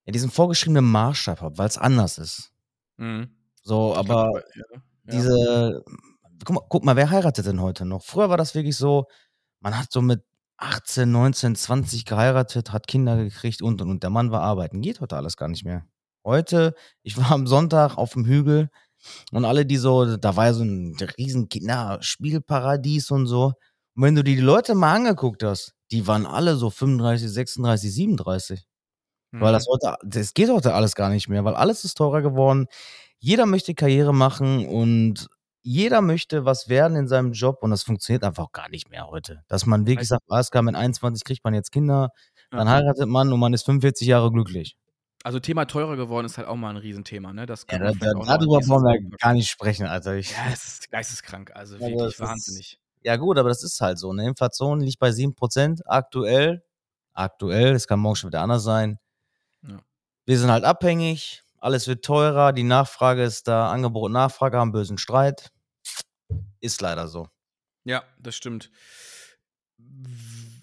ja, 0.06 0.12
diesen 0.12 0.32
vorgeschriebenen 0.32 0.86
Maßstab 0.86 1.42
hat, 1.42 1.58
weil 1.58 1.68
es 1.68 1.78
anders 1.78 2.18
ist. 2.18 2.52
Mhm. 2.98 3.30
So, 3.64 3.96
aber 3.96 4.30
glaub, 4.32 4.44
ja, 4.56 4.80
diese 5.12 5.84
guck 6.44 6.56
mal 6.56 6.66
guck 6.70 6.86
mal, 6.86 6.96
wer 6.96 7.10
heiratet 7.10 7.46
denn 7.46 7.62
heute 7.62 7.86
noch? 7.86 8.04
Früher 8.04 8.30
war 8.30 8.38
das 8.38 8.56
wirklich 8.56 8.78
so, 8.78 9.06
man 9.60 9.78
hat 9.78 9.92
so 9.92 10.02
mit 10.02 10.24
18, 10.58 11.12
19, 11.12 11.56
20 11.56 12.06
geheiratet, 12.06 12.72
hat 12.72 12.88
Kinder 12.88 13.18
gekriegt 13.18 13.62
und, 13.62 13.82
und, 13.82 13.90
und. 13.90 14.04
Der 14.04 14.10
Mann 14.10 14.32
war 14.32 14.42
arbeiten. 14.42 14.82
Geht 14.82 15.02
heute 15.02 15.18
alles 15.18 15.38
gar 15.38 15.50
nicht 15.50 15.66
mehr. 15.66 15.86
Heute, 16.24 16.76
ich 17.04 17.18
war 17.18 17.32
am 17.32 17.48
Sonntag 17.48 17.98
auf 17.98 18.14
dem 18.14 18.26
Hügel 18.26 18.70
und 19.32 19.46
alle, 19.46 19.66
die 19.66 19.78
so, 19.78 20.18
da 20.18 20.36
war 20.36 20.46
ja 20.48 20.54
so 20.54 20.64
ein 20.64 20.96
riesen 21.18 21.50
Kinderspielparadies 21.50 23.12
und 23.12 23.28
so. 23.28 23.54
Und 23.96 24.04
wenn 24.04 24.16
du 24.16 24.24
dir 24.24 24.36
die 24.36 24.42
Leute 24.42 24.76
mal 24.76 24.96
angeguckt 24.96 25.44
hast, 25.44 25.74
die 25.92 26.08
waren 26.08 26.26
alle 26.26 26.56
so 26.56 26.70
35, 26.70 27.30
36, 27.30 27.94
37. 27.94 28.66
Weil 29.40 29.54
das 29.54 29.66
Mhm. 29.68 29.72
heute, 29.72 29.96
das 30.04 30.34
geht 30.34 30.50
heute 30.50 30.74
alles 30.74 30.96
gar 30.96 31.10
nicht 31.10 31.28
mehr, 31.30 31.44
weil 31.46 31.56
alles 31.56 31.84
ist 31.86 31.96
teurer 31.98 32.22
geworden. 32.22 32.68
Jeder 33.20 33.46
möchte 33.46 33.74
Karriere 33.76 34.14
machen 34.14 34.66
und 34.68 35.28
jeder 35.64 36.02
möchte 36.02 36.46
was 36.46 36.70
werden 36.70 36.96
in 36.96 37.08
seinem 37.08 37.32
Job 37.34 37.58
und 37.64 37.72
das 37.72 37.84
funktioniert 37.84 38.24
einfach 38.24 38.52
gar 38.52 38.70
nicht 38.70 38.90
mehr 38.92 39.08
heute. 39.08 39.44
Dass 39.48 39.66
man 39.66 39.82
wirklich 39.88 40.10
Also 40.12 40.16
sagt, 40.16 40.24
alles 40.30 40.52
klar, 40.52 40.64
mit 40.64 40.76
21 40.76 41.24
kriegt 41.24 41.44
man 41.44 41.54
jetzt 41.56 41.72
Kinder, 41.72 42.10
dann 42.52 42.68
Ja. 42.68 42.74
heiratet 42.74 43.08
man 43.08 43.34
und 43.34 43.40
man 43.40 43.54
ist 43.54 43.64
45 43.66 44.08
Jahre 44.08 44.32
glücklich. 44.32 44.76
Also 45.24 45.40
Thema 45.40 45.66
teurer 45.66 45.96
geworden 45.96 46.26
ist 46.28 46.38
halt 46.38 46.48
auch 46.48 46.56
mal 46.56 46.70
ein 46.70 46.78
Riesenthema, 46.78 47.34
ne? 47.34 47.48
Das 47.48 47.66
Ja, 47.68 47.80
da, 47.80 47.92
da, 47.94 48.14
darüber 48.14 48.60
brauchen 48.62 48.84
wir 48.84 49.18
gar 49.18 49.34
nicht 49.34 49.50
sprechen, 49.50 49.88
Alter. 49.88 50.16
Ich, 50.18 50.30
Ja, 50.32 50.52
es 50.54 50.66
ist 50.66 50.92
geisteskrank, 50.92 51.52
also 51.56 51.78
aber 51.78 51.88
wirklich 51.88 52.18
das 52.20 52.20
wahnsinnig. 52.20 52.74
ist, 52.74 52.80
ja 53.04 53.16
gut, 53.18 53.40
aber 53.40 53.50
das 53.50 53.64
ist 53.64 53.82
halt 53.82 53.98
so. 53.98 54.14
Ne? 54.14 54.28
Inflation 54.28 54.82
liegt 54.82 55.00
bei 55.00 55.12
7% 55.12 55.82
aktuell. 55.88 56.64
Aktuell, 57.14 57.74
es 57.74 57.88
kann 57.88 58.00
morgen 58.00 58.18
schon 58.18 58.30
wieder 58.30 58.42
anders 58.42 58.64
sein. 58.64 59.00
Ja. 59.68 59.82
Wir 60.26 60.40
sind 60.40 60.52
halt 60.52 60.64
abhängig, 60.64 61.44
alles 61.60 61.88
wird 61.88 62.06
teurer, 62.06 62.54
die 62.54 62.64
Nachfrage 62.64 63.24
ist 63.24 63.48
da, 63.48 63.72
Angebot 63.72 64.06
und 64.06 64.12
Nachfrage 64.14 64.58
haben 64.58 64.72
bösen 64.72 64.98
Streit. 64.98 65.52
Ist 66.60 66.82
leider 66.82 67.08
so. 67.08 67.28
Ja, 67.84 68.04
das 68.20 68.36
stimmt. 68.36 68.72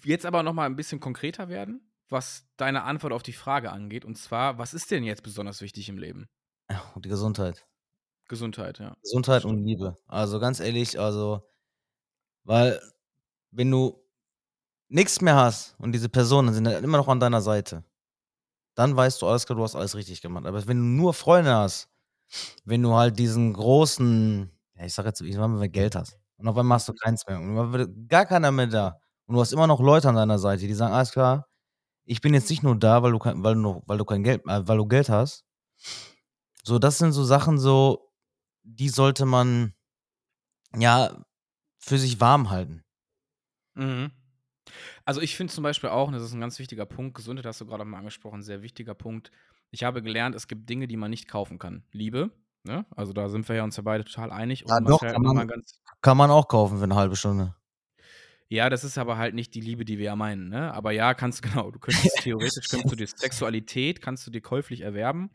Jetzt 0.03 0.25
aber 0.25 0.43
noch 0.43 0.53
mal 0.53 0.65
ein 0.65 0.75
bisschen 0.75 0.99
konkreter 0.99 1.47
werden, 1.47 1.89
was 2.09 2.45
deine 2.57 2.83
Antwort 2.83 3.13
auf 3.13 3.23
die 3.23 3.33
Frage 3.33 3.71
angeht. 3.71 4.03
Und 4.03 4.17
zwar, 4.17 4.57
was 4.57 4.73
ist 4.73 4.91
denn 4.91 5.03
jetzt 5.03 5.23
besonders 5.23 5.61
wichtig 5.61 5.87
im 5.87 5.97
Leben? 5.97 6.27
Die 6.97 7.09
Gesundheit. 7.09 7.65
Gesundheit, 8.27 8.79
ja. 8.79 8.95
Gesundheit 9.01 9.45
und. 9.45 9.63
Liebe. 9.63 9.95
Also 10.07 10.39
ganz 10.39 10.59
ehrlich, 10.59 10.99
also, 10.99 11.47
weil 12.43 12.81
wenn 13.51 13.69
du 13.69 14.03
nichts 14.87 15.21
mehr 15.21 15.35
hast 15.35 15.75
und 15.79 15.91
diese 15.91 16.09
Personen 16.09 16.53
sind 16.53 16.67
halt 16.67 16.83
immer 16.83 16.97
noch 16.97 17.07
an 17.07 17.19
deiner 17.19 17.41
Seite, 17.41 17.83
dann 18.75 18.95
weißt 18.95 19.21
du, 19.21 19.27
alles 19.27 19.45
klar, 19.45 19.57
du 19.57 19.63
hast 19.63 19.75
alles 19.75 19.95
richtig 19.95 20.21
gemacht. 20.21 20.45
Aber 20.45 20.65
wenn 20.67 20.77
du 20.77 20.83
nur 20.83 21.13
Freunde 21.13 21.53
hast, 21.55 21.89
wenn 22.65 22.81
du 22.83 22.93
halt 22.95 23.19
diesen 23.19 23.53
großen, 23.53 24.51
ja, 24.77 24.85
ich 24.85 24.93
sag 24.93 25.05
jetzt, 25.05 25.21
ich 25.21 25.33
sag 25.35 25.41
mal, 25.41 25.55
wenn 25.55 25.61
du 25.61 25.69
Geld 25.69 25.95
hast 25.95 26.17
und 26.37 26.47
auf 26.47 26.57
einmal 26.57 26.77
hast 26.77 26.89
du 26.89 26.93
keins 26.93 27.25
mehr 27.27 27.39
und 27.39 27.55
dann 27.55 27.73
wird 27.73 28.09
gar 28.09 28.25
keiner 28.25 28.51
mehr 28.51 28.67
da 28.67 28.99
und 29.27 29.35
du 29.35 29.41
hast 29.41 29.53
immer 29.53 29.67
noch 29.67 29.79
Leute 29.81 30.09
an 30.09 30.15
deiner 30.15 30.39
Seite, 30.39 30.67
die 30.67 30.73
sagen, 30.73 30.93
alles 30.93 31.11
klar, 31.11 31.47
ich 32.05 32.21
bin 32.21 32.33
jetzt 32.35 32.49
nicht 32.49 32.63
nur 32.63 32.77
da, 32.77 33.03
weil 33.03 33.11
du 33.13 33.19
kein, 33.19 33.43
weil 33.43 33.55
du, 33.55 33.83
weil 33.87 33.97
du 33.99 34.05
kein 34.05 34.23
Geld, 34.23 34.43
äh, 34.47 34.67
weil 34.67 34.77
du 34.77 34.87
Geld 34.87 35.09
hast. 35.09 35.43
So, 36.63 36.79
das 36.79 36.97
sind 36.97 37.11
so 37.11 37.23
Sachen, 37.23 37.57
so, 37.59 38.09
die 38.63 38.89
sollte 38.89 39.25
man 39.25 39.73
ja 40.77 41.11
für 41.79 41.97
sich 41.99 42.19
warm 42.21 42.49
halten. 42.49 42.83
Mhm. 43.75 44.11
Also 45.05 45.21
ich 45.21 45.35
finde 45.35 45.53
zum 45.53 45.63
Beispiel 45.63 45.89
auch, 45.89 46.07
und 46.07 46.13
das 46.13 46.23
ist 46.23 46.33
ein 46.33 46.41
ganz 46.41 46.59
wichtiger 46.59 46.85
Punkt, 46.85 47.15
Gesundheit 47.15 47.45
hast 47.45 47.61
du 47.61 47.65
gerade 47.65 47.85
mal 47.85 47.97
angesprochen, 47.99 48.41
sehr 48.43 48.61
wichtiger 48.61 48.93
Punkt. 48.95 49.31
Ich 49.71 49.83
habe 49.83 50.01
gelernt, 50.01 50.35
es 50.35 50.47
gibt 50.47 50.69
Dinge, 50.69 50.87
die 50.87 50.97
man 50.97 51.09
nicht 51.09 51.27
kaufen 51.27 51.59
kann. 51.59 51.83
Liebe, 51.91 52.31
ne? 52.63 52.85
Also 52.95 53.11
da 53.13 53.29
sind 53.29 53.47
wir 53.49 53.55
ja 53.55 53.63
uns 53.63 53.75
ja 53.77 53.83
beide 53.83 54.05
total 54.05 54.31
einig. 54.31 54.63
Und 54.63 54.69
Ja, 54.69 54.79
doch, 54.79 55.01
kann 55.01 55.21
man- 55.21 55.49
Kann 56.01 56.17
man 56.17 56.31
auch 56.31 56.47
kaufen 56.47 56.77
für 56.77 56.83
eine 56.83 56.95
halbe 56.95 57.15
Stunde. 57.15 57.55
Ja, 58.49 58.69
das 58.69 58.83
ist 58.83 58.97
aber 58.99 59.17
halt 59.17 59.33
nicht 59.33 59.55
die 59.55 59.61
Liebe, 59.61 59.83
die 59.83 59.97
wir 59.97 60.05
ja 60.05 60.15
meinen, 60.15 60.49
ne? 60.49 60.71
Aber 60.73 60.91
ja, 60.91 61.13
kannst 61.15 61.43
du 61.43 61.49
genau, 61.65 61.71
du 61.71 61.79
könntest 61.79 62.15
theoretisch 62.23 62.69
könntest 62.69 62.91
du 62.91 62.95
die 62.95 63.07
Sexualität 63.07 64.01
kannst 64.01 64.27
du 64.27 64.31
dir 64.31 64.41
käuflich 64.41 64.81
erwerben. 64.81 65.31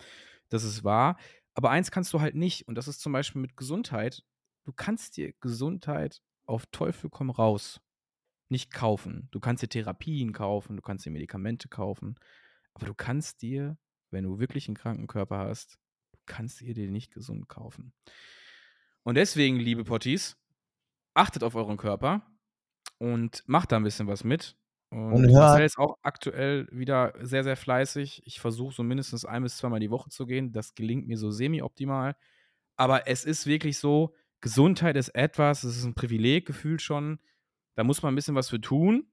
Das 0.51 0.63
ist 0.63 0.85
wahr. 0.85 1.17
Aber 1.55 1.71
eins 1.71 1.91
kannst 1.91 2.13
du 2.13 2.21
halt 2.21 2.37
nicht, 2.37 2.69
und 2.69 2.77
das 2.77 2.87
ist 2.87 3.01
zum 3.01 3.13
Beispiel 3.13 3.43
mit 3.43 3.57
Gesundheit. 3.57 4.23
Du 4.65 4.73
kannst 4.73 5.17
dir 5.17 5.33
Gesundheit 5.41 6.23
auf 6.47 6.67
Teufel 6.67 7.11
komm 7.11 7.31
raus 7.31 7.81
nicht 8.51 8.73
kaufen. 8.73 9.29
Du 9.31 9.41
kannst 9.41 9.63
dir 9.63 9.69
Therapien 9.69 10.33
kaufen, 10.33 10.77
du 10.77 10.83
kannst 10.83 11.05
dir 11.05 11.11
Medikamente 11.11 11.69
kaufen, 11.69 12.17
aber 12.75 12.87
du 12.87 12.95
kannst 12.95 13.43
dir, 13.43 13.77
wenn 14.11 14.25
du 14.25 14.39
wirklich 14.39 14.69
einen 14.69 14.77
kranken 14.77 15.07
Körper 15.07 15.39
hast, 15.39 15.79
du 16.13 16.19
kannst 16.27 16.61
dir 16.61 16.75
den 16.75 16.93
nicht 16.93 17.13
gesund 17.13 17.49
kaufen. 17.49 17.93
Und 19.03 19.17
deswegen, 19.17 19.59
liebe 19.59 19.85
Potties, 19.85 20.37
achtet 21.15 21.43
auf 21.43 21.55
euren 21.55 21.77
Körper 21.77 22.27
und 22.99 23.43
macht 23.47 23.73
da 23.73 23.77
ein 23.77 23.85
bisschen 23.85 24.07
was 24.07 24.25
mit. 24.25 24.57
Und, 24.91 25.13
Und 25.13 25.33
Marcel 25.33 25.65
ist 25.65 25.79
auch 25.79 25.99
aktuell 26.03 26.67
wieder 26.71 27.13
sehr, 27.21 27.45
sehr 27.45 27.57
fleißig. 27.57 28.23
Ich 28.25 28.41
versuche 28.41 28.75
so 28.75 28.83
mindestens 28.83 29.25
ein 29.25 29.43
bis 29.43 29.59
zweimal 29.59 29.81
die 29.81 29.91
Woche 29.91 30.09
zu 30.09 30.25
gehen. 30.27 30.53
Das 30.53 30.75
gelingt 30.75 31.07
mir 31.07 31.19
so 31.19 31.31
semi-optimal. 31.31 32.17
Aber 32.77 33.07
es 33.07 33.25
ist 33.25 33.47
wirklich 33.47 33.79
so, 33.79 34.15
Gesundheit 34.41 34.97
ist 34.97 35.11
etwas, 35.11 35.65
es 35.65 35.77
ist 35.77 35.85
ein 35.85 35.95
Privileg 35.95 36.47
gefühlt 36.47 36.81
schon. 36.81 37.19
Da 37.79 37.85
muss 37.85 38.03
man 38.03 38.13
ein 38.13 38.17
bisschen 38.17 38.35
was 38.35 38.49
für 38.49 38.61
tun. 38.61 39.09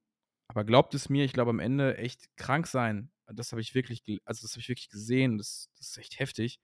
Aber 0.48 0.64
glaubt 0.64 0.92
es 0.94 1.08
mir, 1.08 1.24
ich 1.24 1.32
glaube 1.32 1.50
am 1.50 1.60
Ende 1.60 1.98
echt 1.98 2.36
krank 2.36 2.66
sein. 2.66 3.12
Das 3.28 3.52
habe 3.52 3.60
ich 3.60 3.76
wirklich, 3.76 4.02
also 4.24 4.42
das 4.42 4.54
habe 4.54 4.60
ich 4.60 4.68
wirklich 4.68 4.88
gesehen. 4.88 5.38
Das, 5.38 5.70
das 5.78 5.90
ist 5.90 5.98
echt 5.98 6.18
heftig. 6.18 6.60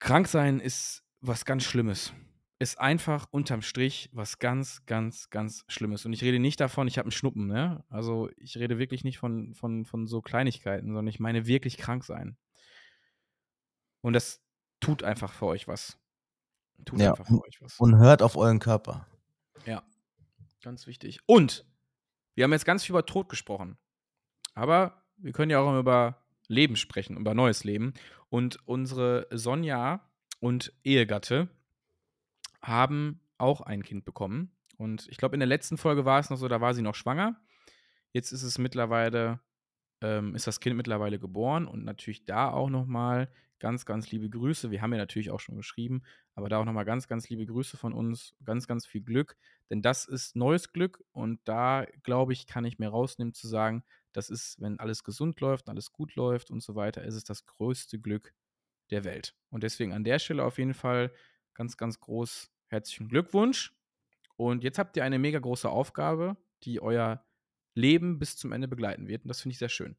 Krank 0.00 0.26
sein 0.26 0.58
ist 0.58 1.04
was 1.20 1.44
ganz 1.44 1.62
Schlimmes. 1.62 2.12
ist 2.58 2.80
einfach 2.80 3.28
unterm 3.30 3.62
Strich 3.62 4.10
was 4.12 4.40
ganz, 4.40 4.84
ganz, 4.84 5.30
ganz 5.30 5.64
Schlimmes. 5.68 6.06
Und 6.06 6.12
ich 6.12 6.24
rede 6.24 6.40
nicht 6.40 6.58
davon, 6.58 6.88
ich 6.88 6.98
habe 6.98 7.06
einen 7.06 7.12
Schnuppen, 7.12 7.46
ne? 7.46 7.84
Also 7.88 8.28
ich 8.36 8.56
rede 8.56 8.78
wirklich 8.78 9.04
nicht 9.04 9.18
von, 9.18 9.54
von, 9.54 9.84
von 9.84 10.08
so 10.08 10.22
Kleinigkeiten, 10.22 10.88
sondern 10.88 11.06
ich 11.06 11.20
meine 11.20 11.46
wirklich 11.46 11.76
krank 11.76 12.02
sein. 12.02 12.36
Und 14.00 14.14
das 14.14 14.42
tut 14.80 15.04
einfach 15.04 15.32
für 15.32 15.46
euch 15.46 15.68
was. 15.68 16.00
Tut 16.84 16.98
Ja, 16.98 17.10
einfach 17.10 17.28
für 17.28 17.44
euch 17.44 17.62
was. 17.62 17.78
Und 17.78 17.96
hört 17.98 18.22
auf 18.22 18.36
euren 18.36 18.58
Körper. 18.58 19.06
Ja, 19.66 19.84
ganz 20.62 20.86
wichtig. 20.86 21.20
Und 21.26 21.64
wir 22.34 22.44
haben 22.44 22.52
jetzt 22.52 22.64
ganz 22.64 22.84
viel 22.84 22.92
über 22.92 23.06
Tod 23.06 23.28
gesprochen. 23.28 23.76
Aber 24.54 25.02
wir 25.16 25.32
können 25.32 25.50
ja 25.50 25.60
auch 25.60 25.78
über 25.78 26.22
Leben 26.48 26.76
sprechen, 26.76 27.16
über 27.16 27.34
neues 27.34 27.64
Leben. 27.64 27.94
Und 28.28 28.58
unsere 28.66 29.26
Sonja 29.30 30.08
und 30.40 30.72
Ehegatte 30.84 31.48
haben 32.62 33.20
auch 33.38 33.60
ein 33.60 33.82
Kind 33.82 34.04
bekommen. 34.04 34.50
Und 34.76 35.06
ich 35.08 35.18
glaube, 35.18 35.36
in 35.36 35.40
der 35.40 35.46
letzten 35.46 35.76
Folge 35.76 36.04
war 36.04 36.20
es 36.20 36.30
noch 36.30 36.36
so, 36.36 36.48
da 36.48 36.60
war 36.60 36.74
sie 36.74 36.82
noch 36.82 36.94
schwanger. 36.94 37.40
Jetzt 38.12 38.32
ist 38.32 38.42
es 38.42 38.58
mittlerweile, 38.58 39.40
ähm, 40.00 40.34
ist 40.34 40.46
das 40.46 40.60
Kind 40.60 40.76
mittlerweile 40.76 41.18
geboren 41.18 41.66
und 41.66 41.84
natürlich 41.84 42.24
da 42.24 42.50
auch 42.50 42.68
nochmal 42.68 43.28
ganz, 43.62 43.86
ganz 43.86 44.10
liebe 44.10 44.28
Grüße. 44.28 44.72
Wir 44.72 44.82
haben 44.82 44.92
ja 44.92 44.98
natürlich 44.98 45.30
auch 45.30 45.38
schon 45.38 45.56
geschrieben, 45.56 46.02
aber 46.34 46.48
da 46.48 46.58
auch 46.58 46.64
nochmal 46.64 46.84
ganz, 46.84 47.06
ganz 47.06 47.28
liebe 47.28 47.46
Grüße 47.46 47.76
von 47.76 47.92
uns. 47.92 48.34
Ganz, 48.44 48.66
ganz 48.66 48.86
viel 48.86 49.02
Glück, 49.02 49.36
denn 49.70 49.82
das 49.82 50.04
ist 50.04 50.34
neues 50.34 50.72
Glück 50.72 51.02
und 51.12 51.38
da, 51.44 51.86
glaube 52.02 52.32
ich, 52.32 52.48
kann 52.48 52.64
ich 52.64 52.80
mir 52.80 52.88
rausnehmen 52.88 53.32
zu 53.34 53.46
sagen, 53.46 53.84
das 54.12 54.30
ist, 54.30 54.60
wenn 54.60 54.80
alles 54.80 55.04
gesund 55.04 55.40
läuft, 55.40 55.68
alles 55.68 55.92
gut 55.92 56.16
läuft 56.16 56.50
und 56.50 56.60
so 56.60 56.74
weiter, 56.74 57.04
ist 57.04 57.14
es 57.14 57.22
das 57.22 57.46
größte 57.46 58.00
Glück 58.00 58.34
der 58.90 59.04
Welt. 59.04 59.36
Und 59.48 59.62
deswegen 59.62 59.92
an 59.92 60.02
der 60.02 60.18
Stelle 60.18 60.44
auf 60.44 60.58
jeden 60.58 60.74
Fall 60.74 61.12
ganz, 61.54 61.76
ganz 61.76 62.00
groß 62.00 62.50
herzlichen 62.66 63.08
Glückwunsch. 63.08 63.72
Und 64.34 64.64
jetzt 64.64 64.80
habt 64.80 64.96
ihr 64.96 65.04
eine 65.04 65.20
mega 65.20 65.38
große 65.38 65.70
Aufgabe, 65.70 66.36
die 66.64 66.82
euer 66.82 67.24
Leben 67.76 68.18
bis 68.18 68.36
zum 68.36 68.50
Ende 68.50 68.66
begleiten 68.66 69.06
wird. 69.06 69.22
Und 69.22 69.28
das 69.28 69.40
finde 69.40 69.52
ich 69.52 69.58
sehr 69.58 69.68
schön. 69.68 69.96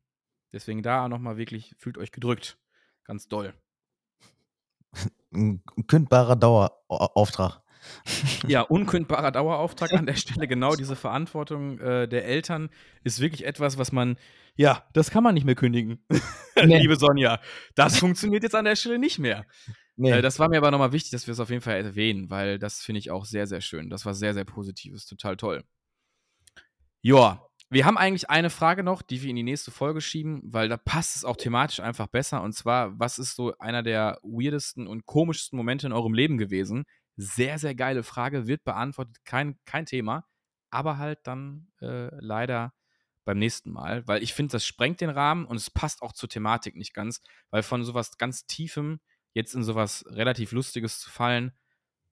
Deswegen 0.51 0.83
da 0.83 1.07
nochmal 1.07 1.37
wirklich, 1.37 1.73
fühlt 1.77 1.97
euch 1.97 2.11
gedrückt. 2.11 2.57
Ganz 3.05 3.27
doll. 3.27 3.53
Ein 5.33 5.63
kündbarer 5.87 6.35
Dauerauftrag. 6.35 7.61
Ja, 8.47 8.61
unkündbarer 8.69 9.31
Dauerauftrag 9.31 9.93
an 9.93 10.05
der 10.05 10.15
Stelle. 10.15 10.47
Genau 10.47 10.75
diese 10.75 10.95
Verantwortung 10.95 11.79
äh, 11.79 12.07
der 12.07 12.25
Eltern 12.25 12.69
ist 13.03 13.19
wirklich 13.19 13.45
etwas, 13.45 13.77
was 13.77 13.91
man, 13.91 14.17
ja, 14.55 14.87
das 14.93 15.11
kann 15.11 15.23
man 15.23 15.33
nicht 15.33 15.45
mehr 15.45 15.55
kündigen. 15.55 16.05
Nee. 16.55 16.79
Liebe 16.79 16.95
Sonja, 16.95 17.39
das 17.75 17.97
funktioniert 17.97 18.43
jetzt 18.43 18.55
an 18.55 18.65
der 18.65 18.75
Stelle 18.75 18.99
nicht 18.99 19.19
mehr. 19.19 19.45
Nee. 19.95 20.11
Äh, 20.11 20.21
das 20.21 20.39
war 20.39 20.49
mir 20.49 20.57
aber 20.57 20.71
nochmal 20.71 20.91
wichtig, 20.91 21.11
dass 21.11 21.27
wir 21.27 21.33
es 21.33 21.39
auf 21.39 21.49
jeden 21.49 21.61
Fall 21.61 21.83
erwähnen, 21.83 22.29
weil 22.29 22.59
das 22.59 22.81
finde 22.81 22.99
ich 22.99 23.11
auch 23.11 23.25
sehr, 23.25 23.47
sehr 23.47 23.61
schön. 23.61 23.89
Das 23.89 24.05
war 24.05 24.13
sehr, 24.13 24.33
sehr 24.33 24.45
positives, 24.45 25.05
total 25.05 25.37
toll. 25.37 25.63
Ja, 27.01 27.45
wir 27.73 27.85
haben 27.85 27.97
eigentlich 27.97 28.29
eine 28.29 28.49
Frage 28.49 28.83
noch, 28.83 29.01
die 29.01 29.21
wir 29.21 29.29
in 29.29 29.35
die 29.35 29.43
nächste 29.43 29.71
Folge 29.71 29.99
schieben, 30.01 30.41
weil 30.43 30.69
da 30.69 30.77
passt 30.77 31.15
es 31.15 31.25
auch 31.25 31.35
thematisch 31.35 31.79
einfach 31.79 32.07
besser. 32.07 32.41
Und 32.41 32.53
zwar, 32.53 32.97
was 32.99 33.19
ist 33.19 33.35
so 33.35 33.57
einer 33.57 33.83
der 33.83 34.19
weirdesten 34.21 34.87
und 34.87 35.05
komischsten 35.05 35.57
Momente 35.57 35.87
in 35.87 35.93
eurem 35.93 36.13
Leben 36.13 36.37
gewesen? 36.37 36.85
Sehr, 37.15 37.59
sehr 37.59 37.75
geile 37.75 38.03
Frage, 38.03 38.47
wird 38.47 38.63
beantwortet, 38.63 39.17
kein, 39.25 39.57
kein 39.65 39.85
Thema, 39.85 40.25
aber 40.69 40.97
halt 40.97 41.19
dann 41.23 41.67
äh, 41.81 42.09
leider 42.19 42.73
beim 43.25 43.39
nächsten 43.39 43.71
Mal, 43.71 44.07
weil 44.07 44.21
ich 44.21 44.33
finde, 44.33 44.51
das 44.51 44.65
sprengt 44.65 45.01
den 45.01 45.09
Rahmen 45.09 45.45
und 45.45 45.55
es 45.55 45.69
passt 45.69 46.01
auch 46.01 46.11
zur 46.11 46.29
Thematik 46.29 46.75
nicht 46.75 46.93
ganz, 46.93 47.21
weil 47.51 47.63
von 47.63 47.83
sowas 47.83 48.17
ganz 48.17 48.45
Tiefem 48.45 48.99
jetzt 49.33 49.55
in 49.55 49.63
sowas 49.63 50.05
relativ 50.09 50.51
Lustiges 50.51 50.99
zu 50.99 51.09
fallen, 51.09 51.53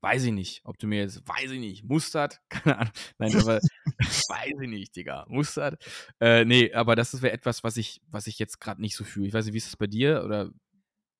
weiß 0.01 0.23
ich 0.25 0.31
nicht, 0.31 0.61
ob 0.65 0.77
du 0.77 0.87
mir 0.87 0.99
jetzt, 1.01 1.27
weiß 1.27 1.51
ich 1.51 1.59
nicht, 1.59 1.83
Mustard, 1.83 2.41
keine 2.49 2.77
Ahnung, 2.79 2.93
nein, 3.17 3.35
aber 3.35 3.59
weiß 3.99 4.53
ich 4.61 4.69
nicht, 4.69 4.95
Digga, 4.95 5.25
Mustard, 5.29 5.83
äh, 6.19 6.43
nee, 6.45 6.73
aber 6.73 6.95
das 6.95 7.21
wäre 7.21 7.33
etwas, 7.33 7.63
was 7.63 7.77
ich, 7.77 8.01
was 8.07 8.27
ich 8.27 8.39
jetzt 8.39 8.59
gerade 8.59 8.81
nicht 8.81 8.95
so 8.95 9.03
fühle. 9.03 9.27
Ich 9.27 9.33
weiß 9.33 9.45
nicht, 9.45 9.53
wie 9.53 9.59
ist 9.59 9.67
das 9.67 9.77
bei 9.77 9.87
dir 9.87 10.23
oder, 10.23 10.51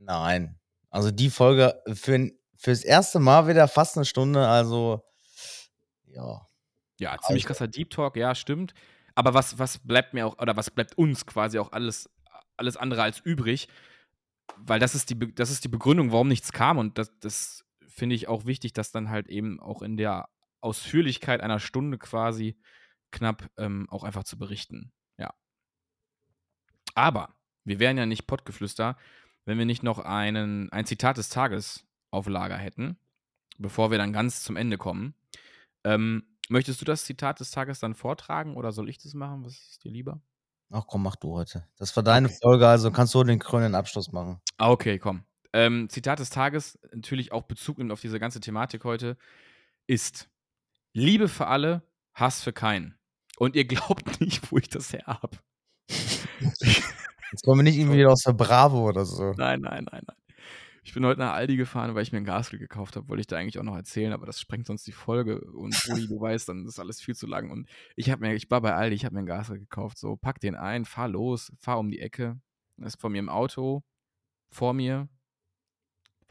Nein. 0.02 0.60
Also 0.90 1.12
die 1.12 1.30
Folge 1.30 1.82
für, 1.94 2.32
fürs 2.58 2.84
erste 2.84 3.20
Mal 3.20 3.48
wieder 3.48 3.68
fast 3.68 3.96
eine 3.98 4.06
Stunde, 4.06 4.48
also 4.48 5.04
ja. 6.08 6.48
ja, 7.00 7.18
ziemlich 7.20 7.46
krasser 7.46 7.68
Deep 7.68 7.92
Talk, 7.92 8.18
ja, 8.18 8.36
stimmt, 8.36 8.74
aber 9.16 9.34
was, 9.34 9.58
was 9.58 9.80
bleibt 9.80 10.14
mir 10.14 10.28
auch, 10.28 10.40
oder 10.40 10.58
was 10.58 10.70
bleibt 10.70 10.98
uns 10.98 11.26
quasi 11.26 11.60
auch 11.60 11.72
alles, 11.72 12.10
alles 12.58 12.78
andere 12.78 13.04
als 13.04 13.20
übrig, 13.20 13.70
weil 14.58 14.80
das 14.80 14.96
ist 14.96 15.10
die, 15.10 15.34
das 15.34 15.50
ist 15.50 15.64
die 15.64 15.70
Begründung, 15.70 16.12
warum 16.12 16.28
nichts 16.28 16.52
kam 16.52 16.78
und 16.78 16.98
das, 16.98 17.12
das 17.20 17.64
finde 17.92 18.16
ich 18.16 18.28
auch 18.28 18.46
wichtig, 18.46 18.74
dass 18.74 18.92
dann 18.92 19.10
halt 19.10 19.28
eben 19.28 19.60
auch 19.60 19.82
in 19.82 19.98
der 19.98 20.30
Ausführlichkeit 20.62 21.42
einer 21.42 21.60
Stunde 21.60 21.98
quasi 21.98 22.58
knapp 23.12 23.50
ähm, 23.58 23.88
auch 23.90 24.04
einfach 24.04 24.24
zu 24.24 24.38
berichten. 24.38 24.92
Ja. 25.18 25.34
Aber 26.96 27.36
wir 27.64 27.80
wären 27.80 27.98
ja 27.98 28.06
nicht 28.06 28.28
Pottgeflüster, 28.28 28.98
wenn 29.46 29.58
wir 29.58 29.66
nicht 29.66 29.84
noch 29.84 30.00
einen, 30.00 30.72
ein 30.72 30.86
Zitat 30.86 31.18
des 31.18 31.30
Tages 31.30 31.86
auf 32.12 32.28
Lager 32.28 32.58
hätten, 32.58 32.98
bevor 33.58 33.92
wir 33.92 33.98
dann 33.98 34.14
ganz 34.14 34.44
zum 34.44 34.56
Ende 34.56 34.78
kommen. 34.78 35.16
Ähm, 35.84 36.38
möchtest 36.50 36.82
du 36.82 36.86
das 36.86 37.06
Zitat 37.06 37.40
des 37.40 37.52
Tages 37.52 37.80
dann 37.80 37.96
vortragen 37.96 38.56
oder 38.56 38.72
soll 38.72 38.90
ich 38.90 39.00
das 39.00 39.14
machen? 39.14 39.44
Was 39.46 39.54
ist 39.54 39.84
dir 39.84 39.92
lieber? 39.92 40.22
Ach 40.70 40.86
komm, 40.88 41.04
mach 41.04 41.18
du 41.18 41.34
heute. 41.34 41.68
Das 41.78 41.96
war 41.96 42.04
deine 42.04 42.28
Okay. 42.28 42.38
Folge, 42.42 42.68
also 42.68 42.92
kannst 42.92 43.14
du 43.14 43.24
den 43.24 43.40
krönenden 43.40 43.76
Abschluss 43.76 44.12
machen. 44.12 44.40
Ah, 44.58 44.70
okay, 44.72 45.00
komm. 45.00 45.26
Ähm, 45.54 45.90
Zitat 45.90 46.20
des 46.20 46.30
Tages, 46.30 46.80
natürlich 46.94 47.32
auch 47.32 47.44
Bezug 47.44 47.78
nimmt 47.78 47.92
auf 47.92 48.02
diese 48.02 48.20
ganze 48.20 48.40
Thematik 48.40 48.84
heute, 48.84 49.18
ist 49.88 50.30
Liebe 50.94 51.28
für 51.28 51.48
alle, 51.48 51.84
Hass 52.14 52.44
für 52.44 52.54
keinen. 52.54 52.96
Und 53.38 53.56
ihr 53.56 53.66
glaubt 53.68 54.22
nicht, 54.22 54.52
wo 54.52 54.58
ich 54.58 54.70
das 54.70 54.94
her 54.94 55.06
habe. 55.08 55.38
Jetzt 55.90 57.46
kommen 57.46 57.60
wir 57.60 57.64
nicht 57.64 57.78
irgendwie 57.78 58.00
wieder 58.00 58.12
aus 58.12 58.24
der 58.24 58.34
Bravo 58.34 58.88
oder 58.88 59.06
so. 59.06 59.32
Nein, 59.38 59.62
nein, 59.62 59.86
nein, 59.92 60.04
nein. 60.06 60.18
Ich 60.84 60.94
bin 60.96 61.06
heute 61.06 61.20
nach 61.20 61.34
Aldi 61.34 61.58
gefahren, 61.58 61.94
weil 61.94 62.02
ich 62.02 62.12
mir 62.12 62.18
ein 62.18 62.26
Gasgrill 62.26 62.60
gekauft 62.60 62.96
habe. 62.96 63.08
Wollte 63.08 63.22
ich 63.22 63.28
da 63.28 63.38
eigentlich 63.38 63.60
auch 63.60 63.64
noch 63.64 63.76
erzählen, 63.76 64.14
aber 64.14 64.26
das 64.26 64.40
sprengt 64.40 64.66
sonst 64.66 64.86
die 64.88 64.92
Folge. 64.92 65.40
Und 65.40 65.72
Brudi, 65.86 66.08
du 66.08 66.20
weißt, 66.20 66.50
dann 66.50 66.66
ist 66.66 66.80
alles 66.80 67.00
viel 67.02 67.16
zu 67.16 67.28
lang. 67.28 67.52
Und 67.52 67.70
ich 67.96 68.10
habe 68.10 68.26
mir, 68.26 68.34
ich 68.34 68.50
war 68.50 68.62
bei 68.62 68.74
Aldi, 68.74 68.96
ich 68.96 69.06
habe 69.06 69.14
mir 69.14 69.20
einen 69.20 69.28
Gasgrill 69.28 69.60
gekauft. 69.60 69.98
So, 69.98 70.16
pack 70.16 70.40
den 70.40 70.56
ein, 70.56 70.86
fahr 70.86 71.08
los, 71.08 71.52
fahr 71.60 71.78
um 71.78 71.90
die 71.90 72.00
Ecke. 72.00 72.40
Das 72.78 72.96
ist 72.96 73.02
vor 73.02 73.12
mir 73.12 73.20
im 73.20 73.30
Auto, 73.30 73.84
vor 74.50 74.74
mir, 74.74 75.08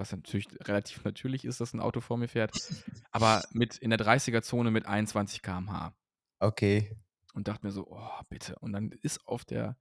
was 0.00 0.10
natürlich 0.12 0.48
relativ 0.68 1.04
natürlich 1.04 1.44
ist, 1.44 1.60
dass 1.60 1.72
ein 1.72 1.80
Auto 1.80 2.00
vor 2.00 2.16
mir 2.16 2.28
fährt, 2.28 2.52
aber 3.12 3.42
mit 3.52 3.78
in 3.78 3.90
der 3.90 4.00
30er-Zone 4.00 4.70
mit 4.70 4.86
21 4.86 5.42
km/h 5.42 5.94
Okay. 6.40 6.96
und 7.34 7.46
dachte 7.46 7.66
mir 7.66 7.70
so, 7.70 7.86
oh, 7.88 8.22
bitte. 8.28 8.58
Und 8.60 8.72
dann 8.72 8.90
ist 9.02 9.26
auf 9.26 9.44
der, 9.44 9.76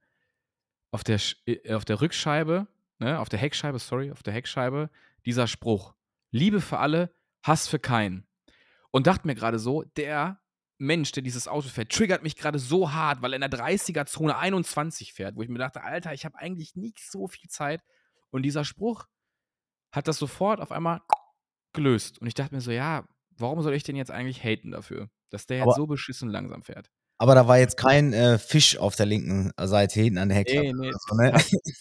auf 0.92 1.02
der, 1.02 1.18
äh, 1.46 1.74
auf 1.74 1.84
der 1.84 2.00
Rückscheibe, 2.00 2.68
ne, 2.98 3.18
auf 3.18 3.28
der 3.28 3.38
Heckscheibe, 3.38 3.78
sorry, 3.78 4.12
auf 4.12 4.22
der 4.22 4.34
Heckscheibe, 4.34 4.90
dieser 5.24 5.46
Spruch. 5.46 5.94
Liebe 6.30 6.60
für 6.60 6.78
alle, 6.78 7.12
Hass 7.42 7.66
für 7.66 7.78
keinen. 7.78 8.26
Und 8.90 9.06
dachte 9.06 9.26
mir 9.26 9.34
gerade 9.34 9.58
so, 9.58 9.82
der 9.96 10.40
Mensch, 10.76 11.12
der 11.12 11.22
dieses 11.22 11.48
Auto 11.48 11.68
fährt, 11.68 11.92
triggert 11.92 12.22
mich 12.22 12.36
gerade 12.36 12.58
so 12.58 12.92
hart, 12.92 13.22
weil 13.22 13.32
er 13.32 13.42
in 13.42 13.50
der 13.50 13.50
30er-Zone 13.50 14.36
21 14.36 15.12
fährt, 15.12 15.36
wo 15.36 15.42
ich 15.42 15.48
mir 15.48 15.58
dachte, 15.58 15.82
Alter, 15.82 16.12
ich 16.12 16.24
habe 16.24 16.38
eigentlich 16.38 16.76
nicht 16.76 17.00
so 17.00 17.26
viel 17.26 17.48
Zeit. 17.48 17.82
Und 18.30 18.42
dieser 18.42 18.64
Spruch 18.64 19.06
hat 19.92 20.08
das 20.08 20.18
sofort 20.18 20.60
auf 20.60 20.72
einmal 20.72 21.00
gelöst. 21.72 22.20
Und 22.20 22.26
ich 22.26 22.34
dachte 22.34 22.54
mir 22.54 22.60
so, 22.60 22.70
ja, 22.70 23.04
warum 23.36 23.62
soll 23.62 23.74
ich 23.74 23.82
den 23.82 23.96
jetzt 23.96 24.10
eigentlich 24.10 24.42
haten 24.44 24.70
dafür, 24.72 25.08
dass 25.30 25.46
der 25.46 25.58
jetzt 25.58 25.66
Aber- 25.66 25.74
so 25.74 25.86
beschissen 25.86 26.28
langsam 26.28 26.62
fährt? 26.62 26.90
Aber 27.22 27.34
da 27.34 27.46
war 27.46 27.58
jetzt 27.58 27.76
kein 27.76 28.14
äh, 28.14 28.38
Fisch 28.38 28.78
auf 28.78 28.96
der 28.96 29.04
linken 29.04 29.50
Seite 29.60 30.00
hinten 30.00 30.16
an 30.16 30.30
der 30.30 30.38
Heckklappe. 30.38 30.72
Nee, 30.72 30.86
nee, 30.88 30.90
so, 31.06 31.14
ne? 31.16 31.32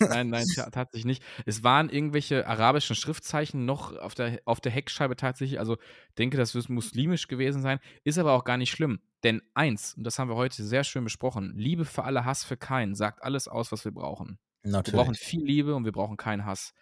nein, 0.10 0.28
nein, 0.30 0.46
ta- 0.56 0.70
tatsächlich 0.70 1.06
nicht. 1.06 1.24
Es 1.46 1.64
waren 1.64 1.88
irgendwelche 1.90 2.46
arabischen 2.46 2.94
Schriftzeichen 2.94 3.64
noch 3.64 3.96
auf 3.96 4.16
der, 4.16 4.42
auf 4.44 4.60
der 4.60 4.74
Heckscheibe 4.74 5.16
tatsächlich. 5.16 5.58
Also 5.58 5.78
denke, 6.18 6.36
das 6.36 6.56
wird 6.56 6.68
muslimisch 6.68 7.30
gewesen 7.30 7.62
sein. 7.62 7.80
Ist 8.04 8.18
aber 8.18 8.34
auch 8.34 8.44
gar 8.44 8.58
nicht 8.58 8.72
schlimm. 8.72 9.00
Denn 9.24 9.42
eins, 9.54 9.94
und 9.94 10.04
das 10.04 10.20
haben 10.20 10.28
wir 10.28 10.36
heute 10.36 10.62
sehr 10.62 10.84
schön 10.84 11.06
besprochen, 11.06 11.54
Liebe 11.56 11.86
für 11.86 12.04
alle, 12.04 12.26
Hass 12.26 12.44
für 12.44 12.58
keinen, 12.58 12.94
sagt 12.94 13.24
alles 13.24 13.48
aus, 13.48 13.72
was 13.72 13.86
wir 13.86 13.94
brauchen. 13.94 14.40
Wir 14.64 14.74
brauchen 14.74 14.92
Natürlich. 14.92 15.20
viel 15.22 15.46
Liebe 15.46 15.74
und 15.74 15.86
wir 15.86 15.94
brauchen 15.94 16.18
keinen 16.18 16.44
Hass. 16.46 16.74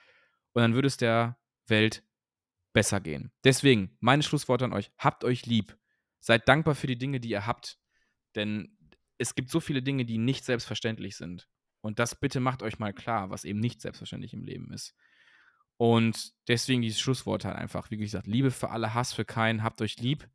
Und 0.57 0.63
dann 0.63 0.73
würde 0.73 0.87
es 0.87 0.97
der 0.97 1.37
Welt 1.67 2.03
besser 2.73 2.99
gehen. 2.99 3.31
Deswegen, 3.43 3.95
meine 3.99 4.23
Schlussworte 4.23 4.65
an 4.65 4.73
euch. 4.73 4.91
Habt 4.97 5.23
euch 5.23 5.45
lieb. 5.45 5.77
Seid 6.19 6.47
dankbar 6.47 6.73
für 6.73 6.87
die 6.87 6.97
Dinge, 6.97 7.19
die 7.19 7.29
ihr 7.29 7.45
habt. 7.45 7.77
Denn 8.33 8.75
es 9.19 9.35
gibt 9.35 9.51
so 9.51 9.59
viele 9.59 9.83
Dinge, 9.83 10.03
die 10.03 10.17
nicht 10.17 10.45
selbstverständlich 10.45 11.15
sind. 11.15 11.47
Und 11.81 11.99
das 11.99 12.19
bitte 12.19 12.39
macht 12.39 12.63
euch 12.63 12.79
mal 12.79 12.91
klar, 12.91 13.29
was 13.29 13.45
eben 13.45 13.59
nicht 13.59 13.81
selbstverständlich 13.81 14.33
im 14.33 14.43
Leben 14.43 14.73
ist. 14.73 14.95
Und 15.77 16.33
deswegen 16.47 16.81
dieses 16.81 17.01
Schlusswort 17.01 17.45
halt 17.45 17.55
einfach. 17.55 17.91
Wie 17.91 17.97
gesagt, 17.97 18.25
Liebe 18.25 18.49
für 18.49 18.71
alle, 18.71 18.95
Hass 18.95 19.13
für 19.13 19.25
keinen. 19.25 19.61
Habt 19.61 19.79
euch 19.83 19.99
lieb. 19.99 20.27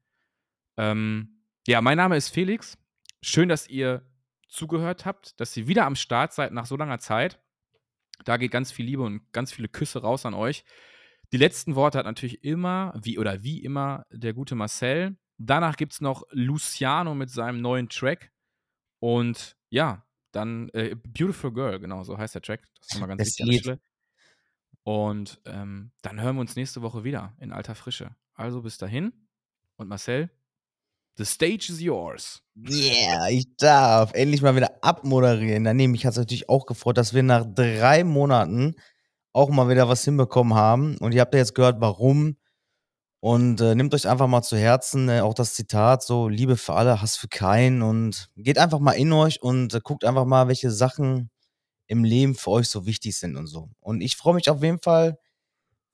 Ähm, 0.77 1.43
ja, 1.66 1.81
mein 1.81 1.97
Name 1.97 2.16
ist 2.16 2.29
Felix. 2.29 2.79
Schön, 3.23 3.49
dass 3.49 3.66
ihr 3.66 4.09
zugehört 4.47 5.05
habt, 5.05 5.41
dass 5.41 5.57
ihr 5.57 5.66
wieder 5.66 5.85
am 5.85 5.97
Start 5.97 6.33
seid 6.33 6.53
nach 6.53 6.66
so 6.66 6.77
langer 6.77 7.01
Zeit. 7.01 7.41
Da 8.25 8.37
geht 8.37 8.51
ganz 8.51 8.73
viel 8.73 8.87
Liebe 8.87 9.03
und 9.03 9.33
ganz 9.33 9.53
viele 9.53 9.68
Küsse 9.68 10.03
raus 10.03 10.27
an 10.27 10.35
euch. 10.35 10.64
Die 11.33 11.39
letzten 11.39 11.75
Worte 11.75 11.99
hat 11.99 12.07
natürlich 12.07 12.45
immer, 12.45 12.93
wie 13.03 13.18
oder 13.18 13.43
wie 13.43 13.62
immer, 13.62 14.05
der 14.11 14.35
gute 14.35 14.55
Marcel. 14.55 15.16
Danach 15.39 15.77
gibt 15.77 15.95
es 15.95 16.01
noch 16.01 16.25
Luciano 16.31 17.14
mit 17.14 17.31
seinem 17.31 17.61
neuen 17.61 17.89
Track. 17.89 18.31
Und 18.99 19.57
ja, 19.70 20.07
dann 20.31 20.68
äh, 20.70 20.95
Beautiful 20.95 21.53
Girl, 21.53 21.81
genau, 21.81 22.05
so 22.05 22.18
heißt 22.18 22.35
der 22.35 22.43
Track. 22.43 22.68
Das 22.79 22.89
ist 22.91 22.97
immer 22.97 23.09
ganz 23.09 23.37
Das 23.37 23.47
wichtig. 23.47 23.79
Und 24.85 25.41
ähm, 25.45 25.93
dann 26.03 26.20
hören 26.20 26.37
wir 26.37 26.41
uns 26.41 26.57
nächste 26.57 26.83
Woche 26.83 27.05
wieder 27.05 27.35
in 27.39 27.53
alter 27.53 27.75
Frische. 27.75 28.14
Also 28.35 28.62
bis 28.62 28.79
dahin. 28.79 29.12
Und 29.77 29.89
Marcel, 29.89 30.31
the 31.16 31.24
stage 31.24 31.70
is 31.70 31.80
yours. 31.80 32.42
Yeah, 32.56 33.28
ich 33.28 33.46
darf 33.56 34.12
endlich 34.14 34.42
mal 34.42 34.56
wieder 34.56 34.72
abmoderieren. 34.82 35.64
Daneben, 35.64 35.92
mich 35.92 36.04
hat 36.04 36.12
es 36.12 36.18
natürlich 36.18 36.48
auch 36.48 36.66
gefreut, 36.66 36.98
dass 36.98 37.14
wir 37.14 37.22
nach 37.22 37.44
drei 37.46 38.04
Monaten 38.04 38.74
auch 39.32 39.48
mal 39.48 39.68
wieder 39.68 39.88
was 39.88 40.04
hinbekommen 40.04 40.54
haben. 40.54 40.96
Und 40.98 41.12
ihr 41.12 41.20
habt 41.20 41.34
ja 41.34 41.40
jetzt 41.40 41.54
gehört, 41.54 41.80
warum. 41.80 42.36
Und 43.20 43.60
äh, 43.60 43.74
nehmt 43.74 43.94
euch 43.94 44.08
einfach 44.08 44.26
mal 44.26 44.42
zu 44.42 44.56
Herzen, 44.56 45.08
äh, 45.08 45.20
auch 45.20 45.34
das 45.34 45.54
Zitat, 45.54 46.02
so 46.02 46.28
Liebe 46.28 46.56
für 46.56 46.74
alle, 46.74 47.00
Hass 47.00 47.16
für 47.16 47.28
keinen. 47.28 47.82
Und 47.82 48.30
geht 48.36 48.58
einfach 48.58 48.80
mal 48.80 48.92
in 48.92 49.12
euch 49.12 49.40
und 49.42 49.74
äh, 49.74 49.80
guckt 49.82 50.04
einfach 50.04 50.24
mal, 50.24 50.48
welche 50.48 50.70
Sachen 50.70 51.30
im 51.86 52.04
Leben 52.04 52.34
für 52.34 52.50
euch 52.50 52.68
so 52.68 52.86
wichtig 52.86 53.16
sind 53.16 53.36
und 53.36 53.46
so. 53.46 53.70
Und 53.80 54.00
ich 54.00 54.16
freue 54.16 54.34
mich 54.34 54.50
auf 54.50 54.62
jeden 54.62 54.80
Fall 54.80 55.18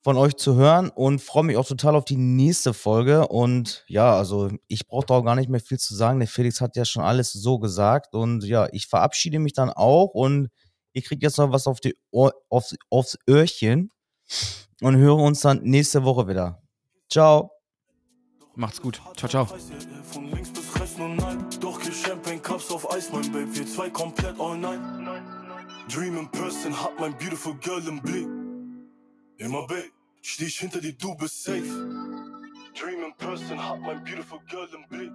von 0.09 0.17
euch 0.17 0.37
zu 0.37 0.55
hören 0.55 0.89
und 0.89 1.21
freue 1.21 1.43
mich 1.43 1.55
auch 1.55 1.67
total 1.67 1.95
auf 1.95 2.03
die 2.03 2.17
nächste 2.17 2.73
Folge. 2.73 3.27
Und 3.27 3.85
ja, 3.87 4.17
also 4.17 4.49
ich 4.67 4.87
brauche 4.87 5.05
da 5.05 5.13
auch 5.13 5.23
gar 5.23 5.35
nicht 5.35 5.49
mehr 5.49 5.59
viel 5.59 5.77
zu 5.77 5.93
sagen. 5.93 6.17
Der 6.17 6.27
Felix 6.27 6.61
hat 6.61 6.75
ja 6.75 6.83
schon 6.83 7.03
alles 7.03 7.31
so 7.31 7.59
gesagt. 7.59 8.15
Und 8.15 8.43
ja, 8.43 8.67
ich 8.71 8.87
verabschiede 8.87 9.37
mich 9.37 9.53
dann 9.53 9.69
auch 9.69 10.07
und 10.15 10.49
ihr 10.93 11.03
kriegt 11.03 11.21
jetzt 11.21 11.37
noch 11.37 11.51
was 11.51 11.67
auf 11.67 11.79
die 11.79 11.95
Ohr, 12.09 12.33
aufs, 12.49 12.75
aufs 12.89 13.19
Öhrchen 13.29 13.91
und 14.81 14.97
hören 14.97 15.19
uns 15.19 15.41
dann 15.41 15.61
nächste 15.61 16.03
Woche 16.03 16.27
wieder. 16.27 16.59
Ciao. 17.07 17.51
Macht's 18.55 18.81
gut. 18.81 18.99
Ciao, 19.15 19.29
ciao. 19.29 19.45
Von 19.45 20.31
links 20.31 20.49
bis 20.49 20.75
rechts 20.81 20.97
nur 20.97 21.09
nein. 21.09 21.45
Doch 21.61 21.79
hier 21.83 21.93
Champagne 21.93 22.39
Cups 22.39 22.71
auf 22.71 22.91
Eis, 22.91 23.11
mein 23.13 23.31
Babe. 23.31 23.55
Wir 23.55 23.67
zwei 23.67 23.91
komplett 23.91 24.39
all 24.39 24.57
night. 24.57 24.79
Dream 25.87 26.17
in 26.17 26.27
person, 26.31 26.73
hat 26.73 26.99
mein 26.99 27.15
beautiful 27.19 27.53
girl 27.61 27.87
im 27.87 28.01
Blick. 28.01 28.27
Immer 29.37 29.67
Babe, 29.67 29.91
steh 30.21 30.45
ich 30.45 30.59
hinter 30.59 30.81
dir, 30.81 30.93
du 30.93 31.15
bist 31.15 31.43
safe. 31.43 31.63
Dream 32.79 33.03
in 33.03 33.13
person, 33.17 33.57
hat 33.57 33.79
mein 33.79 34.03
beautiful 34.03 34.39
girl 34.49 34.67
im 34.73 34.87
Blick. 34.87 35.11